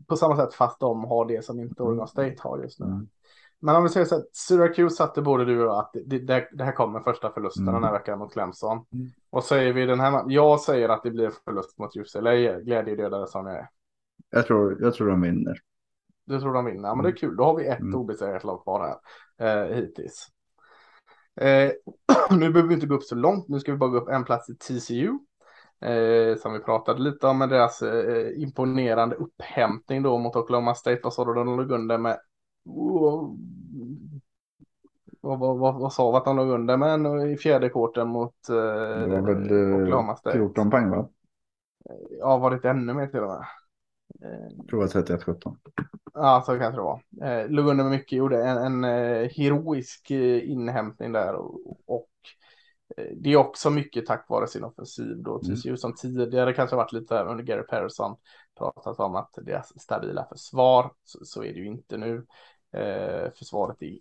på 0.06 0.16
samma 0.16 0.36
sätt 0.36 0.54
fast 0.54 0.80
de 0.80 1.04
har 1.04 1.24
det 1.24 1.44
som 1.44 1.60
inte 1.60 1.82
Oregon 1.82 2.08
State 2.08 2.36
har 2.38 2.58
just 2.58 2.80
nu. 2.80 2.86
Mm. 2.86 3.08
Men 3.60 3.76
om 3.76 3.82
vi 3.82 3.88
säger 3.88 4.06
så 4.06 4.16
att 4.16 4.36
Syracuse 4.36 4.96
satte 4.96 5.22
både 5.22 5.44
du 5.44 5.66
och 5.66 5.80
att 5.80 5.90
det, 5.92 6.18
det, 6.18 6.48
det 6.52 6.64
här 6.64 6.72
kommer 6.72 7.00
första 7.00 7.30
förlusten 7.30 7.62
mm. 7.62 7.74
den 7.74 7.84
här 7.84 7.92
veckan 7.92 8.18
mot 8.18 8.32
Clemson. 8.32 8.86
Mm. 8.92 9.06
Och 9.30 9.44
säger 9.44 9.72
vi 9.72 9.86
den 9.86 10.00
här, 10.00 10.24
jag 10.28 10.60
säger 10.60 10.88
att 10.88 11.02
det 11.02 11.10
blir 11.10 11.32
förlust 11.44 11.78
mot 11.78 11.96
UCLA, 11.96 12.60
glädjedödare 12.60 13.26
som 13.26 13.46
jag 13.46 13.56
är. 13.56 13.68
Jag 14.30 14.46
tror, 14.46 14.78
jag 14.80 14.94
tror 14.94 15.08
de 15.08 15.20
vinner. 15.20 15.58
Du 16.24 16.40
tror 16.40 16.52
de 16.52 16.64
vinner? 16.64 16.88
Ja, 16.88 16.94
men 16.94 17.02
det 17.02 17.08
är 17.08 17.10
mm. 17.10 17.18
kul, 17.18 17.36
då 17.36 17.44
har 17.44 17.56
vi 17.56 17.66
ett 17.66 17.80
mm. 17.80 17.94
obesegrat 17.94 18.44
lag 18.44 18.62
kvar 18.62 19.00
här 19.38 19.66
eh, 19.66 19.76
hittills. 19.76 20.28
Eh, 21.40 21.70
nu 22.38 22.50
behöver 22.50 22.68
vi 22.68 22.74
inte 22.74 22.86
gå 22.86 22.94
upp 22.94 23.02
så 23.02 23.14
långt, 23.14 23.48
nu 23.48 23.60
ska 23.60 23.72
vi 23.72 23.78
bara 23.78 23.90
gå 23.90 23.98
upp 23.98 24.08
en 24.08 24.24
plats 24.24 24.50
i 24.50 24.54
TCU. 24.54 25.18
Eh, 25.80 26.36
som 26.36 26.52
vi 26.52 26.58
pratade 26.58 27.02
lite 27.02 27.26
om 27.26 27.38
med 27.38 27.48
deras 27.48 27.82
eh, 27.82 28.42
imponerande 28.42 29.16
upphämtning 29.16 30.02
då 30.02 30.18
mot 30.18 30.36
Oklahoma 30.36 30.74
State. 30.74 31.00
Vad 31.02 31.14
sa 31.14 31.24
du, 31.24 31.34
de 31.34 31.56
låg 31.56 31.70
under 31.70 31.98
med 31.98 32.18
vad, 35.20 35.38
vad, 35.38 35.58
vad, 35.58 35.74
vad 35.74 35.92
sa 35.92 36.10
vi 36.10 36.16
att 36.16 36.24
de 36.24 36.36
låg 36.36 36.48
under 36.48 36.76
med 36.76 37.30
i 37.30 37.36
fjärde 37.36 37.68
korten 37.68 38.08
mot 38.08 38.48
eh, 38.48 38.54
det 38.54 39.06
var 39.06 39.34
väl, 39.34 39.72
eh, 39.72 39.82
Oklahoma 39.82 40.16
State? 40.16 40.36
14 40.36 40.70
poäng 40.70 40.90
va? 40.90 41.08
Ja, 42.18 42.38
var 42.38 42.50
det 42.50 42.56
inte 42.56 42.70
ännu 42.70 42.94
mer 42.94 43.06
till 43.06 43.20
och 43.20 43.28
med? 43.28 43.44
Jag 44.56 44.68
tror 44.68 44.86
det 44.86 44.94
var 44.94 45.16
31-17. 45.18 45.56
Ja, 46.14 46.42
så 46.46 46.58
kanske 46.58 46.80
det 46.80 46.82
var. 46.82 47.02
Eh, 47.22 47.48
låg 47.48 47.66
under 47.66 47.84
med 47.84 47.90
mycket, 47.90 48.18
gjorde 48.18 48.44
en, 48.44 48.58
en 48.58 48.84
eh, 48.84 49.30
heroisk 49.30 50.10
eh, 50.10 50.50
inhämtning 50.50 51.12
där 51.12 51.34
och, 51.34 51.60
och 51.86 52.08
det 53.16 53.32
är 53.32 53.36
också 53.36 53.70
mycket 53.70 54.06
tack 54.06 54.26
vare 54.28 54.46
sin 54.46 54.64
offensiv 54.64 55.22
då. 55.22 55.40
Mm. 55.44 55.56
TCU 55.56 55.76
som 55.76 55.94
tidigare 55.94 56.52
kanske 56.52 56.76
varit 56.76 56.92
lite 56.92 57.22
under 57.22 57.44
Gary 57.44 57.62
Persson 57.62 58.16
pratat 58.58 59.00
om 59.00 59.16
att 59.16 59.38
deras 59.42 59.80
stabila 59.80 60.24
försvar 60.24 60.92
så, 61.04 61.24
så 61.24 61.44
är 61.44 61.52
det 61.52 61.58
ju 61.58 61.66
inte 61.66 61.96
nu 61.96 62.26
eh, 62.72 63.32
försvaret 63.32 63.82
i, 63.82 64.00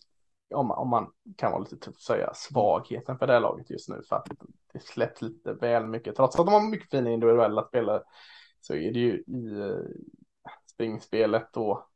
om, 0.54 0.72
om 0.72 0.90
man 0.90 1.12
kan 1.36 1.52
vara 1.52 1.62
lite 1.62 1.78
tuff 1.78 2.00
säga, 2.00 2.34
svagheten 2.34 3.18
för 3.18 3.28
det 3.28 3.34
här 3.34 3.40
laget 3.40 3.70
just 3.70 3.90
nu. 3.90 4.02
För 4.10 4.16
att 4.16 4.28
det 4.74 4.80
släpps 4.80 5.22
lite 5.22 5.54
väl 5.54 5.88
mycket. 5.88 6.16
Trots 6.16 6.40
att 6.40 6.46
de 6.46 6.54
har 6.54 6.70
mycket 6.70 6.90
fina 6.90 7.10
individuella 7.10 7.64
spelare 7.64 8.04
så 8.62 8.74
är 8.74 8.94
det 8.94 9.00
ju 9.00 9.24
i 9.28 9.60
eh, 9.60 9.86
springspelet 10.66 11.58
och 11.58 11.90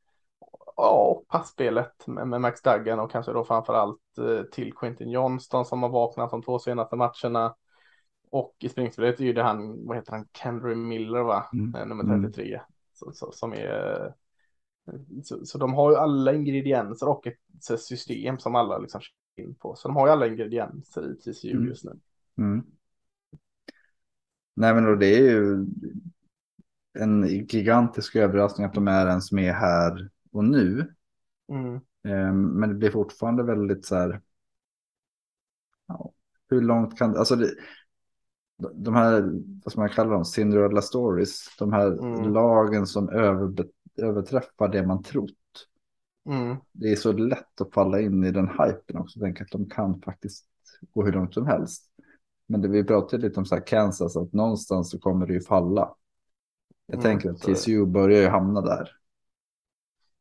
ja, 0.76 1.24
passspelet 1.28 2.08
med, 2.08 2.28
med 2.28 2.42
Max 2.42 2.62
Duggan 2.62 3.00
och 3.00 3.12
kanske 3.12 3.32
då 3.32 3.44
framförallt 3.44 4.18
eh, 4.18 4.44
till 4.44 4.74
Quentin 4.74 5.10
Johnston 5.10 5.66
som 5.66 5.84
har 5.84 5.90
vaknat 5.90 6.32
de 6.32 6.44
två 6.44 6.60
senaste 6.60 6.96
matcherna. 6.96 7.56
Och 8.32 8.56
i 8.60 8.70
springspelet 8.70 9.20
är 9.20 9.24
ju 9.24 9.34
det 9.34 9.44
han, 9.44 9.88
vad 9.88 9.98
heter 9.98 10.12
han, 10.12 10.28
Kendry 10.34 10.76
Miller 10.76 11.24
va, 11.24 11.50
mm. 11.54 11.76
Eh, 11.76 11.86
nummer 11.88 12.04
33, 12.04 12.48
mm. 12.48 12.62
så, 12.94 13.12
så, 13.12 13.32
som 13.32 13.54
är 13.54 14.14
så, 15.24 15.46
så, 15.46 15.58
de 15.58 15.74
har 15.74 15.92
ju 15.92 15.98
alla 15.98 16.34
ingredienser 16.34 17.10
och 17.10 17.28
ett 17.28 17.80
system 17.80 18.40
som 18.40 18.56
alla 18.56 18.78
liksom 18.78 19.02
in 19.36 19.56
på. 19.56 19.76
Så 19.76 19.88
de 19.88 19.96
har 19.96 20.08
ju 20.08 20.12
alla 20.12 20.28
ingredienser 20.28 21.12
i 21.12 21.16
TCU 21.16 21.52
mm. 21.52 21.68
just 21.68 21.84
nu. 21.84 22.00
Mm. 22.38 22.66
Nej 24.56 24.74
men 24.74 24.84
då 24.84 24.96
det 24.96 25.18
är 25.18 25.32
ju 25.32 25.66
en 27.00 27.28
gigantisk 27.28 28.16
överraskning 28.16 28.68
att 28.68 28.74
de 28.74 28.88
är 28.88 29.08
ens 29.08 29.32
med 29.32 29.54
här 29.54 30.10
och 30.32 30.44
nu. 30.44 30.94
Mm. 31.48 31.80
Ehm, 32.04 32.46
men 32.46 32.70
det 32.70 32.76
blir 32.76 32.92
fortfarande 32.92 33.44
väldigt 33.44 33.86
så 33.86 33.96
här. 33.96 34.22
Ja, 35.88 36.12
hur 36.50 36.62
långt 36.62 36.98
kan 36.98 37.18
alltså 37.18 37.36
det, 37.36 37.56
de 38.74 38.96
här, 38.96 39.22
vad 39.64 39.72
ska 39.72 39.82
man 39.82 39.90
kalla 39.90 40.10
dem, 40.10 40.26
Cinderella 40.26 40.82
stories, 40.82 41.56
de 41.58 41.74
här 41.74 41.88
mm. 41.88 42.34
lagen 42.34 42.88
som 42.88 43.10
över, 43.10 43.66
överträffar 43.98 44.68
det 44.68 44.88
man 44.88 45.04
trott. 45.04 45.32
Mm. 46.30 46.58
Det 46.72 46.92
är 46.92 46.96
så 46.96 47.12
lätt 47.12 47.62
att 47.62 47.74
falla 47.74 48.00
in 48.00 48.24
i 48.24 48.32
den 48.32 48.48
hypen 48.48 48.98
också, 48.98 49.20
tänka 49.20 49.44
att 49.44 49.52
de 49.52 49.70
kan 49.70 50.02
faktiskt 50.02 50.46
gå 50.94 51.06
hur 51.06 51.12
långt 51.12 51.34
som 51.34 51.48
helst. 51.48 51.92
Men 52.48 52.62
det 52.62 52.68
vi 52.68 52.84
pratade 52.84 53.28
lite 53.28 53.40
om 53.40 53.46
så 53.46 53.56
här 53.56 53.68
Kansas, 53.68 54.18
att 54.18 54.34
någonstans 54.34 54.92
så 54.92 55.00
kommer 55.00 55.28
det 55.28 55.34
ju 55.34 55.42
falla. 55.42 55.96
Jag 56.86 56.94
mm, 56.94 57.04
tänker 57.04 57.30
att 57.30 57.42
TCU 57.42 57.86
börjar 57.86 58.22
ju 58.22 58.28
hamna 58.28 58.62
där. 58.62 58.90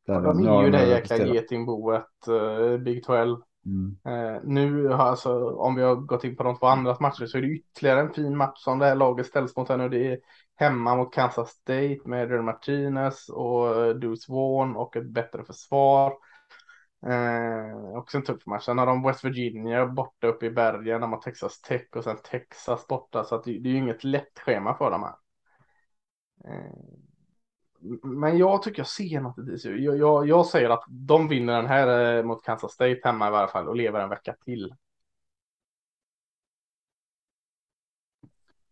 där 0.07 0.21
de 0.21 0.47
är 0.47 0.65
ju 0.65 0.71
det 0.71 0.89
jäkla 0.89 1.17
getingboet, 1.17 2.29
uh, 2.29 2.79
Big 2.79 3.05
12. 3.05 3.41
Mm. 3.67 3.97
Eh, 4.05 4.41
nu 4.45 4.89
har 4.89 5.05
alltså, 5.05 5.51
om 5.51 5.75
vi 5.75 5.83
har 5.83 5.97
gått 5.97 6.25
in 6.25 6.37
på 6.37 6.43
de 6.43 6.59
två 6.59 6.67
andra 6.67 6.97
matcher 7.01 7.27
så 7.27 7.39
är 7.39 7.43
det 7.43 7.49
ytterligare 7.49 8.01
en 8.01 8.13
fin 8.13 8.37
match 8.37 8.65
som 8.65 8.79
det 8.79 8.87
här 8.87 8.95
laget 8.95 9.27
ställs 9.27 9.57
mot 9.57 9.69
här 9.69 9.77
nu. 9.77 9.89
Det 9.89 10.13
är 10.13 10.19
hemma 10.61 10.97
mot 10.97 11.15
Kansas 11.15 11.51
State 11.51 12.01
med 12.05 12.31
Real 12.31 12.43
Martinez 12.43 13.29
och 13.29 13.85
eh, 13.85 13.95
Deuce 13.95 14.29
Vaughn 14.29 14.77
och 14.77 14.97
ett 14.97 15.11
bättre 15.11 15.45
försvar. 15.45 16.13
Eh, 17.07 17.97
också 17.99 18.17
en 18.17 18.25
tuff 18.25 18.47
match. 18.47 18.65
Sen 18.65 18.79
har 18.79 18.87
de 18.87 19.03
West 19.03 19.25
Virginia 19.25 19.87
borta 19.87 20.27
uppe 20.27 20.47
i 20.47 20.51
bergen. 20.51 21.01
De 21.01 21.13
har 21.13 21.21
Texas 21.21 21.61
Tech 21.61 21.89
och 21.97 22.05
sen 22.05 22.17
Texas 22.25 22.87
borta. 22.87 23.25
Så 23.25 23.35
att 23.35 23.45
det, 23.45 23.59
det 23.59 23.69
är 23.69 23.73
ju 23.73 23.79
inget 23.79 24.05
lätt 24.05 24.39
schema 24.39 24.75
för 24.75 24.91
dem 24.91 25.03
här. 25.03 25.15
Eh, 26.45 26.73
men 28.03 28.39
jag 28.39 28.63
tycker 28.63 28.81
jag 28.81 28.87
ser 28.87 29.21
något 29.21 29.39
i 29.39 29.43
TCU. 29.43 29.77
Jag, 29.77 29.97
jag, 29.97 30.29
jag 30.29 30.47
säger 30.47 30.71
att 30.71 30.85
de 30.89 31.29
vinner 31.29 31.57
den 31.57 31.67
här 31.67 32.17
eh, 32.17 32.25
mot 32.25 32.45
Kansas 32.45 32.73
State 32.73 33.01
hemma 33.05 33.29
i 33.29 33.31
varje 33.31 33.49
fall 33.49 33.69
och 33.69 33.77
lever 33.77 34.01
en 34.01 34.09
vecka 34.09 34.35
till. 34.45 34.75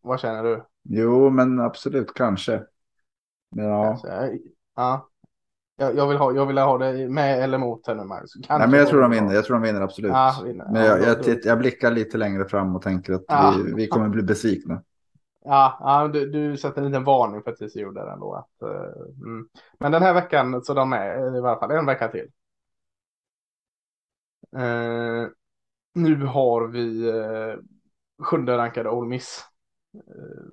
Vad 0.08 0.20
känner 0.20 0.44
du? 0.44 0.64
Jo, 0.82 1.30
men 1.30 1.60
absolut, 1.60 2.14
kanske. 2.14 2.62
Men 3.56 3.64
ja. 3.64 3.84
Kanske. 3.84 4.38
Ja. 4.76 5.08
Jag, 5.76 5.96
jag, 5.96 6.08
vill 6.08 6.16
ha, 6.16 6.32
jag 6.32 6.46
vill 6.46 6.58
ha 6.58 6.78
det 6.78 7.08
med 7.08 7.42
eller 7.42 7.58
mot 7.58 7.86
här 7.86 7.94
nu, 7.94 8.04
Magnus. 8.04 8.32
Kanske 8.34 8.58
Nej, 8.58 8.68
men 8.68 8.78
jag 8.78 8.88
tror 8.88 9.00
de 9.00 9.10
vinner. 9.10 9.34
Jag 9.34 9.44
tror 9.44 9.56
de 9.56 9.62
vinner 9.62 9.80
absolut. 9.80 10.10
Ja, 10.10 10.42
vinner. 10.44 10.66
Men 10.72 10.84
Ja, 10.84 10.98
jag, 10.98 11.26
jag, 11.26 11.38
jag 11.44 11.58
blickar 11.58 11.90
lite 11.90 12.18
längre 12.18 12.48
fram 12.48 12.76
och 12.76 12.82
tänker 12.82 13.12
att 13.12 13.24
Ja. 13.28 13.54
vi, 13.56 13.74
vi 13.74 13.88
kommer 13.88 14.08
bli 14.08 14.22
besvikna. 14.22 14.82
Ja, 15.44 15.78
ja 15.80 16.08
du, 16.08 16.30
du 16.30 16.56
sätter 16.56 16.82
en 16.82 16.86
liten 16.86 17.04
varning 17.04 17.42
för 17.42 17.52
TCU 17.52 17.92
där 17.92 18.12
ändå. 18.12 18.34
Att, 18.34 18.62
eh, 18.62 19.22
mm. 19.24 19.48
Men 19.78 19.92
den 19.92 20.02
här 20.02 20.14
veckan 20.14 20.64
så 20.64 20.74
de 20.74 20.92
är 20.92 21.16
eh, 21.16 21.36
i 21.36 21.40
varje 21.40 21.58
fall 21.60 21.70
en 21.70 21.86
vecka 21.86 22.08
till. 22.08 22.28
Eh, 24.56 25.28
nu 25.94 26.24
har 26.24 26.66
vi 26.66 27.08
eh, 27.08 27.54
sjunde 28.24 28.58
rankade 28.58 28.90
Ole 28.90 29.08
Miss. 29.08 29.44
Eh, 29.94 30.48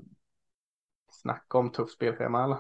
snacka 1.12 1.58
om 1.58 1.72
tufft 1.72 1.94
spelschema 1.94 2.44
eller? 2.44 2.58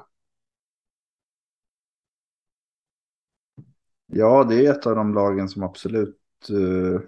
Ja, 4.07 4.43
det 4.43 4.65
är 4.65 4.71
ett 4.71 4.86
av 4.88 4.95
de 4.95 5.13
lagen 5.13 5.49
som 5.49 5.63
absolut 5.63 6.19
eh, 6.49 7.01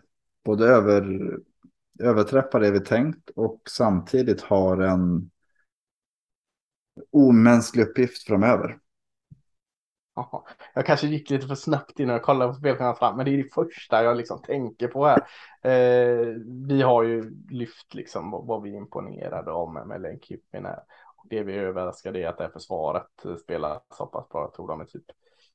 både 0.43 0.65
över, 0.68 1.32
överträffar 1.99 2.59
det 2.59 2.72
vi 2.72 2.80
tänkt 2.80 3.30
och 3.30 3.61
samtidigt 3.70 4.41
har 4.41 4.78
en 4.78 5.32
omänsklig 7.11 7.84
uppgift 7.84 8.24
framöver. 8.28 8.80
Jag 10.74 10.86
kanske 10.86 11.07
gick 11.07 11.30
lite 11.30 11.47
för 11.47 11.55
snabbt 11.55 11.99
innan 11.99 12.13
jag 12.13 12.24
kollade 12.24 12.53
på 12.53 12.59
spelschemat 12.59 12.99
fram, 12.99 13.18
men 13.18 13.26
det 13.26 13.32
är 13.32 13.38
det 13.38 13.53
första 13.53 14.03
jag 14.03 14.18
liksom 14.18 14.41
tänker 14.41 14.88
på 14.88 15.05
här. 15.05 15.20
Eh, 15.61 16.36
vi 16.68 16.82
har 16.82 17.03
ju 17.03 17.34
lyft 17.49 17.93
liksom 17.93 18.32
vad, 18.32 18.45
vad 18.45 18.61
vi 18.61 18.74
är 18.74 18.78
imponerade 18.78 19.51
om 19.51 19.74
med, 19.74 19.88
med 19.88 20.01
här. 20.51 20.80
Och 21.15 21.26
det 21.30 21.43
vi 21.43 21.53
är 21.53 21.61
överraskade 21.63 22.20
är 22.20 22.28
att 22.28 22.38
det 22.38 22.43
här 22.43 22.51
försvaret 22.51 23.26
spelar 23.43 23.82
så 23.97 24.05
pass 24.05 24.30
bra. 24.30 24.41
Jag 24.41 24.53
tror 24.53 24.68
de 24.68 24.82
är 24.82 24.86
typ 24.86 25.05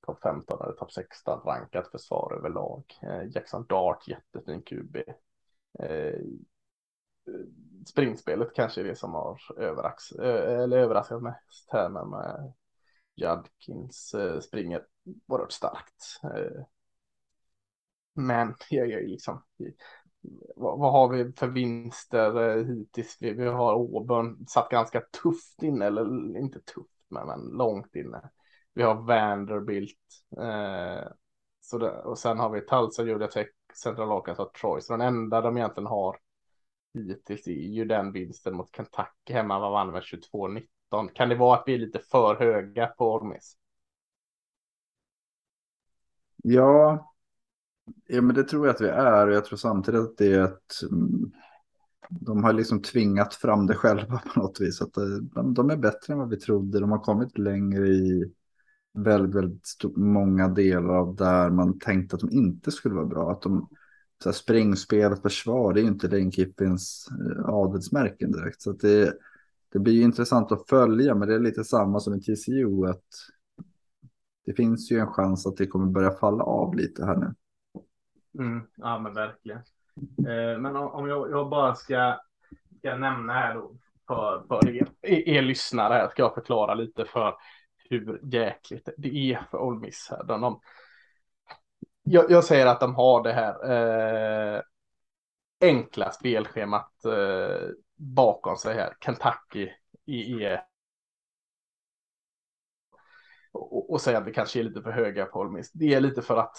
topp 0.06 0.18
15 0.22 0.62
eller 0.62 0.72
topp 0.72 0.92
16 0.92 1.40
rankat 1.44 1.90
försvar 1.90 2.34
överlag. 2.38 2.84
Eh, 3.02 3.30
Jackson 3.34 3.66
Dart, 3.68 4.08
jättefin 4.08 4.62
QB. 4.62 4.96
Eh, 5.78 6.20
springspelet 7.86 8.54
kanske 8.54 8.80
är 8.80 8.84
det 8.84 8.96
som 8.96 9.14
har 9.14 9.40
överraskat, 9.56 10.18
eh, 10.18 10.60
eller 10.62 10.78
överraskat 10.78 11.22
mest 11.22 11.72
här 11.72 11.88
med, 11.88 12.06
med 12.06 12.52
Judkins 13.16 14.14
eh, 14.14 14.40
springer 14.40 14.86
oerhört 15.26 15.52
starkt. 15.52 16.20
Eh, 16.24 16.64
men 18.14 18.54
jag 18.70 18.90
är 18.90 19.08
liksom, 19.08 19.42
vad, 20.56 20.78
vad 20.78 20.92
har 20.92 21.08
vi 21.08 21.32
för 21.32 21.46
vinster 21.46 22.58
eh, 22.58 22.64
hittills? 22.64 23.16
Vi, 23.20 23.32
vi 23.32 23.46
har 23.46 23.72
Auburn 23.72 24.46
satt 24.46 24.68
ganska 24.70 25.00
tufft 25.00 25.62
inne, 25.62 25.86
eller 25.86 26.38
inte 26.38 26.60
tufft, 26.60 27.04
men, 27.08 27.26
men 27.26 27.40
långt 27.40 27.96
inne. 27.96 28.30
Vi 28.74 28.82
har 28.82 28.94
Vanderbilt. 28.94 29.98
Eh, 30.38 31.08
så 31.60 31.78
det, 31.78 31.90
och 31.90 32.18
sen 32.18 32.38
har 32.38 32.50
vi 32.50 32.60
Tulsa, 32.60 33.04
Georgia 33.04 33.28
Tech, 33.28 33.48
Central 33.82 34.12
Arkansas 34.12 34.46
och 34.46 34.54
Troy. 34.54 34.80
Så 34.80 34.92
den 34.92 35.00
enda 35.00 35.40
de 35.40 35.56
egentligen 35.56 35.86
har 35.86 36.18
hittills 36.94 37.46
är 37.46 37.52
ju 37.52 37.84
den 37.84 38.12
vinsten 38.12 38.56
mot 38.56 38.76
Kentucky 38.76 39.32
hemma. 39.32 39.58
Vad 39.58 39.72
vann 39.72 39.90
med 39.90 40.02
22-19. 40.02 40.66
Kan 41.14 41.28
det 41.28 41.34
vara 41.34 41.58
att 41.58 41.64
vi 41.66 41.74
är 41.74 41.78
lite 41.78 41.98
för 41.98 42.34
höga 42.34 42.86
på 42.86 43.12
Ormis? 43.12 43.56
Ja, 46.42 47.12
ja, 48.06 48.22
men 48.22 48.34
det 48.34 48.44
tror 48.44 48.66
jag 48.66 48.74
att 48.74 48.80
vi 48.80 48.88
är 48.88 49.28
jag 49.28 49.44
tror 49.44 49.56
samtidigt 49.56 50.00
att 50.00 50.16
det 50.16 50.34
är 50.34 50.44
ett... 50.44 50.82
Mm, 50.90 51.32
de 52.10 52.44
har 52.44 52.52
liksom 52.52 52.82
tvingat 52.82 53.34
fram 53.34 53.66
det 53.66 53.74
själva 53.74 54.18
på 54.18 54.40
något 54.40 54.60
vis. 54.60 54.82
Att 54.82 54.96
eh, 54.96 55.04
de, 55.04 55.54
de 55.54 55.70
är 55.70 55.76
bättre 55.76 56.12
än 56.12 56.18
vad 56.18 56.28
vi 56.28 56.36
trodde. 56.36 56.80
De 56.80 56.90
har 56.90 56.98
kommit 56.98 57.38
längre 57.38 57.88
i 57.88 58.32
väldigt, 58.94 59.34
väldigt 59.34 59.96
många 59.96 60.48
delar 60.48 60.94
av 60.94 61.16
där 61.16 61.50
man 61.50 61.78
tänkte 61.78 62.16
att 62.16 62.20
de 62.20 62.30
inte 62.30 62.70
skulle 62.70 62.94
vara 62.94 63.06
bra. 63.06 63.30
Att 63.30 63.42
de, 63.42 63.68
så 64.22 64.28
här, 64.28 64.34
springspel 64.34 65.12
och 65.12 65.22
försvar, 65.22 65.72
det 65.72 65.80
är 65.80 65.82
ju 65.82 65.88
inte 65.88 66.08
Lane 66.08 66.30
eh, 66.30 67.44
adelsmärken 67.44 68.32
direkt. 68.32 68.62
Så 68.62 68.70
att 68.70 68.80
det, 68.80 69.14
det 69.72 69.78
blir 69.78 69.92
ju 69.92 70.02
intressant 70.02 70.52
att 70.52 70.68
följa, 70.68 71.14
men 71.14 71.28
det 71.28 71.34
är 71.34 71.38
lite 71.38 71.64
samma 71.64 72.00
som 72.00 72.14
i 72.14 72.20
TCO. 72.20 72.86
att 72.86 73.04
Det 74.46 74.52
finns 74.52 74.92
ju 74.92 74.98
en 74.98 75.12
chans 75.12 75.46
att 75.46 75.56
det 75.56 75.66
kommer 75.66 75.86
börja 75.86 76.10
falla 76.10 76.44
av 76.44 76.74
lite 76.74 77.04
här 77.04 77.16
nu. 77.16 77.34
Mm, 78.38 78.66
ja, 78.76 78.98
men 78.98 79.14
verkligen. 79.14 79.58
Eh, 80.18 80.60
men 80.60 80.76
om, 80.76 80.88
om 80.88 81.08
jag, 81.08 81.30
jag 81.30 81.48
bara 81.50 81.74
ska, 81.74 82.20
ska 82.78 82.96
nämna 82.96 83.32
här 83.32 83.54
då 83.54 83.76
för, 84.06 84.44
för 84.48 84.68
er, 84.68 84.88
er 85.02 85.42
lyssnare 85.42 85.94
här 85.94 86.08
ska 86.08 86.22
jag 86.22 86.34
förklara 86.34 86.74
lite 86.74 87.04
för 87.04 87.34
hur 87.90 88.20
jäkligt 88.22 88.88
det 88.96 89.08
är 89.08 89.46
för 89.50 89.58
Ole 89.58 89.80
Miss 89.80 90.08
här. 90.10 90.24
De, 90.24 90.40
de, 90.40 90.60
jag, 92.02 92.30
jag 92.30 92.44
säger 92.44 92.66
att 92.66 92.80
de 92.80 92.94
har 92.94 93.22
det 93.22 93.32
här 93.32 93.70
eh, 94.56 94.60
enkla 95.60 96.10
spelschemat 96.10 97.04
eh, 97.04 97.68
bakom 98.02 98.56
sig 98.56 98.74
här. 98.74 98.96
Kentucky 99.00 99.70
i, 100.04 100.14
i 100.14 100.44
eh, 100.44 100.60
och, 103.52 103.92
och 103.92 104.00
säga 104.00 104.18
att 104.18 104.24
det 104.24 104.32
kanske 104.32 104.60
är 104.60 104.64
lite 104.64 104.82
för 104.82 104.90
höga 104.90 105.26
på 105.26 105.62
Det 105.72 105.94
är 105.94 106.00
lite 106.00 106.22
för 106.22 106.36
att 106.36 106.56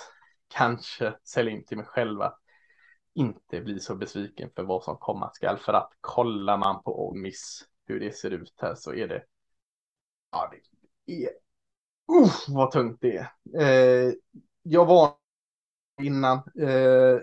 kanske 0.48 1.14
sälja 1.24 1.52
in 1.52 1.66
till 1.66 1.78
mig 1.78 1.86
själva 1.86 2.34
inte 3.14 3.62
bli 3.62 3.80
så 3.80 3.96
besviken 3.96 4.50
för 4.56 4.64
vad 4.64 4.84
som 4.84 4.98
komma 4.98 5.32
skall. 5.34 5.58
För 5.58 5.74
att 5.74 5.90
kollar 6.02 6.58
man 6.58 6.84
på 6.84 7.08
Ole 7.08 7.22
Miss 7.22 7.68
hur 7.86 8.00
det 8.00 8.16
ser 8.16 8.32
ut 8.32 8.54
här 8.62 8.76
så 8.76 8.94
är 8.94 9.08
det. 9.08 9.24
Ja, 10.32 10.52
det 11.06 11.26
är. 11.26 11.30
Uff, 12.24 12.46
vad 12.48 12.72
tungt 12.72 13.02
det 13.02 13.18
är. 13.18 13.28
Eh, 13.62 14.14
jag 14.64 14.86
var 14.86 15.14
innan. 16.02 16.38
Eh, 16.38 17.20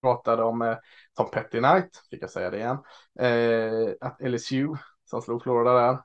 pratade 0.00 0.42
om 0.42 0.62
eh, 0.62 0.76
Tom 1.16 1.30
Petty 1.30 1.58
Knight, 1.58 2.02
fick 2.10 2.22
jag 2.22 2.30
säga 2.30 2.50
det 2.50 2.56
igen. 2.58 2.78
Eh, 3.20 3.94
att 4.00 4.20
LSU 4.20 4.68
som 5.04 5.22
slog 5.22 5.42
Florida 5.42 5.72
där. 5.74 5.98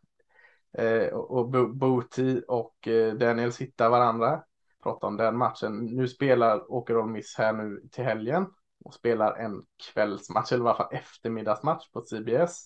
Eh, 0.77 1.13
och 1.13 1.31
och 1.31 1.49
Bo- 1.49 1.73
Booty 1.73 2.41
och 2.47 2.87
eh, 2.87 3.13
Daniels 3.13 3.61
hittar 3.61 3.89
varandra. 3.89 4.43
Prata 4.83 5.07
om 5.07 5.17
den 5.17 5.37
matchen. 5.37 5.85
Nu 5.85 6.07
spelar 6.07 6.71
åker 6.71 6.97
Ole 6.97 7.11
Miss 7.11 7.35
här 7.37 7.53
nu 7.53 7.87
till 7.91 8.03
helgen 8.03 8.45
och 8.85 8.93
spelar 8.93 9.35
en 9.35 9.63
kvällsmatch 9.93 10.51
eller 10.51 10.65
i 10.65 10.67
alla 10.67 10.77
fall 10.77 10.93
eftermiddagsmatch 10.95 11.89
på 11.91 12.01
CBS 12.01 12.65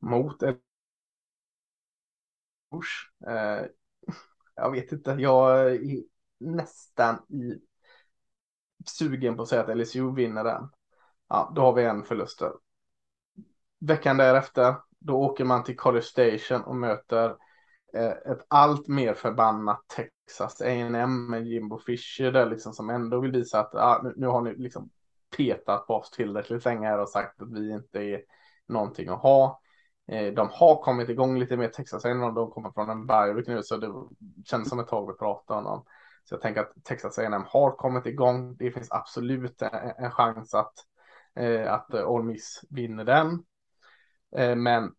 mot 0.00 0.42
en 0.42 0.56
eh, 3.26 3.66
Jag 4.56 4.70
vet 4.72 4.92
inte, 4.92 5.10
jag 5.18 5.72
är 5.74 6.02
nästan 6.40 7.16
i 7.28 7.60
sugen 8.86 9.36
på 9.36 9.42
att 9.42 9.48
säga 9.48 9.62
att 9.62 9.76
LSU 9.78 10.14
vinner 10.14 10.44
den. 10.44 10.68
Ja, 11.28 11.52
då 11.54 11.62
har 11.62 11.72
vi 11.72 11.84
en 11.84 12.04
förlust. 12.04 12.38
där. 12.38 12.52
Veckan 13.80 14.16
därefter, 14.16 14.74
då 14.98 15.14
åker 15.16 15.44
man 15.44 15.64
till 15.64 15.76
College 15.76 16.02
Station 16.02 16.62
och 16.62 16.76
möter 16.76 17.36
eh, 17.94 18.10
ett 18.10 18.46
allt 18.48 18.88
mer 18.88 19.14
förbannat 19.14 19.80
Texas 19.88 20.60
A&M 20.60 21.30
med 21.30 21.46
Jimbo 21.46 21.78
Fisher 21.78 22.32
där 22.32 22.46
liksom 22.46 22.72
som 22.72 22.90
ändå 22.90 23.20
vill 23.20 23.32
visa 23.32 23.60
att 23.60 23.74
ah, 23.74 24.00
nu, 24.04 24.14
nu 24.16 24.26
har 24.26 24.40
ni 24.40 24.54
liksom 24.54 24.90
petat 25.36 25.86
på 25.86 25.94
oss 25.94 26.10
tillräckligt 26.10 26.64
länge 26.64 26.86
här 26.86 26.98
och 26.98 27.08
sagt 27.08 27.42
att 27.42 27.52
vi 27.52 27.72
inte 27.72 28.00
är 28.00 28.22
någonting 28.66 29.08
att 29.08 29.22
ha. 29.22 29.60
Eh, 30.08 30.34
de 30.34 30.48
har 30.52 30.82
kommit 30.82 31.08
igång 31.08 31.38
lite 31.38 31.56
mer 31.56 31.68
Texas 31.68 32.04
A&M, 32.04 32.34
de 32.34 32.50
kommer 32.50 32.70
från 32.70 32.90
en 32.90 33.06
bye 33.06 33.42
nu 33.46 33.62
så 33.62 33.76
det 33.76 33.92
känns 34.44 34.68
som 34.68 34.78
ett 34.78 34.88
tag 34.88 35.06
vi 35.06 35.18
pratade 35.18 35.58
om 35.58 35.64
dem. 35.64 35.84
Så 36.28 36.34
jag 36.34 36.42
tänker 36.42 36.60
att 36.60 36.84
Texas 36.84 37.18
A&M 37.18 37.44
har 37.46 37.70
kommit 37.70 38.06
igång. 38.06 38.56
Det 38.56 38.70
finns 38.70 38.92
absolut 38.92 39.62
en, 39.62 39.70
en 39.98 40.10
chans 40.10 40.54
att, 40.54 40.74
eh, 41.34 41.72
att 41.72 41.94
Ole 41.94 42.24
Miss 42.24 42.64
vinner 42.70 43.04
den. 43.04 43.44
Eh, 44.36 44.56
men 44.56 44.92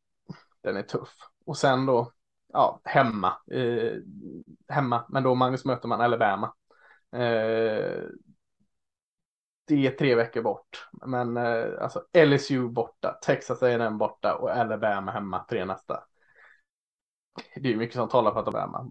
den 0.62 0.78
är 0.78 0.84
tuff. 0.84 1.16
Och 1.46 1.58
sen 1.58 1.86
då, 1.86 2.12
ja, 2.54 2.82
hemma. 2.84 3.38
Eh, 3.52 3.94
hemma, 4.68 5.06
men 5.10 5.24
då 5.24 5.36
Magnus 5.36 5.66
möter 5.66 5.88
man 5.88 6.02
Alabama. 6.02 6.54
Eh, 7.12 8.04
det 9.68 9.88
är 9.88 9.92
tre 9.92 10.16
veckor 10.16 10.42
bort. 10.42 10.88
Men 10.92 11.38
eh, 11.38 11.66
alltså 11.82 12.04
LSU 12.26 12.70
borta, 12.70 13.20
Texas 13.22 13.64
A&M 13.64 13.98
borta 13.98 14.36
och 14.36 14.52
Alabama 14.52 15.12
hemma 15.12 15.46
tre 15.50 15.66
nästa. 15.66 16.04
Det 17.56 17.74
är 17.74 17.78
mycket 17.78 17.96
som 17.96 18.10
talar 18.10 18.32
för 18.32 18.40
att 18.40 18.48
Alabama. 18.48 18.90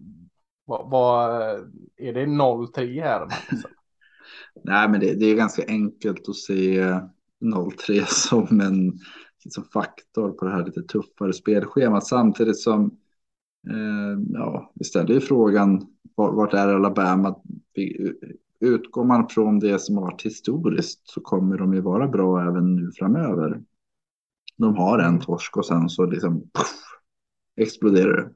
Vad, 0.69 0.89
vad, 0.89 1.41
eh, 1.41 1.63
är 1.97 2.13
det 2.13 2.25
0-3 2.25 3.01
här? 3.03 3.27
Nej, 4.63 4.89
men 4.89 4.99
det, 4.99 5.13
det, 5.13 5.25
är 5.25 5.35
ganska 5.35 5.63
enkelt 5.67 6.29
att 6.29 6.35
se 6.35 6.81
0-3 7.39 8.05
som 8.07 8.61
en 8.61 8.99
som 9.49 9.63
faktor 9.63 10.31
på 10.31 10.45
det 10.45 10.51
här 10.51 10.65
lite 10.65 10.81
tuffare 10.81 11.33
spelschemat. 11.33 12.07
Samtidigt 12.07 12.59
som 12.59 12.85
eh, 13.69 14.21
ja, 14.33 14.71
vi 14.75 14.85
ställer 14.85 15.13
ju 15.13 15.19
frågan 15.19 15.87
vart 16.15 16.53
är 16.53 16.67
Alabama? 16.67 17.35
Utgår 18.59 19.03
man 19.03 19.29
från 19.29 19.59
det 19.59 19.79
som 19.79 19.97
har 19.97 20.03
varit 20.03 20.25
historiskt 20.25 21.01
så 21.09 21.21
kommer 21.21 21.57
de 21.57 21.73
ju 21.73 21.81
vara 21.81 22.07
bra 22.07 22.41
även 22.41 22.75
nu 22.75 22.91
framöver. 22.91 23.61
De 24.57 24.75
har 24.75 24.99
en 24.99 25.19
torsk 25.19 25.57
och 25.57 25.65
sen 25.65 25.89
så 25.89 26.05
liksom 26.05 26.41
puff, 26.41 26.81
exploderar 27.55 28.15
det. 28.15 28.31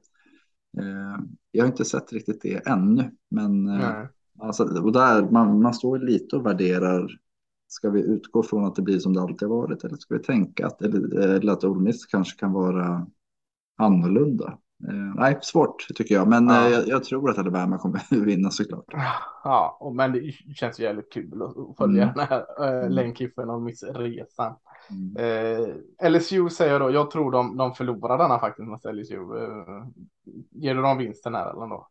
Eh, 0.82 1.18
jag 1.54 1.64
har 1.64 1.68
inte 1.68 1.84
sett 1.84 2.12
riktigt 2.12 2.42
det 2.42 2.66
ännu, 2.66 3.10
men 3.30 3.68
eh, 3.68 4.04
alltså, 4.38 4.82
och 4.82 4.92
där, 4.92 5.30
man, 5.30 5.62
man 5.62 5.74
står 5.74 5.98
lite 5.98 6.36
och 6.36 6.46
värderar. 6.46 7.20
Ska 7.68 7.90
vi 7.90 8.00
utgå 8.00 8.42
från 8.42 8.64
att 8.64 8.74
det 8.74 8.82
blir 8.82 8.98
som 8.98 9.12
det 9.12 9.20
alltid 9.20 9.48
har 9.48 9.56
varit 9.56 9.84
eller 9.84 9.96
ska 9.96 10.14
vi 10.14 10.22
tänka 10.22 10.66
att, 10.66 10.82
eller, 10.82 11.18
eller 11.18 11.52
att 11.52 11.64
Ole 11.64 11.80
Miss 11.80 12.06
kanske 12.06 12.38
kan 12.40 12.52
vara 12.52 13.06
annorlunda? 13.76 14.58
Eh, 14.88 15.14
nej, 15.14 15.38
svårt 15.42 15.86
tycker 15.94 16.14
jag, 16.14 16.28
men 16.28 16.48
ja. 16.48 16.66
eh, 16.66 16.72
jag, 16.72 16.88
jag, 16.88 17.04
tror 17.04 17.30
att 17.30 17.38
Alabama 17.38 17.78
kommer 17.78 18.00
vinna 18.24 18.50
såklart. 18.50 18.84
Ja, 19.44 19.76
och, 19.80 19.94
men 19.94 20.12
det 20.12 20.32
känns 20.54 20.78
jävligt 20.78 21.12
kul 21.12 21.42
att 21.42 21.76
följa 21.76 22.02
mm. 22.02 22.14
den 22.14 22.26
här 22.26 22.46
eh, 22.60 22.80
mm. 22.80 22.92
Lane 22.92 23.14
Kiffen 23.14 23.50
och 23.50 23.62
Miss 23.62 23.82
Resan. 23.82 24.54
Mm. 24.90 25.16
Eh, 26.00 26.10
LSU 26.10 26.50
säger 26.50 26.80
då, 26.80 26.90
jag 26.90 27.10
tror 27.10 27.30
de, 27.30 27.56
de 27.56 27.74
förlorar 27.74 28.18
denna 28.18 28.38
faktiskt 28.38 28.68
mot 28.68 28.84
LSU. 28.84 29.14
Eh, 29.14 29.86
ger 30.50 30.74
du 30.74 30.82
dem 30.82 30.98
vinsten 30.98 31.34
här 31.34 31.50
eller 31.50 31.66
då? 31.66 31.88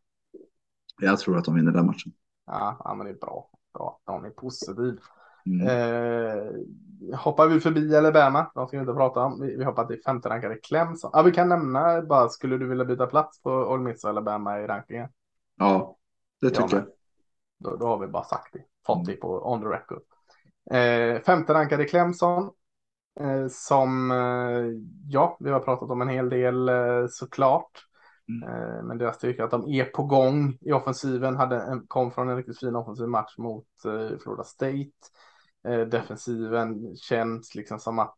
Jag 1.01 1.19
tror 1.19 1.37
att 1.37 1.45
de 1.45 1.55
vinner 1.55 1.71
den 1.71 1.85
matchen. 1.85 2.11
Ja, 2.45 2.81
ja 2.83 2.95
men 2.95 3.05
det 3.05 3.11
är 3.11 3.17
bra. 3.17 3.49
Bra, 3.73 3.99
de 4.03 4.25
är 4.25 4.29
positiv. 4.29 4.99
Mm. 5.45 5.67
Eh, 5.67 7.17
hoppar 7.17 7.47
vi 7.47 7.59
förbi 7.59 7.95
Alabama, 7.95 8.51
de 8.55 8.67
ska 8.67 8.77
vi 8.77 8.81
inte 8.81 8.93
prata 8.93 9.19
om. 9.19 9.41
Vi, 9.41 9.55
vi 9.55 9.63
hoppar 9.63 9.85
till 9.85 10.01
femte 10.05 10.29
rankade 10.29 10.55
Clemson. 10.55 11.11
Ja, 11.13 11.21
vi 11.21 11.31
kan 11.31 11.49
nämna 11.49 12.01
bara, 12.01 12.29
skulle 12.29 12.57
du 12.57 12.67
vilja 12.67 12.85
byta 12.85 13.07
plats 13.07 13.41
på 13.41 13.51
Ole 13.51 13.83
Miss 13.83 14.03
och 14.03 14.09
Alabama 14.09 14.59
i 14.59 14.67
rankingen? 14.67 15.09
Ja, 15.57 15.97
det 16.41 16.49
tycker 16.49 16.77
jag. 16.77 16.85
Då, 17.59 17.75
då, 17.75 17.87
har 17.87 17.99
vi 17.99 18.07
bara 18.07 18.23
sagt 18.23 18.53
det, 18.53 18.63
fått 18.85 19.05
det 19.05 19.13
på 19.13 19.51
on 19.51 19.61
the 19.61 19.67
record. 19.67 20.01
Eh, 20.71 21.21
femte 21.21 21.53
rankade 21.53 21.85
Clemson. 21.85 22.51
Eh, 23.19 23.47
som, 23.49 24.11
eh, 24.11 24.81
ja, 25.07 25.37
vi 25.39 25.49
har 25.49 25.59
pratat 25.59 25.89
om 25.89 26.01
en 26.01 26.09
hel 26.09 26.29
del 26.29 26.69
eh, 26.69 27.05
såklart. 27.09 27.87
Mm. 28.29 28.49
Eh, 28.49 28.83
men 28.83 28.97
deras 28.97 29.15
styrka 29.15 29.43
att 29.43 29.51
de 29.51 29.67
är 29.67 29.85
på 29.85 30.03
gång 30.03 30.57
i 30.61 30.71
offensiven. 30.71 31.35
Hade 31.35 31.61
en, 31.61 31.87
kom 31.87 32.11
från 32.11 32.29
en 32.29 32.37
riktigt 32.37 32.59
fin 32.59 32.75
offensiv 32.75 33.07
match 33.07 33.37
mot 33.37 33.65
Florida 34.23 34.43
State. 34.43 34.91
Eh, 35.63 35.79
defensiven 35.79 36.95
känns 36.95 37.55
liksom 37.55 37.79
som 37.79 37.99
att 37.99 38.17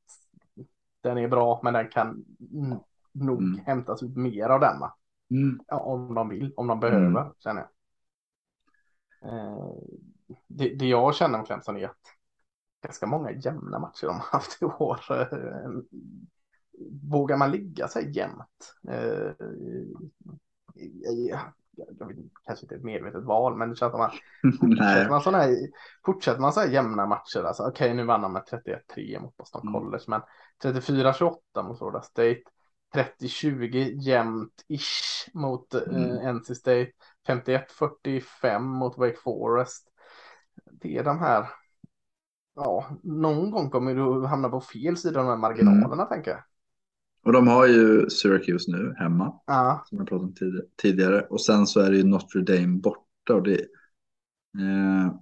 den 1.01 1.17
är 1.17 1.27
bra, 1.27 1.59
men 1.63 1.73
den 1.73 1.89
kan 1.89 2.25
nog 3.11 3.41
mm. 3.41 3.59
hämtas 3.65 4.03
ut 4.03 4.15
mer 4.15 4.49
av 4.49 4.59
den. 4.59 4.81
Mm. 5.31 5.59
Ja, 5.67 5.79
om 5.79 6.13
de 6.13 6.29
vill, 6.29 6.53
om 6.57 6.67
de 6.67 6.79
behöver, 6.79 7.21
mm. 7.21 7.33
känner 7.39 7.61
jag. 7.61 7.69
Det, 10.47 10.75
det, 10.75 10.85
jag 10.85 11.15
känner 11.15 11.39
om 11.39 11.45
Clemson 11.45 11.77
är 11.77 11.85
att 11.85 12.15
ganska 12.83 13.07
många 13.07 13.31
jämna 13.31 13.79
matcher 13.79 14.07
de 14.07 14.15
har 14.15 14.31
haft 14.31 14.61
i 14.61 14.65
år 14.65 14.99
vågar 17.11 17.37
man 17.37 17.51
ligga 17.51 17.87
sig 17.87 18.11
jämnt? 18.17 18.75
Eh, 18.87 19.31
kanske 22.45 22.65
inte 22.65 22.75
ett 22.75 22.83
medvetet 22.83 23.23
val, 23.23 23.57
men 23.57 23.69
det 23.69 23.75
känns 23.75 23.91
som 23.91 24.01
att 24.01 24.13
fortsätter 24.59 25.09
man 25.09 25.21
sådana 25.21 25.43
här, 25.43 25.55
fortsätter 26.05 26.41
man 26.41 26.53
så 26.53 26.59
här 26.59 26.67
jämna 26.67 27.05
matcher, 27.05 27.43
alltså 27.43 27.63
okej 27.63 27.85
okay, 27.85 27.93
nu 27.93 28.03
vann 28.03 28.21
de 28.21 28.33
med 28.33 28.43
31-3 28.95 29.21
mot 29.21 29.37
Boston 29.37 29.61
mm. 29.67 29.73
College, 29.73 30.03
men 30.07 30.21
34-28 30.63 31.37
mot 31.63 31.77
Florida 31.77 32.01
State, 32.01 32.41
30-20 32.95 34.01
jämnt-ish 34.01 35.29
mot 35.33 35.73
eh, 35.73 35.81
mm. 35.81 36.17
eh, 36.17 36.33
NC 36.33 36.55
State, 36.55 36.91
51-45 37.27 38.59
mot 38.59 38.97
Wake 38.97 39.17
Forest. 39.23 39.87
Det 40.71 40.97
är 40.97 41.03
de 41.03 41.19
här, 41.19 41.49
ja, 42.55 42.85
någon 43.03 43.51
gång 43.51 43.69
kommer 43.69 43.95
du 43.95 44.25
hamna 44.25 44.49
på 44.49 44.61
fel 44.61 44.97
sida 44.97 45.19
av 45.19 45.25
de 45.25 45.29
här 45.29 45.37
marginalerna 45.37 45.93
mm. 45.93 46.07
tänker 46.07 46.31
jag. 46.31 46.43
Och 47.25 47.33
de 47.33 47.47
har 47.47 47.67
ju 47.67 48.09
Syracuse 48.09 48.71
nu 48.71 48.93
hemma. 48.97 49.33
Ja. 49.45 49.83
Som 49.85 49.97
jag 49.97 50.07
pratade 50.07 50.27
om 50.27 50.61
tidigare. 50.81 51.21
Och 51.21 51.41
sen 51.41 51.67
så 51.67 51.79
är 51.79 51.91
det 51.91 51.97
ju 51.97 52.03
Notre 52.03 52.41
Dame 52.41 52.79
borta. 52.79 53.33
Och 53.33 53.43
det, 53.43 53.59
eh, 54.59 55.15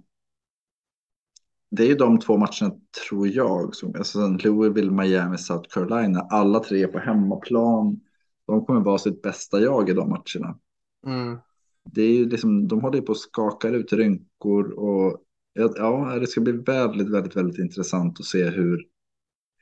det 1.70 1.82
är 1.82 1.86
ju 1.86 1.94
de 1.94 2.18
två 2.18 2.36
matcherna 2.36 2.74
tror 3.08 3.28
jag. 3.28 3.74
Som, 3.74 3.94
alltså 3.94 4.28
Louisville, 4.28 4.90
Miami, 4.90 5.38
South 5.38 5.68
Carolina. 5.68 6.20
Alla 6.20 6.60
tre 6.60 6.86
på 6.86 6.98
hemmaplan. 6.98 8.00
De 8.46 8.64
kommer 8.64 8.80
vara 8.80 8.98
sitt 8.98 9.22
bästa 9.22 9.60
jag 9.60 9.90
i 9.90 9.92
de 9.92 10.08
matcherna. 10.08 10.58
Mm. 11.06 11.38
Det 11.84 12.02
är 12.02 12.12
ju 12.12 12.28
liksom, 12.28 12.68
de 12.68 12.80
håller 12.80 13.00
på 13.00 13.12
att 13.12 13.18
skaka 13.18 13.68
ut 13.68 13.92
rynkor. 13.92 14.70
Och 14.70 15.22
ja, 15.54 16.18
det 16.20 16.26
ska 16.26 16.40
bli 16.40 16.52
väldigt, 16.52 17.10
väldigt, 17.10 17.36
väldigt 17.36 17.58
intressant 17.58 18.20
att 18.20 18.26
se 18.26 18.44
hur 18.44 18.93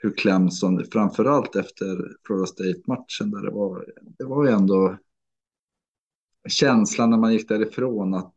hur 0.02 0.16
Clemson, 0.16 0.84
framförallt 0.92 1.56
efter 1.56 2.16
Florida 2.26 2.46
State-matchen 2.46 3.30
där 3.30 3.42
det 3.42 3.50
var, 3.50 3.86
det 4.18 4.24
var 4.24 4.46
ju 4.46 4.52
ändå 4.52 4.98
känslan 6.48 7.10
när 7.10 7.18
man 7.18 7.32
gick 7.32 7.48
därifrån 7.48 8.14
att 8.14 8.34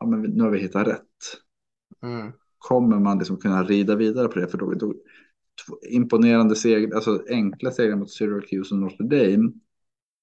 ja, 0.00 0.06
men 0.06 0.22
nu 0.22 0.42
har 0.42 0.50
vi 0.50 0.58
hittat 0.58 0.86
rätt. 0.86 1.02
Mm. 2.02 2.32
Kommer 2.58 2.98
man 2.98 3.18
liksom 3.18 3.36
kunna 3.36 3.62
rida 3.62 3.96
vidare 3.96 4.28
på 4.28 4.38
det? 4.38 4.48
För 4.48 4.58
då, 4.58 4.74
då 4.74 4.94
imponerande 5.88 6.56
seger, 6.56 6.94
alltså 6.94 7.22
enkla 7.30 7.70
segrar 7.70 7.96
mot 7.96 8.10
Syracuse 8.10 8.74
och 8.74 8.80
Notre 8.80 9.06
Dame. 9.06 9.52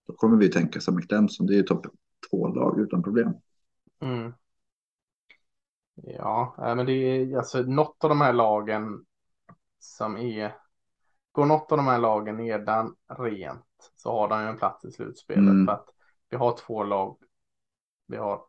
Då 0.08 0.14
kommer 0.14 0.38
vi 0.38 0.50
tänka 0.50 0.80
som 0.80 1.02
Clemson, 1.02 1.48
det 1.48 1.54
är 1.54 1.58
ju 1.58 1.64
topp 1.64 1.86
två 2.30 2.48
lag 2.48 2.80
utan 2.80 3.04
problem. 3.04 3.34
Mm. 4.02 4.34
Ja, 5.96 6.56
men 6.58 6.86
det 6.86 6.94
är 6.94 7.38
alltså 7.38 7.62
något 7.62 8.04
av 8.04 8.10
de 8.10 8.22
här 8.22 8.34
lagen 8.34 9.06
som 9.80 10.18
är 10.18 10.64
går 11.36 11.46
något 11.46 11.72
av 11.72 11.78
de 11.78 11.88
här 11.88 12.00
lagen 12.00 12.38
nedan 12.38 12.96
rent 13.08 13.92
så 13.96 14.12
har 14.12 14.28
de 14.28 14.42
ju 14.42 14.48
en 14.48 14.58
plats 14.58 14.86
i 14.86 14.92
slutspelet. 14.92 15.40
Mm. 15.40 15.66
För 15.66 15.74
att 15.74 15.86
vi 16.30 16.38
har 16.38 16.58
två 16.58 16.84
lag. 16.84 17.18
Vi 18.08 18.18
har 18.18 18.42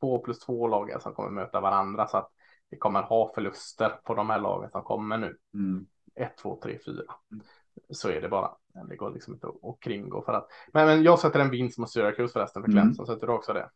två 0.00 0.18
plus 0.18 0.38
två 0.38 0.68
lag 0.68 1.02
som 1.02 1.14
kommer 1.14 1.30
möta 1.30 1.60
varandra 1.60 2.06
så 2.06 2.16
att 2.16 2.30
vi 2.70 2.78
kommer 2.78 3.02
ha 3.02 3.32
förluster 3.34 3.88
på 4.04 4.14
de 4.14 4.30
här 4.30 4.40
lagen 4.40 4.70
som 4.70 4.82
kommer 4.82 5.18
nu. 5.18 5.36
Mm. 5.54 5.86
Ett, 6.14 6.36
två, 6.36 6.60
tre, 6.62 6.78
fyra. 6.86 7.14
Mm. 7.32 7.44
Så 7.90 8.08
är 8.08 8.20
det 8.20 8.28
bara. 8.28 8.50
Det 8.88 8.96
går 8.96 9.10
liksom 9.10 9.34
inte 9.34 9.46
att 9.46 9.80
kringgå 9.80 10.22
för 10.22 10.32
att. 10.32 10.46
Men, 10.72 10.86
men 10.86 11.02
jag 11.02 11.18
sätter 11.18 11.40
en 11.40 11.50
vinst 11.50 11.78
mot 11.78 11.90
Syracuse 11.90 12.32
förresten 12.32 12.62
för 12.62 12.70
mm. 12.70 12.82
Clemson. 12.82 13.06
Sätter 13.06 13.26
du 13.26 13.32
också 13.32 13.52
det? 13.52 13.70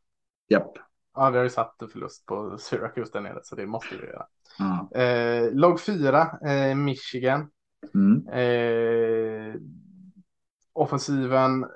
Japp. 0.48 0.72
Ja, 1.14 1.30
vi 1.30 1.36
har 1.36 1.44
ju 1.44 1.50
satt 1.50 1.76
förlust 1.92 2.26
på 2.26 2.58
Syracuse 2.58 3.12
där 3.12 3.20
nere 3.20 3.40
så 3.42 3.56
det 3.56 3.66
måste 3.66 3.96
vi 3.96 4.06
göra. 4.06 4.26
Mm. 4.60 5.46
Eh, 5.46 5.52
lag 5.52 5.80
fyra, 5.80 6.38
eh, 6.48 6.74
Michigan. 6.74 7.50
Mm. 7.94 8.28
Eh, 8.28 9.54
offensiven, 10.72 11.66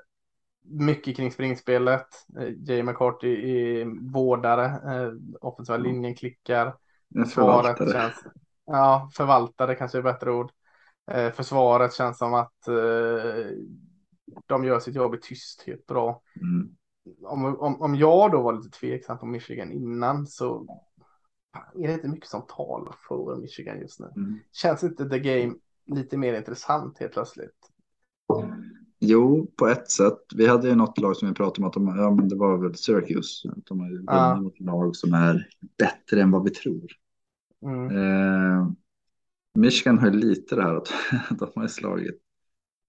mycket 0.63 1.15
kring 1.15 1.31
springspelet. 1.31 2.07
Eh, 2.39 2.49
Jay 2.57 2.83
McCarthy 2.83 3.59
är 3.59 4.11
vårdare. 4.11 4.65
Eh, 4.65 5.13
offensiva 5.41 5.75
mm. 5.75 5.87
linjen 5.87 6.15
klickar. 6.15 6.75
Försvaret 7.23 7.77
känns... 7.91 8.23
Ja, 8.65 9.09
förvaltare 9.13 9.75
kanske 9.75 9.97
är 9.97 10.01
bättre 10.01 10.31
ord. 10.31 10.51
Eh, 11.11 11.31
försvaret 11.31 11.93
känns 11.93 12.17
som 12.17 12.33
att 12.33 12.67
eh, 12.67 13.45
de 14.45 14.63
gör 14.63 14.79
sitt 14.79 14.95
jobb 14.95 15.15
i 15.15 15.19
tysthet 15.19 15.85
bra. 15.85 16.21
Mm. 16.41 16.75
Om, 17.23 17.59
om, 17.59 17.81
om 17.81 17.95
jag 17.95 18.31
då 18.31 18.41
var 18.41 18.53
lite 18.53 18.79
tveksam 18.79 19.17
på 19.17 19.25
Michigan 19.25 19.71
innan 19.71 20.27
så 20.27 20.65
är 21.75 21.87
det 21.87 21.93
inte 21.93 22.07
mycket 22.07 22.29
som 22.29 22.45
talar 22.47 22.95
för 23.07 23.35
Michigan 23.35 23.79
just 23.79 23.99
nu. 23.99 24.11
Mm. 24.15 24.39
Känns 24.51 24.83
inte 24.83 25.09
the 25.09 25.19
game 25.19 25.55
lite 25.85 26.17
mer 26.17 26.33
intressant 26.33 26.99
helt 26.99 27.13
plötsligt? 27.13 27.71
Jo, 28.99 29.51
på 29.55 29.67
ett 29.67 29.91
sätt. 29.91 30.19
Vi 30.35 30.47
hade 30.47 30.69
ju 30.69 30.75
något 30.75 30.97
lag 30.97 31.17
som 31.17 31.27
vi 31.27 31.33
pratade 31.33 31.61
om 31.61 31.67
att 31.67 31.73
de, 31.73 31.87
ja, 31.87 32.11
men 32.11 32.29
det 32.29 32.35
var 32.35 32.57
väl 32.57 32.75
Syracuse. 32.75 33.53
De 33.55 33.79
har 33.79 33.89
ju 33.89 34.03
ja. 34.07 34.35
mot 34.35 34.59
lag 34.59 34.95
som 34.95 35.13
är 35.13 35.47
bättre 35.77 36.21
än 36.21 36.31
vad 36.31 36.43
vi 36.43 36.49
tror. 36.49 36.91
Mm. 37.65 37.97
Eh, 37.97 38.67
Michigan 39.53 39.99
har 39.99 40.07
ju 40.07 40.13
lite 40.13 40.55
det 40.55 40.63
här 40.63 40.75
att 40.75 40.93
de 41.39 41.49
har 41.55 41.67
slagit 41.67 42.21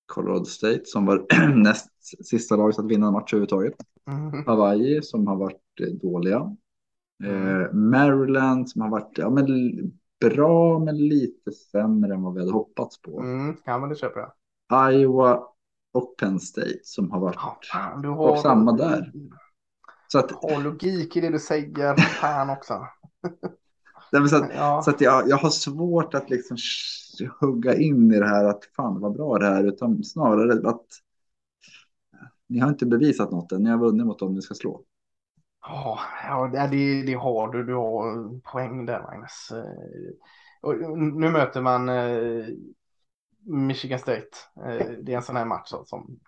Colorado 0.07 0.45
State 0.45 0.82
som 0.84 1.07
var 1.07 1.26
näst 1.62 1.90
sista 2.26 2.57
laget 2.57 2.78
att 2.78 2.90
vinna 2.90 3.07
en 3.07 3.12
match 3.12 3.32
överhuvudtaget. 3.32 3.74
Mm. 4.11 4.47
Hawaii 4.47 5.03
som 5.03 5.26
har 5.26 5.36
varit 5.36 6.03
dåliga. 6.03 6.57
Mm. 7.24 7.61
Eh, 7.61 7.72
Maryland 7.72 8.70
som 8.70 8.80
har 8.80 8.88
varit 8.88 9.18
ja, 9.18 9.30
men 9.30 9.47
bra 10.31 10.79
men 10.79 10.97
lite 11.09 11.53
sämre 11.53 12.14
än 12.14 12.23
vad 12.23 12.35
vi 12.35 12.41
hade 12.41 12.53
hoppats 12.53 13.03
på. 13.03 13.20
Mm, 13.20 13.57
ja, 13.64 13.79
men 13.79 13.89
det 13.89 13.97
köper 13.97 14.20
jag. 14.20 14.95
Iowa 14.95 15.43
och 15.93 16.16
Penn 16.18 16.41
State 16.41 16.81
som 16.83 17.11
har 17.11 17.20
varit 17.20 17.37
Ja, 17.37 17.59
fan, 17.73 18.03
du 18.03 18.09
och 18.09 18.16
har, 18.16 18.37
samma 18.37 18.73
där. 18.73 19.12
Så 20.09 20.18
att, 20.18 20.31
har 20.31 20.62
logik 20.62 21.16
i 21.16 21.20
det 21.20 21.31
du 21.31 21.39
säger. 21.39 21.97
Fan 21.97 22.51
också. 22.51 22.87
nej, 24.12 24.29
så 24.29 24.37
att, 24.37 24.51
Ja. 24.55 24.83
så 24.85 24.91
att 24.91 25.01
jag, 25.01 25.29
jag 25.29 25.37
har 25.37 25.51
svårt 25.51 26.14
att 26.14 26.31
liksom 26.31 26.57
hugga 27.41 27.75
in 27.77 28.12
i 28.12 28.18
det 28.18 28.29
här 28.29 28.45
att 28.45 28.64
fan 28.77 29.01
vad 29.01 29.12
bra 29.12 29.39
det 29.39 29.47
här 29.47 29.64
utan 29.64 30.05
snarare 30.05 30.68
att 30.68 30.87
ni 32.49 32.59
har 32.59 32.68
inte 32.68 32.87
bevisat 32.87 33.31
något 33.31 33.53
än. 33.53 33.62
Ni 33.62 33.70
har 33.70 33.79
vunnit 33.79 34.07
mot 34.07 34.18
dem 34.18 34.35
ni 34.35 34.43
ska 34.43 34.55
slå. 34.55 34.85
Ja, 35.62 36.00
ja 36.24 36.66
det, 36.66 37.02
det 37.02 37.14
har 37.14 37.52
du. 37.52 37.64
Du 37.64 37.74
har 37.74 38.38
poäng 38.40 38.86
där, 38.86 39.02
Magnus. 39.02 39.50
Eh, 39.52 40.12
Och 40.60 40.78
nu 40.98 41.30
möter 41.30 41.60
man 41.60 41.88
eh, 41.88 42.44
Michigan 43.46 43.98
State. 43.98 44.28
Eh, 44.56 44.86
Det 45.02 45.12
är 45.12 45.16
en 45.16 45.22
sån 45.22 45.36
här 45.36 45.44
match 45.44 45.68
som- 45.84 46.18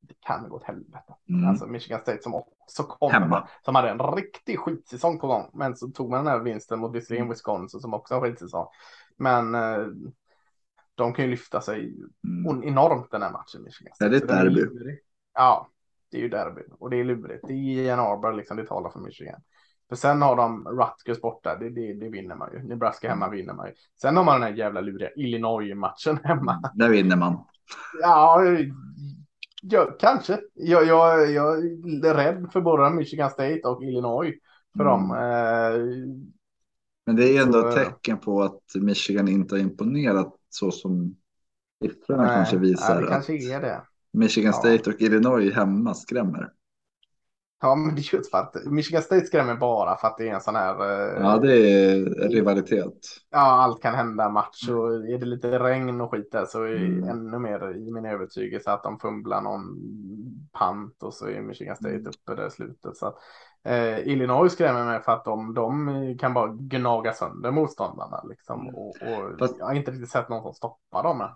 det 0.00 0.14
kan 0.20 0.48
gå 0.48 0.56
åt 0.56 0.64
helvete. 0.64 1.14
Mm. 1.28 1.48
Alltså 1.48 1.66
Michigan 1.66 2.00
State 2.00 2.22
som 2.22 2.34
också 2.34 2.82
kommer, 2.82 3.20
Hemma. 3.20 3.48
som 3.64 3.74
hade 3.74 3.90
en 3.90 3.98
riktig 3.98 4.58
skitsäsong 4.58 5.18
på 5.18 5.26
gång. 5.26 5.50
Men 5.54 5.76
så 5.76 5.88
tog 5.88 6.10
man 6.10 6.24
den 6.24 6.32
här 6.32 6.40
vinsten 6.40 6.78
mot 6.78 6.94
visserligen 6.94 7.22
Mm. 7.24 7.30
Wisconsin 7.32 7.80
som 7.80 7.94
också 7.94 8.14
har 8.14 8.20
skitsäsong. 8.20 8.66
Men 9.16 9.54
eh, 9.54 9.86
de 10.94 11.12
kan 11.12 11.24
ju 11.24 11.30
lyfta 11.30 11.60
sig 11.60 11.94
Mm. 12.24 12.62
enormt 12.64 13.10
den 13.10 13.22
här 13.22 13.32
matchen. 13.32 13.62
Michigan 13.62 13.92
Är 14.00 14.08
det 14.08 14.16
ett 14.16 14.28
derby? 14.28 14.66
Ja, 15.34 15.68
det 16.10 16.16
är 16.16 16.20
ju 16.20 16.28
derby 16.28 16.62
och 16.78 16.90
det 16.90 16.96
är 16.96 17.04
lurigt. 17.04 17.44
Det 17.48 17.52
är 17.52 17.56
i 17.56 17.90
Ann 17.90 18.00
Arbor 18.00 18.32
liksom, 18.32 18.56
det 18.56 18.66
talar 18.66 18.90
för 18.90 19.00
Michigan. 19.00 19.40
För 19.88 19.96
sen 19.96 20.22
har 20.22 20.36
de 20.36 20.68
Rutgers 20.68 21.20
borta, 21.20 21.56
det, 21.56 21.70
det, 21.70 21.94
det 21.94 22.08
vinner 22.08 22.34
man 22.36 22.52
ju. 22.52 22.62
Nebraska 22.62 23.08
hemma 23.08 23.28
vinner 23.28 23.54
man 23.54 23.66
ju. 23.66 23.72
Sen 24.00 24.16
har 24.16 24.24
man 24.24 24.40
den 24.40 24.50
här 24.50 24.56
jävla 24.58 24.80
luriga 24.80 25.10
Illinois-matchen 25.16 26.18
hemma. 26.24 26.62
Där 26.72 26.88
vinner 26.90 27.16
man. 27.16 27.44
Ja, 28.02 28.42
ja 29.62 29.96
kanske. 30.00 30.40
Jag, 30.54 30.86
jag, 30.86 31.30
jag 31.32 31.58
är 32.04 32.14
rädd 32.14 32.48
för 32.52 32.60
både 32.60 32.90
Michigan 32.90 33.30
State 33.30 33.60
och 33.64 33.84
Illinois. 33.84 34.34
För 34.76 34.84
Mm. 34.84 34.90
dem. 34.90 35.10
Eh, 35.10 36.18
Men 37.06 37.16
det 37.16 37.36
är 37.36 37.42
ändå 37.42 37.58
ett 37.68 37.74
tecken 37.74 38.18
på 38.18 38.42
att 38.42 38.62
Michigan 38.74 39.28
inte 39.28 39.54
har 39.54 39.60
imponerat 39.60 40.34
så 40.48 40.70
som 40.70 41.16
siffrorna 41.82 42.28
kanske 42.28 42.56
visar. 42.58 42.94
Ja, 42.94 43.00
det 43.00 43.06
att 43.06 43.10
kanske 43.12 43.32
är 43.34 43.60
det. 43.60 43.82
Michigan 44.12 44.52
Ja. 44.52 44.58
State 44.58 44.90
och 44.90 45.00
Illinois 45.00 45.54
hemma 45.54 45.94
skrämmer. 45.94 46.52
Ja, 47.60 47.74
men 47.74 47.94
det 47.94 48.00
är 48.00 48.14
just 48.14 48.30
för 48.30 48.38
att 48.38 48.56
Michigan 48.66 49.02
State 49.02 49.26
skrämmer 49.26 49.54
bara 49.54 49.96
för 49.96 50.08
att 50.08 50.18
det 50.18 50.28
är 50.28 50.34
en 50.34 50.40
sån 50.40 50.54
här. 50.56 50.74
eh, 50.80 51.22
Ja, 51.22 51.38
det 51.38 51.52
är 51.56 52.04
rivalitet. 52.28 52.94
Ja, 53.30 53.38
allt 53.38 53.82
kan 53.82 53.94
hända 53.94 54.28
match 54.28 54.68
och 54.68 54.94
är 54.94 55.18
det 55.18 55.26
lite 55.26 55.58
regn 55.58 56.00
och 56.00 56.10
skit 56.10 56.32
där 56.32 56.44
så 56.44 56.62
är 56.62 56.76
Mm. 56.76 57.08
ännu 57.08 57.38
mer 57.38 57.76
i 57.76 57.92
min 57.92 58.04
övertygelse 58.04 58.72
att 58.72 58.82
de 58.82 58.98
fumlar 58.98 59.40
någon 59.42 59.62
pant 60.52 61.02
och 61.02 61.14
så 61.14 61.26
är 61.28 61.40
Michigan 61.40 61.76
State 61.76 61.94
Mm. 61.94 62.06
uppe 62.06 62.34
där 62.34 62.46
i 62.46 62.50
slutet. 62.50 62.96
Så 62.96 63.06
att, 63.06 63.16
eh, 63.64 63.98
Illinois 64.08 64.52
skrämmer 64.52 64.84
mig 64.84 65.02
för 65.02 65.12
att 65.12 65.24
de, 65.24 65.54
de 65.54 66.16
kan 66.20 66.34
bara 66.34 66.48
gnaga 66.60 67.12
sönder 67.12 67.50
motståndarna 67.50 68.24
liksom. 68.28 68.68
Och, 68.68 68.88
och 68.88 68.96
Mm. 69.06 69.38
Fast- 69.38 69.58
jag 69.58 69.66
har 69.66 69.74
inte 69.74 69.90
riktigt 69.90 70.10
sett 70.10 70.28
någon 70.28 70.42
som 70.42 70.54
stoppar 70.54 71.02
dem 71.02 71.20
än. 71.20 71.28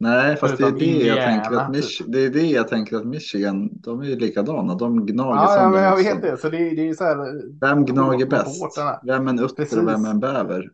Nej, 0.00 0.36
fast 0.36 0.58
det 0.58 0.64
är 0.64 0.72
det 0.72 0.86
jag 1.06 1.16
tänker 1.26 1.56
att 1.56 1.68
Mich- 1.70 2.04
det 2.08 2.18
är 2.24 2.30
det 2.30 2.46
jag 2.46 2.68
tänker 2.68 2.96
att 2.96 3.04
Michigan, 3.06 3.70
de 3.72 4.00
är 4.00 4.04
ju 4.04 4.16
likadana. 4.16 4.74
De 4.74 5.06
gnager 5.06 5.42
Ja, 5.42 5.56
ja, 5.56 5.68
men 5.68 5.82
jag 5.82 5.96
vet 5.96 6.04
motstånd. 6.06 6.22
det. 6.32 6.36
Så 6.36 6.48
det, 6.48 6.56
är- 6.70 6.76
det 6.76 6.88
är 6.88 6.94
så 6.94 7.04
här. 7.04 7.16
eh, 7.18 7.42
Vem 7.60 7.84
gnager 7.84 8.26
bäst? 8.26 8.62
Vem 9.06 9.26
är 9.26 9.30
en 9.30 9.38
utter 9.38 9.56
Precis. 9.56 9.78
och 9.78 9.88
vem 9.88 10.04
är 10.04 10.10
en 10.10 10.20
bäver? 10.20 10.70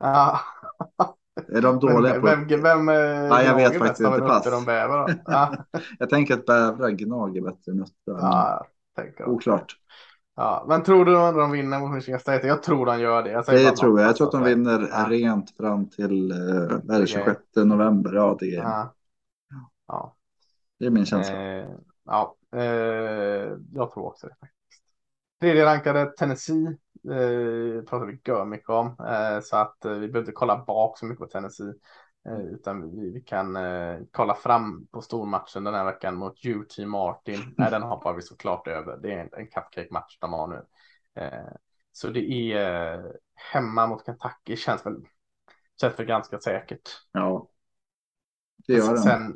Ja, 0.00 0.40
Är 1.48 1.60
de 1.62 1.78
dåliga 1.80 2.12
vem, 2.12 2.20
på 2.20 2.26
vem, 2.26 2.62
vem 2.62 2.88
eh, 2.88 2.94
Ja, 2.94 3.42
jag 3.42 3.54
vet 3.56 3.78
faktiskt 3.78 4.00
inte, 4.00 4.18
pass. 4.20 4.66
bäver? 4.66 5.14
Ja, 5.26 5.54
Jag 5.98 6.10
tänker 6.10 6.34
att 6.34 6.46
bävrar 6.46 6.90
gnager 6.90 7.40
bättre 7.40 7.72
än 7.72 7.80
uttrar. 7.82 8.18
ja, 8.20 8.66
också. 8.96 9.24
Oklart. 9.30 9.76
Ja, 10.36 10.64
men 10.68 10.82
tror 10.82 11.04
du 11.04 11.18
att 11.18 11.34
de 11.34 11.50
vinner 11.52 11.80
mot 11.80 11.90
Michigan 11.94 12.20
State? 12.20 12.46
Jag 12.46 12.62
tror 12.62 12.86
de 12.86 13.00
gör 13.00 13.22
det. 13.22 13.30
Jag 13.30 13.46
Det 13.46 13.70
tror 13.76 14.00
jag. 14.00 14.08
Jag 14.08 14.16
tror 14.16 14.26
att 14.26 14.32
de 14.32 14.42
vinner 14.42 14.88
Ja. 14.90 15.06
rent 15.10 15.56
fram 15.56 15.88
till 15.90 16.30
eh, 16.30 16.36
vad 16.38 16.90
är 16.90 17.00
det, 17.00 17.02
Okej. 17.02 17.06
26 17.06 17.40
november. 17.56 18.12
Ja, 18.12 18.36
det 18.40 18.54
är, 18.54 18.62
Ja. 18.62 18.94
Ja. 19.86 20.16
det 20.78 20.86
är 20.86 20.90
min 20.90 21.06
känsla. 21.06 21.34
Eh, 21.34 21.68
ja, 22.04 22.36
eh, 22.56 22.62
jag 23.74 23.92
tror 23.92 24.06
också 24.06 24.26
det 24.26 24.34
faktiskt. 24.40 24.54
Tredje 25.40 25.64
rankade 25.64 26.06
Tennessee 26.18 26.66
eh, 27.10 27.82
pratar 27.84 28.06
vi 28.06 28.20
gör 28.24 28.44
mycket 28.44 28.68
om. 28.68 28.86
Eh, 28.86 29.40
så 29.42 29.56
att 29.56 29.84
eh, 29.84 29.90
vi 29.92 29.98
behöver 29.98 30.18
inte 30.18 30.32
kolla 30.32 30.64
bak 30.66 30.98
så 30.98 31.06
mycket 31.06 31.20
på 31.20 31.26
Tennessee. 31.26 31.74
Eh, 32.26 32.40
utan 32.40 32.90
vi, 32.90 33.10
vi 33.10 33.20
kan 33.20 33.56
eh, 33.56 33.98
kolla 34.10 34.34
fram 34.34 34.86
på 34.86 35.00
stormatchen 35.00 35.64
den 35.64 35.74
här 35.74 35.84
veckan 35.84 36.14
mot 36.14 36.44
UT 36.46 36.78
Martin. 36.86 37.40
Nej, 37.56 37.70
den 37.70 37.82
hoppar 37.82 38.14
vi 38.14 38.22
såklart 38.22 38.68
över. 38.68 38.96
Det 38.96 39.12
är 39.12 39.18
en, 39.18 39.28
en 39.32 39.46
cupcake-match 39.46 40.18
de 40.20 40.32
har 40.32 40.46
nu. 40.46 40.64
Eh, 41.22 41.52
så 41.92 42.08
det 42.08 42.20
är 42.20 42.94
eh, 42.94 43.04
hemma 43.52 43.86
mot 43.86 44.06
Kentucky. 44.06 44.56
Känns 44.56 44.86
väl, 44.86 44.96
känns 45.80 45.98
väl 45.98 46.06
ganska 46.06 46.38
säkert. 46.38 46.90
Ja, 47.12 47.48
det 48.66 48.72
gör 48.72 48.94
den. 48.94 48.98
Sen, 48.98 49.34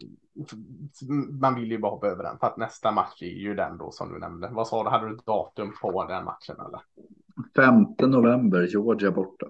man 1.40 1.54
vill 1.54 1.70
ju 1.70 1.78
bara 1.78 1.92
hoppa 1.92 2.06
över 2.06 2.24
den 2.24 2.38
för 2.38 2.46
att 2.46 2.56
nästa 2.56 2.92
match 2.92 3.22
är 3.22 3.26
ju 3.26 3.54
den 3.54 3.78
då 3.78 3.90
som 3.90 4.12
du 4.12 4.18
nämnde. 4.18 4.48
Vad 4.52 4.68
sa 4.68 4.84
du, 4.84 4.90
hade 4.90 5.08
du 5.08 5.16
datum 5.26 5.72
på 5.82 6.04
den 6.04 6.24
matchen 6.24 6.56
eller? 6.60 6.80
5 7.56 8.10
november, 8.10 8.66
Georgia 8.66 9.10
borta. 9.10 9.46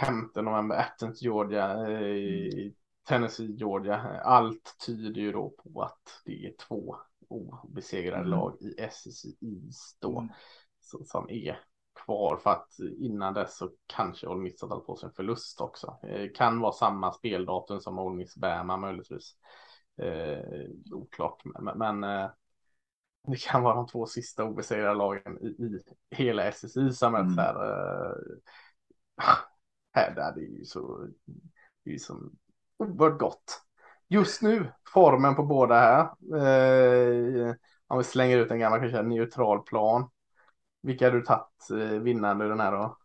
5 0.00 0.30
november, 0.34 0.76
Athens, 0.76 1.22
Georgia, 1.22 1.88
eh, 1.88 2.72
Tennessee, 3.08 3.56
Georgia. 3.56 4.20
Allt 4.24 4.76
tyder 4.86 5.20
ju 5.20 5.32
då 5.32 5.50
på 5.50 5.82
att 5.82 6.22
det 6.24 6.46
är 6.46 6.52
två 6.68 6.96
obesegrade 7.28 8.20
Mm. 8.20 8.30
lag 8.30 8.56
i 8.60 8.80
SEC 8.80 9.24
East 9.40 10.00
då 10.00 10.18
Mm. 10.18 10.32
så- 10.80 11.04
som 11.04 11.30
är 11.30 11.60
kvar 12.04 12.36
för 12.36 12.50
att 12.50 12.68
innan 12.98 13.34
dess 13.34 13.56
så 13.56 13.70
kanske 13.86 14.26
Ole 14.26 14.40
Miss 14.40 14.62
har 14.62 14.68
tagit 14.68 14.86
på 14.86 14.96
sig 14.96 15.06
en 15.06 15.12
förlust 15.12 15.60
också. 15.60 15.98
Eh, 16.02 16.30
kan 16.34 16.60
vara 16.60 16.72
samma 16.72 17.12
speldatum 17.12 17.80
som 17.80 17.98
Ole 17.98 18.16
Miss 18.16 18.36
Bama 18.36 18.76
möjligtvis. 18.76 19.36
Eh, 20.02 20.64
oklart, 20.92 21.42
men, 21.44 21.78
men 21.78 22.04
eh, 22.04 22.30
det 23.28 23.42
kan 23.42 23.62
vara 23.62 23.74
de 23.74 23.86
två 23.86 24.06
sista 24.06 24.44
obesegrade 24.44 24.94
lagen 24.94 25.38
i, 25.40 25.46
i 25.46 25.80
hela 26.10 26.42
SSI 26.44 26.92
som 26.92 27.12
möts 27.12 27.22
Mm. 27.22 27.38
här. 27.38 27.54
Eh, 27.54 28.12
här 29.96 30.14
där 30.14 30.32
det 30.34 30.40
är 30.40 30.58
ju 30.58 30.64
så, 30.64 31.08
det 31.84 31.90
är 31.90 31.92
ju 31.92 31.98
så 31.98 32.30
oerhört 32.78 33.20
gott. 33.20 33.62
Just 34.08 34.42
nu, 34.42 34.72
formen 34.92 35.36
på 35.36 35.42
båda 35.42 35.74
här. 35.74 36.00
Eh, 36.34 37.54
om 37.86 37.98
vi 37.98 38.04
slänger 38.04 38.38
ut 38.38 38.50
en 38.50 38.58
gammal 38.58 38.80
kanske 38.80 39.02
neutral 39.02 39.62
plan. 39.62 40.08
Vilka 40.82 41.04
hade 41.04 41.18
du 41.18 41.24
tagit 41.24 41.70
eh, 41.70 42.00
vinnande 42.00 42.48
den 42.48 42.60
här 42.60 42.72
då? 42.72 42.96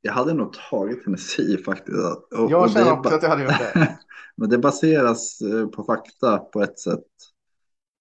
Jag 0.00 0.12
hade 0.12 0.34
nog 0.34 0.52
tagit 0.52 1.04
Tennessee 1.04 1.58
faktiskt. 1.64 1.98
Och, 2.38 2.50
Jag 2.50 2.70
känner 2.70 2.92
också 2.92 3.14
att 3.14 3.22
jag 3.22 3.30
hade 3.30 3.42
gjort 3.42 3.58
det. 3.58 3.98
Men 4.36 4.48
det 4.48 4.58
baseras 4.58 5.40
eh, 5.40 5.66
på 5.66 5.84
fakta 5.84 6.38
på 6.38 6.62
ett 6.62 6.78
sätt. 6.78 7.04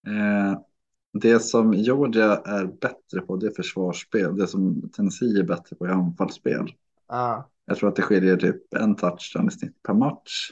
Eh, 0.07 0.59
Det 1.21 1.39
som 1.39 1.73
Georgia 1.73 2.35
är 2.37 2.65
bättre 2.65 3.21
på 3.27 3.35
det 3.35 3.47
är 3.47 3.51
försvarsspel. 3.51 4.37
Det 4.37 4.47
som 4.47 4.89
Tennessee 4.89 5.39
är 5.39 5.43
bättre 5.43 5.75
på 5.75 5.85
är 5.85 5.89
anfallsspel. 5.89 6.73
Ja, 7.07 7.49
Jag 7.65 7.77
tror 7.77 7.89
att 7.89 7.95
det 7.95 8.01
skiljer 8.01 8.37
typ 8.37 8.73
en 8.73 8.95
touchdown 8.95 9.47
i 9.47 9.51
snitt 9.51 9.83
per 9.83 9.93
match. 9.93 10.51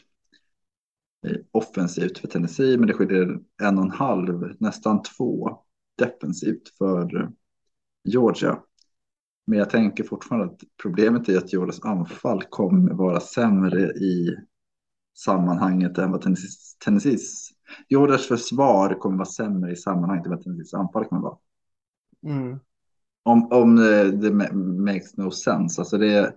Offensivt 1.51 2.18
för 2.18 2.28
Tennessee, 2.28 2.78
men 2.78 2.88
det 2.88 2.93
skiljer 2.93 3.39
en 3.61 3.78
och 3.78 3.84
en 3.84 3.91
halv, 3.91 4.55
nästan 4.59 5.01
två 5.01 5.57
defensivt 5.97 6.70
för 6.78 7.32
Georgia. 8.03 8.59
Men 9.47 9.59
jag 9.59 9.70
tänker 9.70 10.03
fortfarande 10.03 10.45
att 10.45 10.59
problemet 10.82 11.30
är 11.30 11.38
att 11.38 11.53
Georgias 11.53 11.82
anfall 11.84 12.43
kommer 12.43 12.93
vara 12.93 13.20
sämre 13.20 13.82
i 13.82 14.38
sammanhanget 15.14 15.97
än 15.97 16.11
vad 16.11 16.22
Tennessees, 16.22 16.78
Tennessees 16.78 17.49
försvar 18.28 18.99
kommer 18.99 19.18
vara 19.18 19.26
sämre 19.26 19.72
i 19.72 19.76
sammanhanget 19.76 20.26
än 20.26 20.32
vad 20.32 20.43
Tennessees 20.43 20.74
anfall 20.74 21.05
kommer 21.05 21.22
vara. 21.22 21.38
mm. 22.24 22.59
Om, 23.24 23.51
om 23.51 23.78
eh, 23.78 24.05
det 24.05 24.30
ma- 24.32 24.53
makes 24.86 25.18
no 25.18 25.32
sense. 25.32 25.82
Alltså 25.82 25.97
det. 25.97 26.36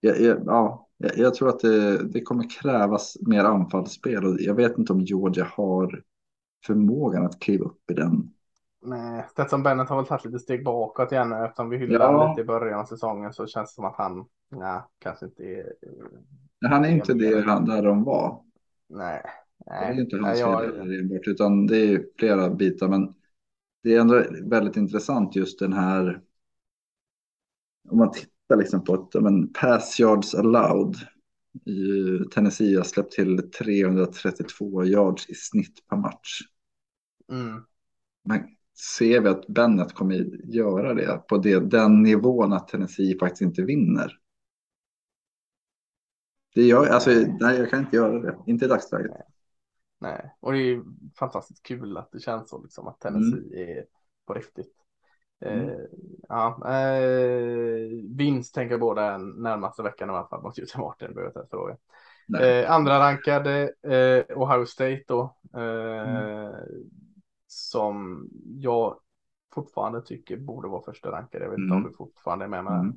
Jag, 0.00 0.20
jag, 0.20 0.42
ja, 0.46 0.88
jag, 0.96 1.18
jag 1.18 1.34
tror 1.34 1.48
att 1.48 1.60
det, 1.60 2.08
det 2.08 2.22
kommer 2.22 2.50
krävas 2.50 3.16
mer 3.20 3.44
anfallsspel 3.44 4.24
och 4.24 4.40
jag 4.40 4.54
vet 4.54 4.78
inte 4.78 4.92
om 4.92 5.00
Georgia 5.00 5.44
har 5.44 6.02
förmågan 6.66 7.26
att 7.26 7.40
kliva 7.40 7.64
upp 7.64 7.90
i 7.90 7.94
den. 7.94 8.30
Nej, 8.82 9.26
Stetson 9.30 9.62
Bennett 9.62 9.88
har 9.88 9.96
väl 9.96 10.06
tagit 10.06 10.24
lite 10.24 10.38
steg 10.38 10.64
bakåt 10.64 11.12
igen 11.12 11.32
eftersom 11.32 11.70
vi 11.70 11.76
hyllade 11.76 12.04
Ja. 12.04 12.28
lite 12.28 12.40
i 12.40 12.44
början 12.44 12.80
av 12.80 12.84
säsongen 12.84 13.32
så 13.32 13.46
känns 13.46 13.70
det 13.70 13.74
som 13.74 13.84
att 13.84 13.96
han 13.96 14.26
nej, 14.50 14.80
kanske 14.98 15.26
inte 15.26 15.44
är. 15.44 15.72
Han 16.68 16.84
är 16.84 16.88
inte 16.88 17.14
det 17.14 17.44
han 17.46 17.64
där 17.64 17.82
de 17.82 18.04
var. 18.04 18.42
Nej, 18.88 19.22
Det 19.66 19.70
är 19.72 19.90
nej. 19.92 20.00
inte 20.00 20.16
nej 20.16 20.24
hans 20.24 20.40
jag, 20.40 20.90
enbart, 20.98 21.26
utan 21.26 21.66
det 21.66 21.76
är 21.76 22.06
flera 22.18 22.50
bitar. 22.50 22.88
Men 22.88 23.14
det 23.82 23.94
är 23.94 24.00
ändå 24.00 24.24
väldigt 24.42 24.76
intressant 24.76 25.36
just 25.36 25.58
den 25.58 25.72
här 25.72 26.20
om 27.88 27.98
man 27.98 28.12
tittar 28.12 28.56
liksom 28.56 28.84
på 28.84 28.94
ett, 28.94 29.22
men 29.22 29.52
pass 29.52 30.00
yards 30.00 30.34
allowed. 30.34 30.94
I 31.66 32.18
Tennessee 32.30 32.76
har 32.76 32.84
släppt 32.84 33.12
till 33.12 33.50
332 33.50 34.84
yards 34.84 35.28
i 35.30 35.34
snitt 35.34 35.88
per 35.88 35.96
match. 35.96 36.40
Mm. 37.32 37.64
Men 38.24 38.42
ser 38.80 39.20
vi 39.20 39.28
att 39.28 39.46
Bennett 39.46 39.92
kommer 39.92 40.14
göra 40.44 40.94
det 40.94 41.22
på 41.28 41.36
det, 41.36 41.70
den 41.70 42.02
nivån 42.02 42.52
att 42.52 42.68
Tennessee 42.68 43.18
faktiskt 43.18 43.42
inte 43.42 43.62
vinner? 43.62 44.12
Det 46.54 46.62
gör, 46.62 46.86
alltså, 46.86 47.10
nej, 47.40 47.58
jag 47.58 47.70
kan 47.70 47.80
inte 47.80 47.96
göra 47.96 48.18
det. 48.18 48.38
Inte 48.46 48.64
i 48.64 48.68
dagsläget. 48.68 49.12
Nej, 50.00 50.34
och 50.40 50.52
det 50.52 50.58
är 50.58 50.82
fantastiskt 51.18 51.62
kul 51.62 51.96
att 51.96 52.12
det 52.12 52.20
känns 52.20 52.50
så 52.50 52.62
liksom 52.62 52.88
att 52.88 53.00
Tennessee 53.00 53.62
mm. 53.62 53.78
är 53.78 53.84
på 54.26 54.34
riktigt. 54.34 54.74
Mm. 55.40 55.68
Eh, 55.68 55.74
ja, 56.28 56.62
eh, 56.66 57.88
vinst 58.16 58.54
tänker 58.54 58.72
jag 58.72 58.80
båda 58.80 59.18
närmaste 59.18 59.82
veckan 59.82 60.08
i 60.08 60.12
alla 60.12 60.28
fall 60.28 60.42
mot 60.42 60.58
Utah 60.58 60.80
Martin. 60.80 61.14
Behöver 61.14 61.32
jag 61.34 61.50
fråga. 61.50 61.76
Eh, 62.38 62.70
andra 62.70 62.98
rankade 62.98 63.62
eh, 63.82 64.38
Ohio 64.38 64.66
State 64.66 65.04
då. 65.06 65.36
Eh, 65.54 66.08
mm. 66.08 66.52
Som 67.52 68.28
jag 68.44 69.00
fortfarande 69.54 70.02
tycker 70.02 70.36
borde 70.36 70.68
vara 70.68 70.82
första 70.82 71.12
rankade. 71.12 71.44
Jag 71.44 71.50
vet 71.50 71.58
inte 71.58 71.74
mm. 71.74 71.84
om 71.84 71.90
du 71.90 71.96
fortfarande 71.96 72.44
är 72.44 72.48
med 72.48 72.64
mig. 72.64 72.74
Mm. 72.74 72.96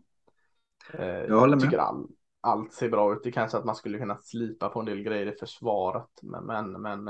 Eh, 0.94 1.26
jag 1.26 1.40
håller 1.40 1.56
med. 1.56 1.64
Tycker 1.64 1.78
all, 1.78 2.08
allt 2.42 2.74
ser 2.74 2.90
bra 2.90 3.14
ut. 3.14 3.24
Det 3.24 3.32
kanske 3.32 3.58
att 3.58 3.66
man 3.66 3.76
skulle 3.76 4.00
kunna 4.00 4.18
slipa 4.18 4.70
på 4.70 4.80
en 4.80 4.86
del 4.86 5.04
grejer 5.04 5.34
i 5.34 5.36
försvaret. 5.36 6.20
Men, 6.22 6.46
men, 6.46 6.72
men 6.72 7.10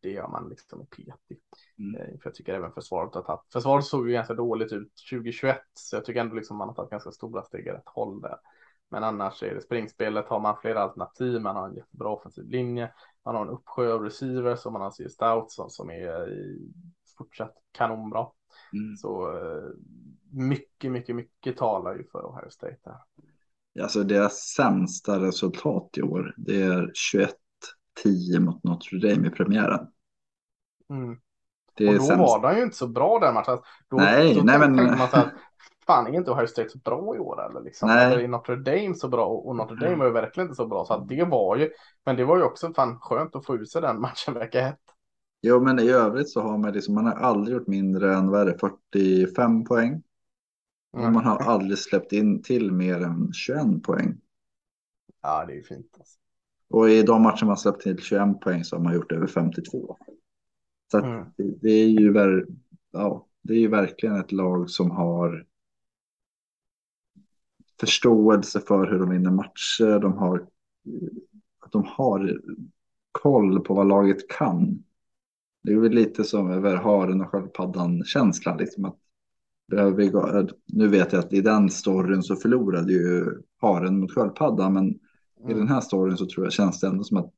det 0.00 0.10
gör 0.10 0.28
man 0.28 0.48
liksom 0.48 0.86
petigt. 0.86 1.44
Mm. 1.78 2.00
Eh, 2.00 2.06
för 2.06 2.20
jag 2.24 2.34
tycker 2.34 2.54
även 2.54 2.72
försvaret 2.72 3.14
har 3.14 3.22
tagit, 3.22 3.52
försvaret 3.52 3.84
såg 3.84 4.08
ju 4.08 4.12
ganska 4.12 4.34
dåligt 4.34 4.72
ut 4.72 4.92
2021, 5.10 5.60
så 5.74 5.96
jag 5.96 6.04
tycker 6.04 6.20
ändå 6.20 6.34
liksom 6.34 6.56
man 6.56 6.68
har 6.68 6.74
tagit 6.74 6.90
ganska 6.90 7.10
stora 7.10 7.42
steg 7.42 7.66
i 7.66 7.70
rätt 7.70 7.88
håll 7.88 8.20
där. 8.20 8.36
Men 8.90 9.04
annars 9.04 9.42
är 9.42 9.54
det 9.54 9.60
springspelet 9.60 10.28
har 10.28 10.40
man 10.40 10.56
flera 10.60 10.82
alternativ, 10.82 11.40
man 11.40 11.56
har 11.56 11.68
en 11.68 11.74
jättebra 11.74 12.08
offensiv 12.08 12.48
linje, 12.48 12.92
man 13.24 13.34
har 13.34 13.42
en 13.42 13.52
uppsjö 13.52 13.92
av 13.92 14.02
receivers 14.02 14.66
och 14.66 14.72
man 14.72 14.82
har 14.82 14.90
C 14.90 15.08
Stout 15.08 15.50
som, 15.50 15.70
som 15.70 15.90
är 15.90 16.28
fortsatt 17.18 17.54
kanonbra. 17.72 18.26
Mm. 18.72 18.96
Så 18.96 19.36
eh, 19.36 19.70
mycket, 20.30 20.92
mycket, 20.92 21.16
mycket 21.16 21.56
talar 21.56 21.94
ju 21.94 22.04
för 22.04 22.18
Ohio 22.18 22.50
State 22.50 22.78
här. 22.84 22.98
Alltså 23.82 24.02
deras 24.02 24.38
sämsta 24.38 25.20
resultat 25.20 25.90
i 25.96 26.02
år, 26.02 26.34
det 26.36 26.62
är 26.62 26.92
21-10 28.04 28.40
mot 28.40 28.64
Notre 28.64 28.98
Dame 28.98 29.28
i 29.28 29.30
premiären. 29.30 29.86
Mm. 30.90 31.18
Det 31.74 31.88
och 31.88 31.94
då 31.94 32.00
sämst. 32.00 32.20
var 32.20 32.42
de 32.42 32.56
ju 32.56 32.62
inte 32.62 32.76
så 32.76 32.88
bra 32.88 33.18
den 33.18 33.34
matchen. 33.34 33.58
Då, 33.88 33.96
nej, 33.96 34.34
då 34.34 34.42
nej 34.42 34.58
men. 34.58 34.76
Man 34.76 35.08
så 35.08 35.16
här, 35.16 35.32
fan 35.86 36.06
är 36.06 36.18
inte 36.18 36.30
Ohio 36.30 36.46
State 36.46 36.68
så 36.68 36.78
bra 36.78 37.16
i 37.16 37.18
år 37.18 37.50
eller 37.50 37.60
liksom? 37.60 37.88
Nej. 37.88 38.06
Eller 38.06 38.18
är 38.18 38.28
Notre 38.28 38.56
Dame 38.56 38.94
så 38.94 39.08
bra? 39.08 39.26
Och 39.26 39.56
Notre 39.56 39.76
Dame 39.76 39.96
var 39.96 40.06
ju 40.06 40.12
verkligen 40.12 40.46
inte 40.46 40.56
så 40.56 40.66
bra. 40.66 40.84
Så 40.84 40.94
att 40.94 41.08
det 41.08 41.24
var 41.24 41.56
ju, 41.56 41.70
men 42.06 42.16
det 42.16 42.24
var 42.24 42.36
ju 42.36 42.42
också 42.42 42.72
fan 42.72 42.98
skönt 43.00 43.36
att 43.36 43.46
få 43.46 43.56
ut 43.56 43.70
sig 43.70 43.82
den 43.82 44.00
matchen 44.00 44.34
vecka 44.34 44.68
ett. 44.68 44.80
Jo, 45.42 45.60
men 45.60 45.78
i 45.78 45.90
övrigt 45.90 46.30
så 46.30 46.40
har 46.40 46.58
man 46.58 46.72
liksom, 46.72 46.94
man 46.94 47.06
har 47.06 47.14
aldrig 47.14 47.56
gjort 47.56 47.66
mindre 47.66 48.14
än, 48.14 48.30
vad 48.30 48.40
är 48.40 48.46
det, 48.46 48.58
45 48.58 49.64
poäng. 49.64 50.02
Och 50.92 51.00
mm. 51.00 51.12
man 51.12 51.24
har 51.24 51.38
aldrig 51.38 51.78
släppt 51.78 52.12
in 52.12 52.42
till 52.42 52.72
mer 52.72 53.00
än 53.00 53.32
21 53.32 53.82
poäng. 53.82 54.20
Ja, 55.22 55.44
det 55.46 55.52
är 55.52 55.56
ju 55.56 55.62
fint. 55.62 55.94
Alltså. 55.98 56.18
Och 56.70 56.90
i 56.90 57.02
de 57.02 57.22
matcher 57.22 57.44
man 57.44 57.56
släppt 57.56 57.82
till 57.82 57.98
21 57.98 58.40
poäng 58.40 58.64
så 58.64 58.76
har 58.76 58.82
man 58.82 58.94
gjort 58.94 59.12
över 59.12 59.26
52. 59.26 59.96
Så 60.90 60.98
mm. 60.98 61.24
det, 61.36 61.54
det, 61.60 61.70
är 61.70 61.88
ju 61.88 62.12
ver, 62.12 62.46
ja, 62.90 63.26
det 63.48 63.54
är 63.54 63.58
ju 63.58 63.68
verkligen 63.68 64.16
ett 64.16 64.32
lag 64.32 64.70
som 64.70 64.90
har 64.90 65.46
förståelse 67.80 68.60
för 68.60 68.86
hur 68.90 68.98
de 68.98 69.10
vinner 69.10 69.30
matcher. 69.30 70.00
De 70.00 70.18
har, 70.18 70.46
de 71.70 71.84
har 71.86 72.40
koll 73.12 73.60
på 73.60 73.74
vad 73.74 73.88
laget 73.88 74.28
kan. 74.28 74.84
Det 75.62 75.72
är 75.72 75.76
väl 75.76 75.92
lite 75.92 76.24
som 76.24 76.50
över 76.50 76.76
haren 76.76 77.20
och 77.20 77.30
sköldpaddan 77.30 78.04
känslan. 78.04 78.58
Liksom 78.58 78.84
att 78.84 78.98
behöver 79.68 79.96
vi 79.96 80.08
gå, 80.08 80.48
nu 80.66 80.88
vet 80.88 81.12
jag 81.12 81.20
att 81.20 81.32
i 81.32 81.40
den 81.40 81.70
storyn 81.70 82.22
så 82.22 82.36
förlorade 82.36 82.92
ju 82.92 83.42
haren 83.60 84.00
mot 84.00 84.14
sköldpaddan. 84.14 84.72
Men 84.72 84.84
mm. 84.84 85.50
i 85.50 85.54
den 85.54 85.68
här 85.68 85.80
storyn 85.80 86.16
så 86.16 86.26
tror 86.26 86.46
jag 86.46 86.52
känns 86.52 86.80
det 86.80 86.86
ändå 86.86 87.04
som 87.04 87.16
att 87.16 87.32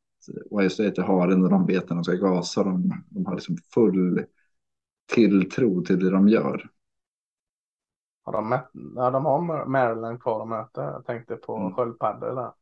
Ohio 0.50 0.68
State 0.68 1.02
har 1.02 1.28
den 1.28 1.44
och 1.44 1.50
de 1.50 1.66
vet 1.66 1.88
när 1.88 1.96
de 1.96 2.04
ska 2.04 2.14
gasa. 2.14 2.64
De, 2.64 3.04
de 3.08 3.26
har 3.26 3.34
liksom 3.34 3.56
full 3.74 4.24
tilltro 5.14 5.82
till 5.82 6.04
det 6.04 6.10
de 6.10 6.28
gör. 6.28 6.70
Har 8.24 8.32
de, 8.32 8.58
ja, 8.96 9.10
de 9.10 9.24
har 9.24 9.66
Maryland 9.66 10.22
kvar 10.22 10.42
att 10.42 10.48
möta. 10.48 10.84
Jag 10.84 11.06
tänkte 11.06 11.36
på 11.36 11.56
mm. 11.56 11.74
sköldpaddor 11.74 12.34
där. 12.34 12.52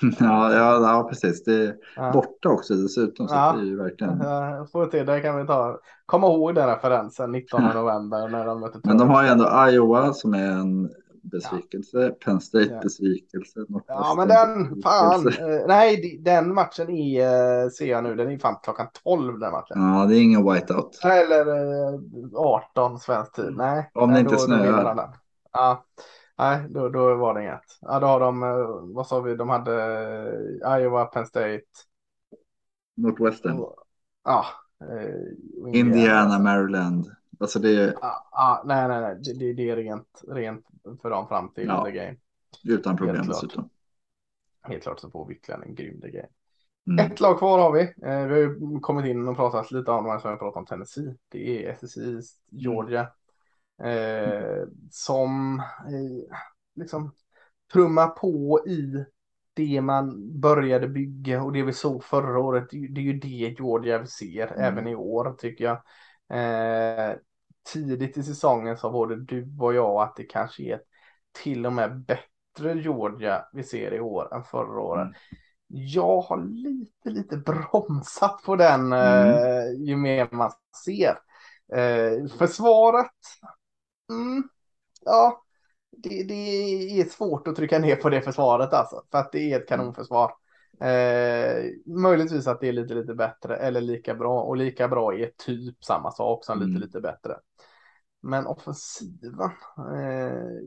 ja, 0.18 0.52
ja, 0.52 0.80
ja, 0.80 1.08
precis. 1.08 1.44
Det 1.44 1.54
är 1.54 1.76
ja. 1.96 2.12
borta 2.12 2.48
också 2.48 2.74
dessutom. 2.74 3.28
Så 3.28 3.34
ja. 3.34 3.52
det 3.52 3.62
är 3.62 3.64
ju 3.64 3.76
verkligen... 3.76 4.18
Ja, 4.22 4.66
får 4.72 4.86
till, 4.86 5.06
det 5.06 5.20
kan 5.20 5.36
vi 5.36 5.46
ta. 5.46 5.78
Komma 6.06 6.26
ihåg 6.26 6.54
den 6.54 6.68
referensen 6.68 7.32
19 7.32 7.64
november 7.74 8.28
när 8.28 8.46
de 8.46 8.60
möter 8.60 8.80
Men 8.84 8.98
de 8.98 9.08
har 9.08 9.22
ju 9.22 9.28
ändå 9.28 9.68
Iowa 9.70 10.12
som 10.12 10.34
är 10.34 10.50
en 10.50 10.90
besvikelse. 11.30 11.98
Ja. 11.98 12.10
Penn 12.24 12.40
State 12.40 12.72
ja. 12.72 12.80
besvikelse. 12.80 13.60
Ja, 13.86 14.14
men 14.16 14.28
den, 14.28 14.82
fan. 14.82 15.28
Eh, 15.28 15.66
nej, 15.66 16.18
den 16.20 16.54
matchen 16.54 16.90
i 16.90 17.20
uh, 17.20 17.70
ser 17.70 17.86
jag 17.86 18.04
nu. 18.04 18.14
Den 18.14 18.30
är 18.30 18.38
fan 18.38 18.56
klockan 18.62 18.86
12 19.04 19.38
den 19.38 19.52
matchen. 19.52 19.82
Ja, 19.82 20.06
det 20.08 20.16
är 20.16 20.22
ingen 20.22 20.52
whiteout. 20.52 21.00
Eller 21.04 21.48
uh, 21.48 22.00
18 22.34 22.98
svensk 22.98 23.32
tid. 23.32 23.56
Nej. 23.56 23.90
Om 23.94 24.12
det 24.12 24.20
inte 24.20 24.38
snöar. 24.38 25.10
Ja, 25.52 25.84
nej, 26.38 26.66
då, 26.68 26.88
då 26.88 27.14
var 27.14 27.34
det 27.34 27.42
inget. 27.42 27.78
Ja, 27.80 28.00
då 28.00 28.06
har 28.06 28.20
de, 28.20 28.42
uh, 28.42 28.94
vad 28.94 29.06
sa 29.06 29.20
vi, 29.20 29.36
de 29.36 29.48
hade 29.48 29.72
Iowa, 30.80 31.04
Penn 31.04 31.26
State. 31.26 31.62
Northwestern. 32.96 33.64
Ja. 34.24 34.44
Indiana, 35.72 36.38
Maryland. 36.38 37.10
Alltså 37.40 37.58
det... 37.58 37.94
Ah, 38.00 38.28
ah, 38.30 38.62
nej, 38.64 38.88
nej, 38.88 39.00
nej. 39.00 39.16
Det, 39.38 39.52
det, 39.52 39.70
är 39.70 39.76
rent, 39.76 40.22
rent 40.28 40.64
för 41.02 41.10
dem 41.10 41.28
fram 41.28 41.52
till 41.52 41.66
ja, 41.66 41.84
the 41.84 41.90
game. 41.90 42.16
Utan 42.64 42.96
problem 42.96 43.16
Helt 43.16 43.28
dessutom. 43.28 43.70
Helt 44.62 44.82
klart 44.82 45.00
så 45.00 45.10
får 45.10 45.26
vi 45.26 45.34
ytterligare 45.34 45.64
en 45.64 45.74
grym 45.74 46.00
the 46.00 46.10
game. 46.10 46.28
Mm. 46.86 47.06
Ett 47.06 47.20
lag 47.20 47.38
kvar 47.38 47.58
har 47.58 47.72
vi. 47.72 47.80
Eh, 47.80 48.26
vi 48.26 48.32
har 48.32 48.38
ju 48.38 48.80
kommit 48.80 49.06
in 49.06 49.28
och 49.28 49.36
pratat 49.36 49.70
lite 49.70 49.90
om 49.90 50.04
det 50.04 50.20
som 50.20 50.32
vi 50.32 50.38
pratat 50.38 50.56
om 50.56 50.66
Tennessee. 50.66 51.14
Det 51.28 51.66
är 51.66 51.72
SSI 51.72 52.20
Georgia. 52.50 53.08
Eh, 53.82 54.64
som 54.90 55.58
eh, 55.58 56.36
liksom 56.74 57.12
trummar 57.72 58.08
på 58.08 58.64
i 58.66 59.04
det 59.54 59.80
man 59.80 60.38
började 60.40 60.88
bygga 60.88 61.42
och 61.42 61.52
det 61.52 61.62
vi 61.62 61.72
såg 61.72 62.04
förra 62.04 62.38
året. 62.38 62.68
Det, 62.70 62.88
det 62.88 63.00
är 63.00 63.04
ju 63.04 63.18
det 63.18 63.28
Georgia 63.28 63.98
vi 63.98 64.06
ser 64.06 64.46
mm. 64.46 64.60
även 64.60 64.86
i 64.86 64.94
år 64.94 65.34
tycker 65.38 65.64
jag. 65.64 65.82
Tidigt 67.72 68.16
i 68.16 68.22
säsongen 68.22 68.76
sa 68.76 68.90
både 68.90 69.16
du 69.16 69.56
och 69.60 69.74
jag 69.74 70.02
att 70.02 70.16
det 70.16 70.24
kanske 70.24 70.62
är 70.62 70.80
till 71.42 71.66
och 71.66 71.72
med 71.72 72.04
bättre 72.04 72.80
Georgia 72.80 73.44
vi 73.52 73.62
ser 73.62 73.94
i 73.94 74.00
år 74.00 74.34
än 74.34 74.44
förra 74.44 74.80
året. 74.80 75.02
Mm. 75.02 75.14
Jag 75.68 76.20
har 76.20 76.44
lite, 76.44 77.10
lite 77.10 77.36
bromsat 77.36 78.42
på 78.44 78.56
den 78.56 78.92
mm. 78.92 79.28
eh, 79.28 79.86
ju 79.86 79.96
mer 79.96 80.28
man 80.30 80.50
ser. 80.84 81.18
Eh, 81.72 82.26
försvaret, 82.38 83.10
mm, 84.10 84.48
ja, 85.04 85.42
det, 85.90 86.24
det, 86.24 86.34
är 87.00 87.04
svårt 87.04 87.48
att 87.48 87.56
trycka 87.56 87.78
ner 87.78 87.96
på 87.96 88.10
det 88.10 88.22
försvaret 88.22 88.72
alltså, 88.72 89.02
för 89.10 89.18
att 89.18 89.32
det 89.32 89.52
är 89.52 89.60
ett 89.60 89.68
kanonförsvar. 89.68 90.32
Eh, 90.80 91.64
möjligtvis 91.86 92.46
att 92.46 92.60
det 92.60 92.68
är 92.68 92.72
lite, 92.72 92.94
lite 92.94 93.14
bättre 93.14 93.56
eller 93.56 93.80
lika 93.80 94.14
bra 94.14 94.42
och 94.42 94.56
lika 94.56 94.88
bra 94.88 95.14
är 95.14 95.30
typ 95.36 95.84
samma 95.84 96.10
sak 96.10 96.44
som 96.44 96.62
mm. 96.62 96.68
lite, 96.68 96.86
lite 96.86 97.00
bättre. 97.00 97.36
Men 98.20 98.46
offensiven, 98.46 99.50
eh, 99.94 100.60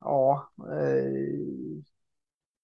ja, 0.00 0.52
eh, 0.58 1.82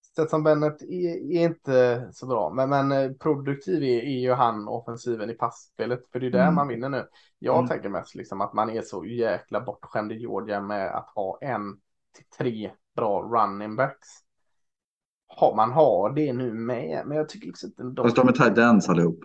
Stetson 0.02 0.42
Bennett 0.42 0.82
är, 0.82 1.32
är, 1.32 1.44
inte 1.44 2.08
så 2.12 2.26
bra, 2.26 2.50
men, 2.50 2.70
men 2.70 2.92
eh, 2.92 3.12
produktiv 3.12 3.82
är, 3.82 4.02
är 4.02 4.20
ju 4.20 4.32
han 4.32 4.68
offensiven 4.68 5.30
i 5.30 5.34
passspelet, 5.34 6.00
för 6.12 6.20
det 6.20 6.26
är 6.26 6.30
där 6.30 6.42
mm. 6.42 6.54
man 6.54 6.68
vinner 6.68 6.88
nu. 6.88 7.08
Jag 7.38 7.58
mm. 7.58 7.68
tänker 7.68 7.88
mest 7.88 8.14
liksom 8.14 8.40
att 8.40 8.52
man 8.52 8.70
är 8.70 8.82
så 8.82 9.04
jäkla 9.04 9.60
bortskämd 9.60 10.12
i 10.12 10.14
Georgia 10.14 10.60
med 10.60 10.96
att 10.96 11.10
ha 11.14 11.38
en 11.40 11.80
till 12.14 12.24
tre 12.38 12.72
bra 12.94 13.22
running 13.22 13.76
backs 13.76 14.08
har 15.36 15.56
man 15.56 15.72
har 15.72 16.12
det 16.12 16.32
nu 16.32 16.52
med. 16.52 17.02
Men 17.06 17.16
jag 17.16 17.28
tycker 17.28 17.46
liksom 17.46 17.68
inte... 17.68 17.82
De... 17.82 17.96
Fast 17.96 18.16
de 18.16 18.28
är 18.28 18.32
tight 18.32 18.58
ends 18.58 18.88
allihop. 18.88 19.24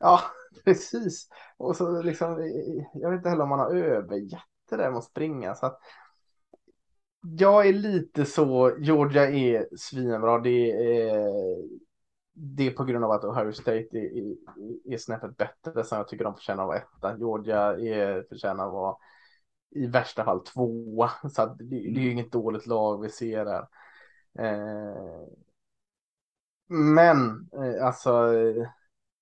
Ja, 0.00 0.20
precis. 0.64 1.28
Och 1.56 1.76
så 1.76 2.02
liksom, 2.02 2.28
jag 2.94 3.10
vet 3.10 3.18
inte 3.18 3.28
heller 3.28 3.42
om 3.42 3.48
man 3.48 3.58
har 3.58 3.74
övergett 3.74 4.40
det 4.70 4.76
där 4.76 4.90
med 4.90 4.98
att 4.98 5.04
springa. 5.04 5.54
Så 5.54 5.66
att 5.66 5.80
jag 7.22 7.68
är 7.68 7.72
lite 7.72 8.24
så, 8.24 8.76
Georgia 8.78 9.30
är 9.30 9.68
svinbra. 9.76 10.38
Det 10.38 10.70
är, 10.70 11.28
det 12.32 12.66
är 12.66 12.70
på 12.70 12.84
grund 12.84 13.04
av 13.04 13.10
att 13.10 13.24
Ohio 13.24 13.52
State 13.52 13.88
är, 13.92 14.18
är, 14.18 14.36
är 14.94 14.96
snäppet 14.98 15.36
bättre 15.36 15.84
som 15.84 15.98
jag 15.98 16.08
tycker 16.08 16.24
de 16.24 16.34
förtjänar 16.34 16.62
att 16.62 16.68
vara 16.68 16.78
etta. 16.78 17.18
Georgia 17.18 17.78
är, 17.78 18.26
förtjänar 18.28 18.66
att 18.66 18.72
vara 18.72 18.96
i 19.70 19.86
värsta 19.86 20.24
fall 20.24 20.44
tvåa. 20.44 21.10
Så 21.30 21.46
det, 21.46 21.64
det, 21.64 21.76
är 21.76 21.80
ju 21.80 21.88
Mm. 21.88 22.12
inget 22.12 22.32
dåligt 22.32 22.66
lag 22.66 23.02
vi 23.02 23.08
ser 23.08 23.44
där. 23.44 23.66
Eh, 24.38 25.26
men 26.68 27.48
eh, 27.52 27.86
alltså, 27.86 28.34
eh, 28.34 28.68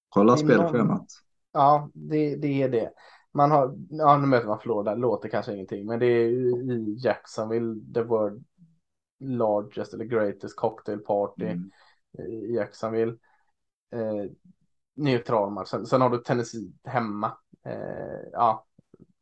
Kolla 0.08 0.36
spelschemat. 0.36 1.06
ja, 1.52 1.90
det, 1.94 2.36
det 2.36 2.62
är 2.62 2.68
det. 2.68 2.92
Man 3.32 3.50
har, 3.50 3.74
ja 3.90 4.16
nu 4.18 4.26
möter 4.26 4.46
man 4.46 4.60
Florida, 4.60 4.94
låter 4.94 5.28
kanske 5.28 5.54
ingenting, 5.54 5.86
men 5.86 5.98
det 5.98 6.06
är 6.06 6.28
i 6.28 6.96
Jacksonville, 7.04 7.94
the 7.94 8.02
world 8.02 8.44
largest 9.20 9.94
eller 9.94 10.04
greatest 10.04 10.56
cocktail 10.56 10.98
party 10.98 11.44
Mm. 11.44 11.70
i 12.28 12.54
Jacksonville. 12.54 13.16
Eh, 13.90 14.30
neutral 14.94 15.50
match. 15.50 15.68
Sen, 15.68 15.86
sen 15.86 16.00
har 16.00 16.10
du 16.10 16.18
Tennessee 16.18 16.72
hemma. 16.84 17.32
Eh, 17.64 18.28
ja, 18.32 18.66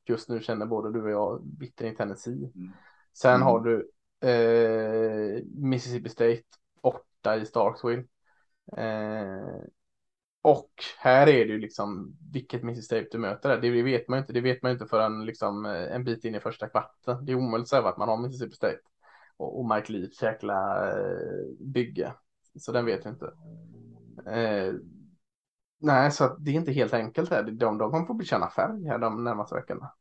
just 0.05 0.29
nu 0.29 0.41
känner 0.41 0.67
både 0.67 0.93
du 0.93 1.03
och 1.03 1.11
jag 1.11 1.43
bitter 1.45 1.85
i 1.87 1.95
Tennessee. 1.97 2.53
Mm. 2.55 2.73
Sen 3.13 3.35
Mm. 3.35 3.43
har 3.43 3.61
du 3.61 3.91
eh, 4.29 5.43
Mississippi 5.55 6.09
State 6.09 6.43
borta 6.83 7.37
i 7.37 7.47
Starksville. 7.47 8.05
Eh, 8.77 9.61
och 10.47 10.71
här 10.99 11.27
är 11.27 11.47
det 11.47 11.53
ju 11.53 11.59
liksom 11.59 12.17
vilket 12.33 12.63
Mississippi 12.63 13.09
du 13.13 13.19
möter. 13.19 13.61
Det 13.61 13.83
vet 13.83 14.09
man 14.09 14.19
ju 14.19 14.21
inte. 14.21 14.33
Det 14.33 14.41
vet 14.41 14.63
man 14.63 14.71
ju 14.71 14.73
inte 14.73 14.87
förrän 14.87 15.27
liksom 15.27 15.67
eh, 15.67 15.95
en 15.95 16.05
bit 16.05 16.25
in 16.25 16.35
i 16.35 16.41
första 16.41 16.69
kvarten. 16.69 17.25
Det 17.25 17.33
är 17.33 17.37
omöjligt 17.37 17.65
att 17.65 17.69
säga 17.69 17.83
vart 17.83 17.97
man 17.97 18.09
har 18.09 18.17
Mississippi 18.17 18.55
State. 18.55 18.81
Och, 19.37 19.61
och 19.61 19.75
Mike 19.75 19.93
Leafs 19.93 20.23
jäkla 20.23 20.89
eh, 20.91 21.45
bygge. 21.61 22.13
Så 22.59 22.73
den 22.73 22.85
vet 22.85 23.07
vi 23.07 23.11
inte. 23.11 23.33
Eh, 24.27 24.75
nej, 25.79 26.11
så 26.11 26.37
det 26.39 26.51
är 26.51 26.55
inte 26.55 26.73
helt 26.73 26.95
enkelt. 26.95 27.31
Här. 27.31 27.43
De, 27.43 27.79
de 27.79 27.91
kommer 27.91 28.07
få 28.07 28.15
bekänna 28.15 28.51
färg 28.51 28.85
här 28.85 28.99
de 28.99 29.25
närmaste 29.25 29.55
veckorna. 29.55 29.93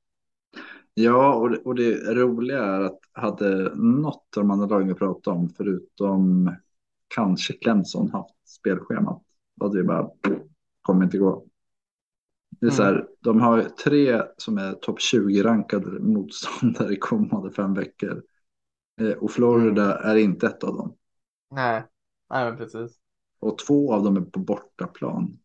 Ja, 0.94 1.34
och 1.34 1.50
det, 1.50 1.58
och 1.58 1.76
det 1.76 2.14
roliga 2.14 2.64
är 2.64 2.82
att 2.82 3.00
hade 3.12 3.76
något 3.76 4.38
av 4.38 4.44
de 4.44 4.52
andra 4.52 4.68
lagen 4.68 4.88
vi 4.88 4.94
pratade 4.94 5.38
om, 5.38 5.50
förutom 5.50 6.56
kanske 7.08 7.54
Clemson, 7.54 8.12
haft 8.12 8.48
spelschemat, 8.48 9.22
hade 9.62 9.78
vi 9.78 9.84
bara, 9.84 10.10
kommer 10.82 11.04
inte 11.04 11.18
gå. 11.18 11.46
Det 12.50 12.66
är 12.66 12.72
så 12.72 12.84
här, 12.84 13.08
de 13.22 13.42
har 13.42 13.62
tre 13.64 14.22
som 14.38 14.58
är 14.58 14.74
topp 14.74 15.00
20-rankade 15.00 16.00
motståndare 16.00 16.94
i 16.94 16.98
kommande 16.98 17.52
fem 17.52 17.74
veckor. 17.74 18.24
Eh, 19.02 19.12
Och 19.12 19.32
Florida 19.32 20.00
är 20.00 20.16
inte 20.16 20.48
ett 20.48 20.64
av 20.64 20.78
dem. 20.78 20.96
Nej, 21.52 21.84
nej 22.30 22.46
men 22.46 22.58
precis. 22.58 23.00
Och 23.40 23.58
två 23.58 23.94
av 23.94 24.04
dem 24.04 24.18
är 24.18 24.22
på 24.22 24.40
bortaplan. 24.40 25.40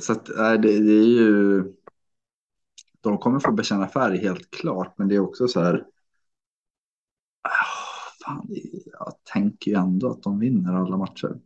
Så 0.00 0.12
att, 0.12 0.30
nej, 0.36 0.58
det, 0.58 0.80
det 0.80 0.92
är 0.92 1.06
ju... 1.06 1.62
De 3.00 3.18
kommer 3.18 3.40
få 3.40 3.52
bekänna 3.52 3.88
färg 3.88 4.18
helt 4.18 4.50
klart, 4.50 4.98
men 4.98 5.08
det 5.08 5.14
är 5.14 5.20
också 5.20 5.48
så 5.48 5.60
här... 5.60 5.86
ah, 7.42 7.50
Fan, 8.24 8.46
det- 8.48 8.82
jag 8.92 9.14
tänker 9.24 9.70
ju 9.70 9.76
ändå 9.76 10.10
att 10.10 10.22
de 10.22 10.38
vinner 10.38 10.72
alla 10.74 10.96
matcher. 10.96 11.40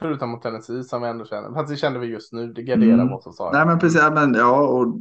Förutom 0.00 0.30
mot 0.30 0.42
Tennessee 0.42 0.84
som 0.84 1.02
vi 1.02 1.08
ändå 1.08 1.24
känner. 1.24 1.52
Fast 1.54 1.70
det 1.70 1.76
kände 1.76 1.98
vi 1.98 2.06
just 2.06 2.32
nu. 2.32 2.52
Det 2.52 2.62
garderar 2.62 2.94
Mm. 2.94 3.08
vad 3.08 3.22
som 3.22 3.32
sa. 3.32 3.52
Nej, 3.52 3.66
men 3.66 3.78
precis. 3.78 4.02
Men, 4.14 4.34
ja, 4.34 4.68
och, 4.68 5.00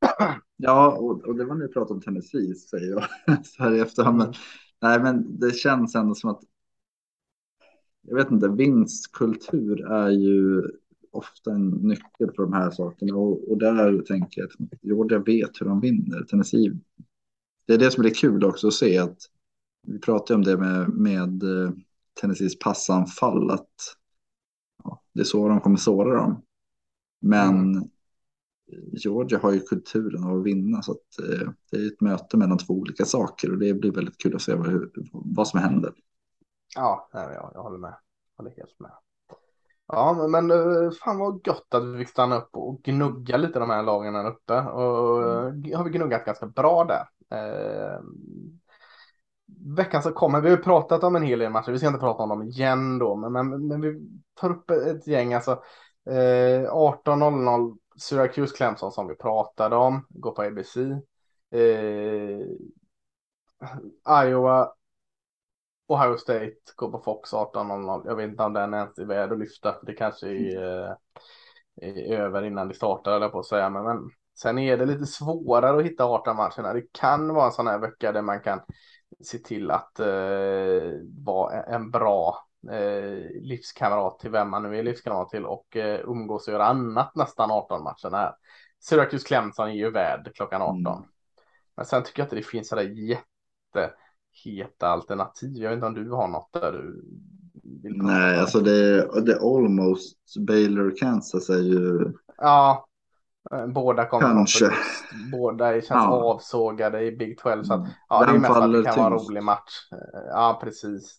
ja 0.56 0.96
och, 0.98 1.24
och 1.24 1.36
det 1.36 1.44
var 1.44 1.54
när 1.54 1.66
vi 1.66 1.72
pratade 1.72 1.94
om 1.94 2.00
Tennessee, 2.00 2.54
säger 2.54 2.90
jag 2.90 3.04
så 3.46 3.62
här 3.62 3.74
i 3.74 3.80
efterhand. 3.80 4.18
Men, 4.18 4.32
nej, 4.82 5.00
men 5.02 5.38
det 5.38 5.50
känns 5.56 5.94
ändå 5.94 6.14
som 6.14 6.30
att... 6.30 6.40
Jag 8.02 8.16
vet 8.16 8.30
inte, 8.30 8.48
vinstkultur 8.48 9.92
är 9.92 10.10
ju 10.10 10.62
ofta 11.10 11.50
en 11.52 11.68
nyckel 11.70 12.30
för 12.36 12.42
de 12.42 12.52
här 12.52 12.70
sakerna. 12.70 13.14
Och, 13.16 13.50
och 13.50 13.58
där 13.58 14.02
tänker 14.02 14.40
jag 14.40 14.48
att 14.48 14.78
Georgia 14.82 15.18
vet 15.18 15.60
hur 15.60 15.66
de 15.66 15.80
vinner. 15.80 16.24
Tennessee, 16.24 16.72
det 17.66 17.74
är 17.74 17.78
det 17.78 17.90
som 17.90 18.04
är 18.04 18.14
kul 18.14 18.44
också 18.44 18.68
att 18.68 18.74
se 18.74 18.98
att 18.98 19.18
vi 19.86 19.98
pratade 19.98 20.34
om 20.34 20.44
det 20.44 20.56
med, 20.56 20.88
med 20.88 21.42
eh, 21.42 21.70
Tennessees 22.20 22.58
passanfall. 22.58 23.50
Att 23.50 23.96
det 25.18 25.22
är 25.22 25.24
så 25.24 25.48
de 25.48 25.60
kommer 25.60 25.76
såra 25.76 26.14
dem. 26.14 26.42
Men 27.20 27.88
Georgia 28.92 29.38
har 29.38 29.52
ju 29.52 29.60
kulturen 29.60 30.24
av 30.24 30.38
att 30.38 30.44
vinna 30.44 30.82
så 30.82 30.92
att 30.92 31.18
eh, 31.18 31.50
det 31.70 31.76
är 31.76 31.86
ett 31.86 32.00
möte 32.00 32.36
mellan 32.36 32.58
två 32.58 32.74
olika 32.74 33.04
saker 33.04 33.50
och 33.52 33.58
det 33.58 33.74
blir 33.74 33.92
väldigt 33.92 34.18
kul 34.18 34.36
att 34.36 34.42
se 34.42 34.54
vad, 34.54 34.90
vad 35.12 35.48
som 35.48 35.60
händer. 35.60 35.92
Ja, 36.76 37.08
jag, 37.12 37.50
jag 37.54 37.62
håller 37.62 37.78
med. 37.78 37.94
Jag 38.36 38.44
håller 38.44 38.56
helt 38.56 38.80
med. 38.80 38.90
Ja, 39.86 40.26
men, 40.28 40.50
eh, 40.50 40.90
fan 40.90 41.18
vad 41.18 41.44
gott 41.44 41.74
att 41.74 41.84
vi 41.84 41.98
fick 41.98 42.08
stanna 42.08 42.36
upp 42.36 42.50
och 42.52 42.82
gnugga 42.82 43.36
lite 43.36 43.58
de 43.58 43.70
här 43.70 43.82
lagen 43.82 44.14
här 44.14 44.28
uppe. 44.28 44.60
Och 44.60 45.22
eh, 45.22 45.76
har 45.78 45.84
vi 45.84 45.90
gnuggat 45.90 46.24
ganska 46.24 46.46
bra 46.46 46.84
där. 46.84 47.08
Eh, 47.38 48.00
veckan 49.60 50.02
som 50.02 50.12
kommer, 50.12 50.40
vi 50.40 50.50
har 50.50 50.56
ju 50.56 50.62
pratat 50.62 51.04
om 51.04 51.16
en 51.16 51.22
hel 51.22 51.38
del 51.38 51.50
matcher, 51.50 51.72
vi 51.72 51.78
ska 51.78 51.86
inte 51.86 52.00
prata 52.00 52.22
om 52.22 52.28
dem 52.28 52.42
igen 52.42 52.98
då, 52.98 53.16
men, 53.16 53.32
men, 53.32 53.66
men 53.68 53.80
vi 53.80 54.08
tar 54.34 54.50
upp 54.50 54.70
ett 54.70 55.06
gäng, 55.06 55.34
alltså 55.34 55.50
eh, 56.10 56.72
18.00 56.72 57.76
Syracuse 57.98 58.56
Clemson 58.56 58.92
som 58.92 59.08
vi 59.08 59.14
pratade 59.14 59.76
om, 59.76 60.06
går 60.08 60.30
på 60.30 60.42
ABC. 60.42 60.76
Eh, 61.50 62.40
Iowa 64.24 64.72
Ohio 65.88 66.16
State 66.16 66.56
går 66.76 66.90
på 66.90 66.98
Fox 66.98 67.32
18.00. 67.32 68.02
Jag 68.04 68.16
vet 68.16 68.28
inte 68.30 68.42
om 68.42 68.52
den 68.52 68.74
ens 68.74 68.98
är 68.98 69.04
värd 69.04 69.32
att 69.32 69.38
lyfta. 69.38 69.72
För 69.72 69.86
det 69.86 69.92
kanske 69.92 70.28
är, 70.28 70.82
eh, 70.82 70.94
är 71.82 72.12
över 72.12 72.44
innan 72.44 72.68
det 72.68 72.74
startar, 72.74 73.16
eller 73.16 73.28
på 73.28 73.38
att 73.38 73.46
säga. 73.46 73.70
Men, 73.70 73.84
men 73.84 74.10
sen 74.34 74.58
är 74.58 74.76
det 74.76 74.86
lite 74.86 75.06
svårare 75.06 75.78
att 75.78 75.84
hitta 75.84 76.04
18 76.04 76.36
matcherna. 76.36 76.72
Det 76.72 76.92
kan 76.92 77.34
vara 77.34 77.46
en 77.46 77.52
sån 77.52 77.66
här 77.66 77.78
vecka 77.78 78.12
där 78.12 78.22
man 78.22 78.40
kan 78.40 78.60
se 79.24 79.38
till 79.38 79.70
att 79.70 80.00
eh, 80.00 80.06
vara 81.24 81.62
en 81.62 81.90
bra 81.90 82.46
eh, 82.70 83.42
livskamrat 83.42 84.18
till 84.18 84.30
vem 84.30 84.50
man 84.50 84.62
nu 84.62 84.78
är 84.78 84.82
livskamrat 84.82 85.28
till 85.28 85.44
och 85.44 85.76
eh, 85.76 86.00
umgås 86.04 86.48
och 86.48 86.52
göra 86.52 86.66
annat 86.66 87.14
nästan 87.14 87.50
18 87.50 87.82
matcherna 87.82 88.16
här. 88.18 88.34
Syracuse 88.80 89.26
Clemson 89.26 89.68
är 89.68 89.72
ju 89.72 89.90
värd 89.90 90.32
klockan 90.34 90.62
18. 90.62 90.86
Mm. 90.86 91.08
Men 91.76 91.86
sen 91.86 92.02
tycker 92.02 92.20
jag 92.20 92.26
inte 92.26 92.36
det 92.36 92.42
finns 92.42 92.68
sådär 92.68 92.94
jätteheta 93.74 94.88
alternativ. 94.88 95.56
Jag 95.56 95.70
vet 95.70 95.76
inte 95.76 95.86
om 95.86 95.94
du 95.94 96.10
har 96.10 96.28
något 96.28 96.52
där 96.52 96.72
du 96.72 97.04
vill 97.82 98.00
prata 98.00 98.12
Nej, 98.12 98.38
alltså 98.38 98.60
det, 98.60 99.00
det 99.20 99.32
är 99.32 99.56
almost 99.56 100.36
Baylor 100.46 100.94
Kansas 100.96 101.50
är 101.50 101.62
ju 101.62 102.12
Ja, 102.36 102.87
båda 103.68 104.06
kommer 104.06 104.22
Kanske. 104.26 104.58
förlust. 104.64 105.04
Båda 105.32 105.72
känns 105.72 105.88
Ja. 105.90 106.22
avsågade 106.24 107.02
i 107.02 107.16
Big 107.16 107.38
12. 107.38 107.64
Så 107.64 107.72
att, 107.74 107.80
Mm. 107.80 107.90
ja, 108.08 108.24
det 108.24 108.30
är 108.32 108.38
mest 108.38 108.50
att 108.50 108.72
det 108.72 108.82
kan 108.84 108.96
vara 108.96 109.06
en 109.06 109.12
rolig 109.28 109.42
match. 109.42 109.72
Eh, 109.92 110.20
Ja, 110.30 110.60
precis. 110.62 111.18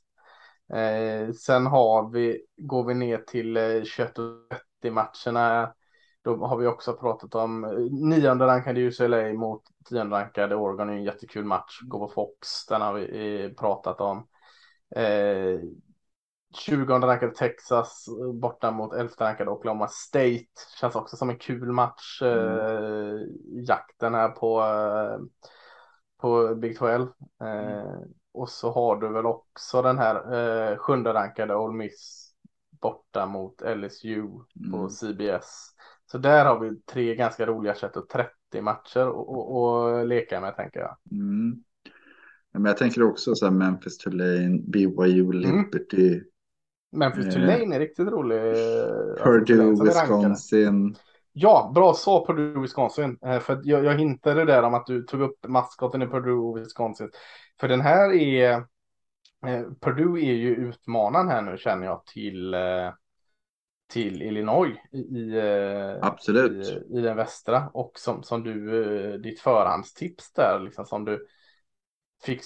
Eh, 0.73 1.31
sen 1.33 1.65
har 1.65 2.09
vi, 2.09 2.41
går 2.57 2.83
vi 2.83 2.93
ner 2.93 3.17
till 3.17 3.57
eh, 3.57 3.83
21 3.83 4.91
matcherna. 4.91 5.73
Då 6.23 6.45
har 6.45 6.57
vi 6.57 6.67
också 6.67 6.93
pratat 6.93 7.35
om 7.35 7.63
eh, 7.63 7.69
nionde 7.91 8.45
rankade 8.47 8.79
UCLA 8.81 9.33
mot 9.33 9.61
tionde 9.89 10.15
rankade 10.15 10.55
Oregon. 10.55 10.89
är 10.89 10.93
en 10.93 11.03
jättekul 11.03 11.45
match. 11.45 11.79
Går 11.81 11.99
på 12.07 12.13
Fox. 12.13 12.65
Den 12.65 12.81
har 12.81 12.93
vi 12.93 13.43
eh, 13.45 13.51
pratat 13.51 14.01
om. 14.01 14.27
Eh, 14.95 15.59
20 16.53 16.93
rankade 16.93 17.35
Texas 17.35 18.05
eh, 18.07 18.33
borta 18.33 18.71
mot 18.71 18.93
11 18.93 19.13
rankade 19.19 19.51
Oklahoma 19.51 19.87
State. 19.87 20.45
Känns 20.79 20.95
också 20.95 21.17
som 21.17 21.29
en 21.29 21.37
kul 21.37 21.71
match. 21.71 22.21
Eh, 22.21 23.19
jakten 23.67 24.13
här 24.13 24.29
på, 24.29 24.61
eh, 24.61 25.19
på 26.21 26.55
Big 26.55 26.77
12. 26.77 27.07
Eh, 27.41 28.01
och 28.31 28.49
så 28.49 28.71
har 28.71 28.95
du 28.95 29.13
väl 29.13 29.25
också 29.25 29.81
den 29.81 29.97
här 29.97 30.15
eh, 30.71 30.77
sjunde 30.77 31.13
rankade 31.13 31.55
Ole 31.55 31.77
Miss 31.77 32.33
borta 32.81 33.25
mot 33.25 33.61
LSU 33.61 34.21
på 34.71 34.77
Mm. 34.77 34.89
CBS. 34.89 35.69
Så 36.11 36.17
där 36.17 36.45
har 36.45 36.59
vi 36.59 36.81
tre 36.81 37.15
ganska 37.15 37.45
roliga 37.45 37.75
30 38.11 38.61
matcher 38.61 39.07
och, 39.07 39.29
och, 39.29 39.63
och 39.63 40.05
leka 40.05 40.41
med 40.41 40.55
tänker 40.55 40.79
jag. 40.79 40.97
Mm. 41.11 41.63
Men 42.51 42.65
jag 42.65 42.77
tänker 42.77 43.03
också 43.03 43.35
så 43.35 43.45
här 43.45 43.53
Memphis 43.53 43.97
Tulane, 43.97 44.59
BYU 44.67 45.31
Liberty, 45.31 46.21
Memphis 46.91 47.25
Eh, 47.25 47.33
Tulane 47.33 47.75
är 47.75 47.79
riktigt 47.79 48.07
rolig. 48.07 48.37
eh, 48.37 49.61
alltså 49.67 49.83
Purdue, 49.83 49.83
rankade. 49.93 50.39
Wisconsin. 50.39 50.95
Ja, 51.33 51.71
bra 51.75 51.93
så 51.93 52.25
Purdue 52.25 52.61
Wisconsin. 52.61 53.17
Eh, 53.25 53.39
För 53.39 53.61
jag, 53.63 53.85
jag 53.85 53.97
hintade 53.99 54.45
där 54.45 54.63
om 54.63 54.73
att 54.73 54.85
du 54.85 55.03
tog 55.03 55.21
upp 55.21 55.45
maskoten 55.47 56.01
i 56.01 56.07
Purdue 56.07 56.59
Wisconsin. 56.61 57.11
För 57.59 57.67
den 57.67 57.81
här 57.81 58.13
är, 58.13 58.51
eh, 59.47 59.63
Purdue 59.81 60.21
är 60.21 60.33
ju 60.33 60.55
utmanaren 60.55 61.27
här 61.27 61.41
nu 61.41 61.57
känner 61.57 61.85
jag 61.85 62.05
till, 62.05 62.53
eh, 62.53 62.93
till 63.87 64.21
Illinois 64.21 64.77
i, 64.91 64.97
i, 64.99 65.37
eh, 65.37 66.05
Absolut. 66.05 66.81
i, 66.91 66.97
i 66.97 67.01
den 67.01 67.17
västra. 67.17 67.69
Och 67.73 67.91
som, 67.95 68.23
som 68.23 68.43
du, 68.43 68.83
eh, 69.13 69.19
ditt 69.19 69.39
förhandstips 69.39 70.33
där, 70.33 70.59
liksom 70.59 70.85
som 70.85 71.05
du 71.05 71.25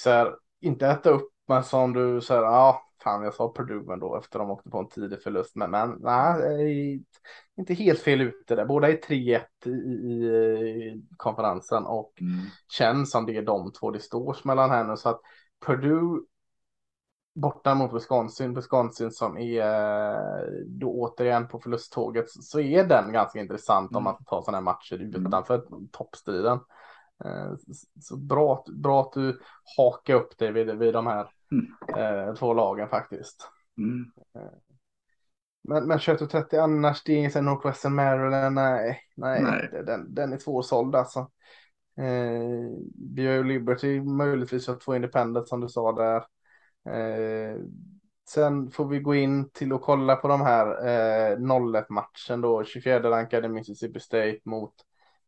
här, 0.06 0.36
inte 0.62 0.88
äta 0.88 1.10
upp, 1.10 1.30
men 1.48 1.64
som 1.64 1.94
du 1.94 2.22
här, 2.34 2.42
ja, 2.42 2.82
fan 3.04 3.24
jag 3.24 3.34
sa 3.34 3.54
Purdue 3.54 3.96
då 3.96 4.18
efter 4.18 4.40
de 4.40 4.52
åkte 4.52 4.70
på 4.70 4.78
en 4.78 4.90
tidig 4.90 5.22
förlust. 5.22 5.56
Men, 5.56 5.72
men 5.72 5.98
nej, 6.00 7.04
inte 7.58 7.74
helt 7.74 8.00
fel 8.00 8.22
ute 8.22 8.56
där. 8.56 8.66
Båda 8.66 8.90
är 8.90 8.98
3-1 8.98 9.42
i, 9.66 9.70
i, 9.70 11.04
konferensen 11.18 11.86
och 11.86 12.14
mm. 12.22 12.34
känns 12.68 13.12
som 13.12 13.26
det 13.26 13.38
är 13.38 13.42
de 13.42 13.72
två 13.72 13.92
det 13.92 14.00
står 14.00 14.38
mellan 14.44 14.70
här 14.70 14.84
nu. 14.84 14.98
Så 14.98 15.10
att 15.10 15.22
Purdue 15.66 16.20
borta 17.36 17.76
mot 17.76 17.94
Wisconsin, 17.94 18.56
Wisconsin 18.56 19.12
som 19.12 19.38
är 19.38 20.66
då 20.66 20.92
återigen 20.92 21.48
på 21.48 21.60
förlusttåget 21.60 22.30
så 22.30 22.60
är 22.60 22.84
den 22.84 23.14
ganska 23.14 23.40
intressant 23.40 23.92
mm. 23.92 23.98
om 23.98 24.04
man 24.04 24.18
får 24.18 24.24
ta 24.24 24.42
sådana 24.42 24.58
här 24.58 24.64
matcher 24.64 24.96
utanför 24.96 25.56
mm. 25.56 25.88
toppstriden. 25.92 26.60
Eh, 27.26 27.54
så 28.00 28.18
bra, 28.18 28.66
bra 28.68 29.02
att 29.02 29.14
du 29.14 29.40
hakar 29.78 30.14
upp 30.14 30.38
dig 30.38 30.52
vid, 30.52 30.78
vid 30.78 30.94
de 30.94 31.08
här 31.08 31.28
mm. 31.54 32.28
eh, 32.28 32.34
två 32.34 32.54
lagen 32.54 32.90
faktiskt. 32.90 33.50
Mm. 33.78 34.12
Eh, 34.36 34.58
men, 35.64 35.88
men 35.88 35.98
21.30 35.98 36.60
annars, 36.60 37.04
det 37.04 37.26
är 37.26 37.30
sen 37.30 37.46
Northwestern 37.46 37.96
Maryland, 37.96 38.56
nej, 38.56 39.02
nej, 39.16 39.42
nej. 39.42 39.84
Den, 39.86 40.14
den 40.14 40.34
är 40.34 40.38
svårsåld 40.38 40.96
alltså. 40.96 41.20
Eh, 41.98 42.70
vi 43.16 43.28
har 43.28 43.34
ju 43.34 43.44
Liberty, 43.44 44.02
möjligtvis 44.02 44.68
har 44.68 44.76
två 44.76 44.96
independent 44.96 45.48
som 45.48 45.62
du 45.62 45.70
sa 45.70 45.92
där. 45.92 46.26
Eh, 46.94 47.58
sen 48.30 48.72
får 48.72 48.88
vi 48.88 49.00
gå 49.00 49.16
in 49.16 49.50
till 49.50 49.74
och 49.74 49.82
kolla 49.82 50.16
på 50.16 50.28
de 50.28 50.42
här 50.42 50.88
eh, 50.88 51.38
0-1 51.38 51.86
matchen 51.90 52.42
då, 52.42 52.64
24 52.64 53.10
rankade 53.10 53.50
Mississippi 53.50 54.00
State 54.00 54.40
mot 54.44 54.74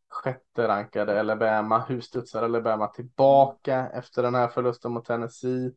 sjätte 0.08 0.68
rankade 0.68 1.20
Alabama. 1.20 1.84
Hur 1.88 2.00
studsar 2.00 2.42
Alabama 2.42 2.86
tillbaka 2.86 3.88
efter 3.94 4.22
den 4.22 4.34
här 4.34 4.48
förlusten 4.48 4.92
mot 4.92 5.04
Tennessee? 5.04 5.72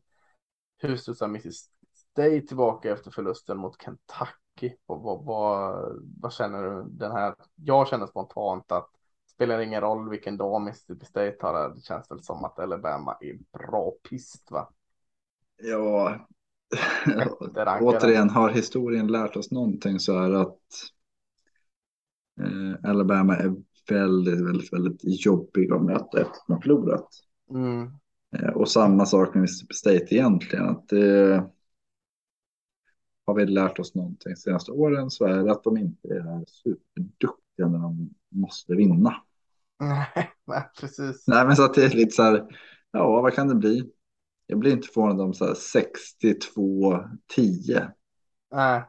Studsar 0.98 1.28
Mississippi 1.28 1.86
State 1.92 2.40
tillbaka 2.40 2.92
efter 2.92 3.10
förlusten 3.10 3.58
mot 3.58 3.82
Kentucky? 3.82 4.76
Och 4.86 5.02
vad, 5.02 5.24
vad, 5.24 5.84
vad 6.20 6.32
känner 6.32 6.62
du 6.62 6.84
den 6.90 7.12
här? 7.12 7.34
Jag 7.54 7.88
känner 7.88 8.06
spontant 8.06 8.72
att 8.72 8.90
det 9.26 9.32
spelar 9.32 9.60
ingen 9.60 9.80
roll 9.80 10.10
vilken 10.10 10.36
dag 10.36 10.62
Mississippi 10.62 11.06
State 11.06 11.36
har. 11.40 11.74
Det 11.74 11.80
känns 11.80 12.10
väl 12.10 12.22
som 12.22 12.44
att 12.44 12.58
Alabama 12.58 13.16
är 13.20 13.38
bra 13.58 13.92
pist 14.10 14.50
va? 14.50 14.70
Ja, 15.62 16.26
återigen 17.80 18.30
har 18.30 18.50
historien 18.50 19.06
lärt 19.06 19.36
oss 19.36 19.50
någonting 19.50 20.00
så 20.00 20.18
är 20.18 20.30
att 20.30 20.58
eh, 22.40 22.90
Alabama 22.90 23.36
är 23.36 23.54
väldigt, 23.88 24.46
väldigt, 24.46 24.72
väldigt 24.72 25.00
jobbig 25.26 25.72
att 25.72 25.82
möta 25.82 26.20
efter 26.20 26.34
att 26.34 26.48
man 26.48 26.62
förlorat. 26.62 27.08
Mm. 27.50 27.99
Eh, 28.38 28.48
och 28.48 28.70
samma 28.70 29.06
sak 29.06 29.34
med 29.34 29.42
Mississippi 29.42 29.74
State 29.74 30.14
egentligen. 30.14 30.68
Att 30.68 30.88
det, 30.88 31.44
har 33.26 33.34
vi 33.34 33.46
lärt 33.46 33.78
oss 33.78 33.94
någonting 33.94 34.32
de 34.32 34.36
senaste 34.36 34.72
åren 34.72 35.10
så 35.10 35.24
är 35.24 35.44
det 35.44 35.52
att 35.52 35.64
de 35.64 35.76
inte 35.76 36.08
är 36.08 36.44
superduktiga 36.46 37.68
när 37.68 37.78
de 37.78 38.14
måste 38.28 38.74
vinna. 38.74 39.14
Nej, 40.46 40.70
precis. 40.80 41.24
Nej, 41.26 41.46
men 41.46 41.56
så 41.56 41.64
att 41.64 41.74
det 41.74 41.84
är 41.84 41.90
lite 41.90 42.10
så 42.10 42.22
här, 42.22 42.46
ja, 42.90 43.20
vad 43.20 43.34
kan 43.34 43.48
det 43.48 43.54
bli? 43.54 43.92
Jag 44.46 44.58
blir 44.58 44.72
inte 44.72 44.88
förvånad 44.88 45.20
om 45.20 45.34
så 45.34 45.44
här 45.44 45.54
62-10. 45.54 47.90
Nej. 48.50 48.82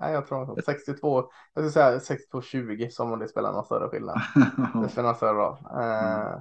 Nej, 0.00 0.12
jag 0.12 0.26
tror 0.26 0.60
62, 0.64 1.30
jag 1.54 1.64
skulle 1.64 1.70
säga 1.70 1.98
62-20 2.32 2.90
som 2.90 3.12
om 3.12 3.18
det 3.18 3.28
spelar 3.28 3.52
någon 3.52 3.64
större 3.64 3.88
skillnad. 3.88 4.20
det 4.82 4.88
spelar 4.88 5.08
någon 5.08 5.16
större 5.16 5.32
roll. 5.32 5.58
Uh, 5.76 6.40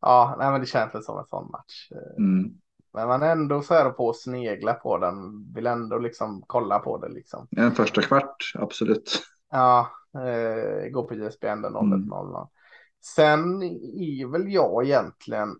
ja, 0.00 0.36
nej, 0.38 0.50
men 0.50 0.60
det 0.60 0.66
känns 0.66 0.94
väl 0.94 1.02
som 1.02 1.18
en 1.18 1.26
sån 1.26 1.50
match. 1.50 1.90
Mm. 2.18 2.50
Men 2.92 3.08
man 3.08 3.22
är 3.22 3.32
ändå 3.32 3.62
så 3.62 3.74
här 3.74 3.90
på 3.90 4.10
att 4.10 4.16
snegla 4.16 4.74
på 4.74 4.98
den, 4.98 5.52
vill 5.54 5.66
ändå 5.66 5.98
liksom 5.98 6.44
kolla 6.46 6.78
på 6.78 6.98
det 6.98 7.08
liksom. 7.08 7.46
En 7.50 7.72
första 7.72 8.02
kvart, 8.02 8.52
absolut. 8.54 9.22
Ja, 9.50 9.90
uh, 10.16 10.90
gå 10.90 11.08
på 11.08 11.14
JSBN 11.14 11.60
0 11.60 11.84
mm. 11.84 12.06
0 12.06 12.46
Sen 13.02 13.62
är 13.62 14.32
väl 14.32 14.52
jag 14.52 14.84
egentligen 14.84 15.56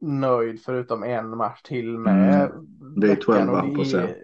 nöjd 0.00 0.62
förutom 0.64 1.02
en 1.02 1.36
match 1.36 1.62
till 1.62 1.98
med. 1.98 2.50
Mm. 2.50 2.66
Det 2.96 3.12
är 3.12 3.16
12 3.16 3.50
va? 3.50 3.68
På 3.76 3.84
sig. 3.84 4.22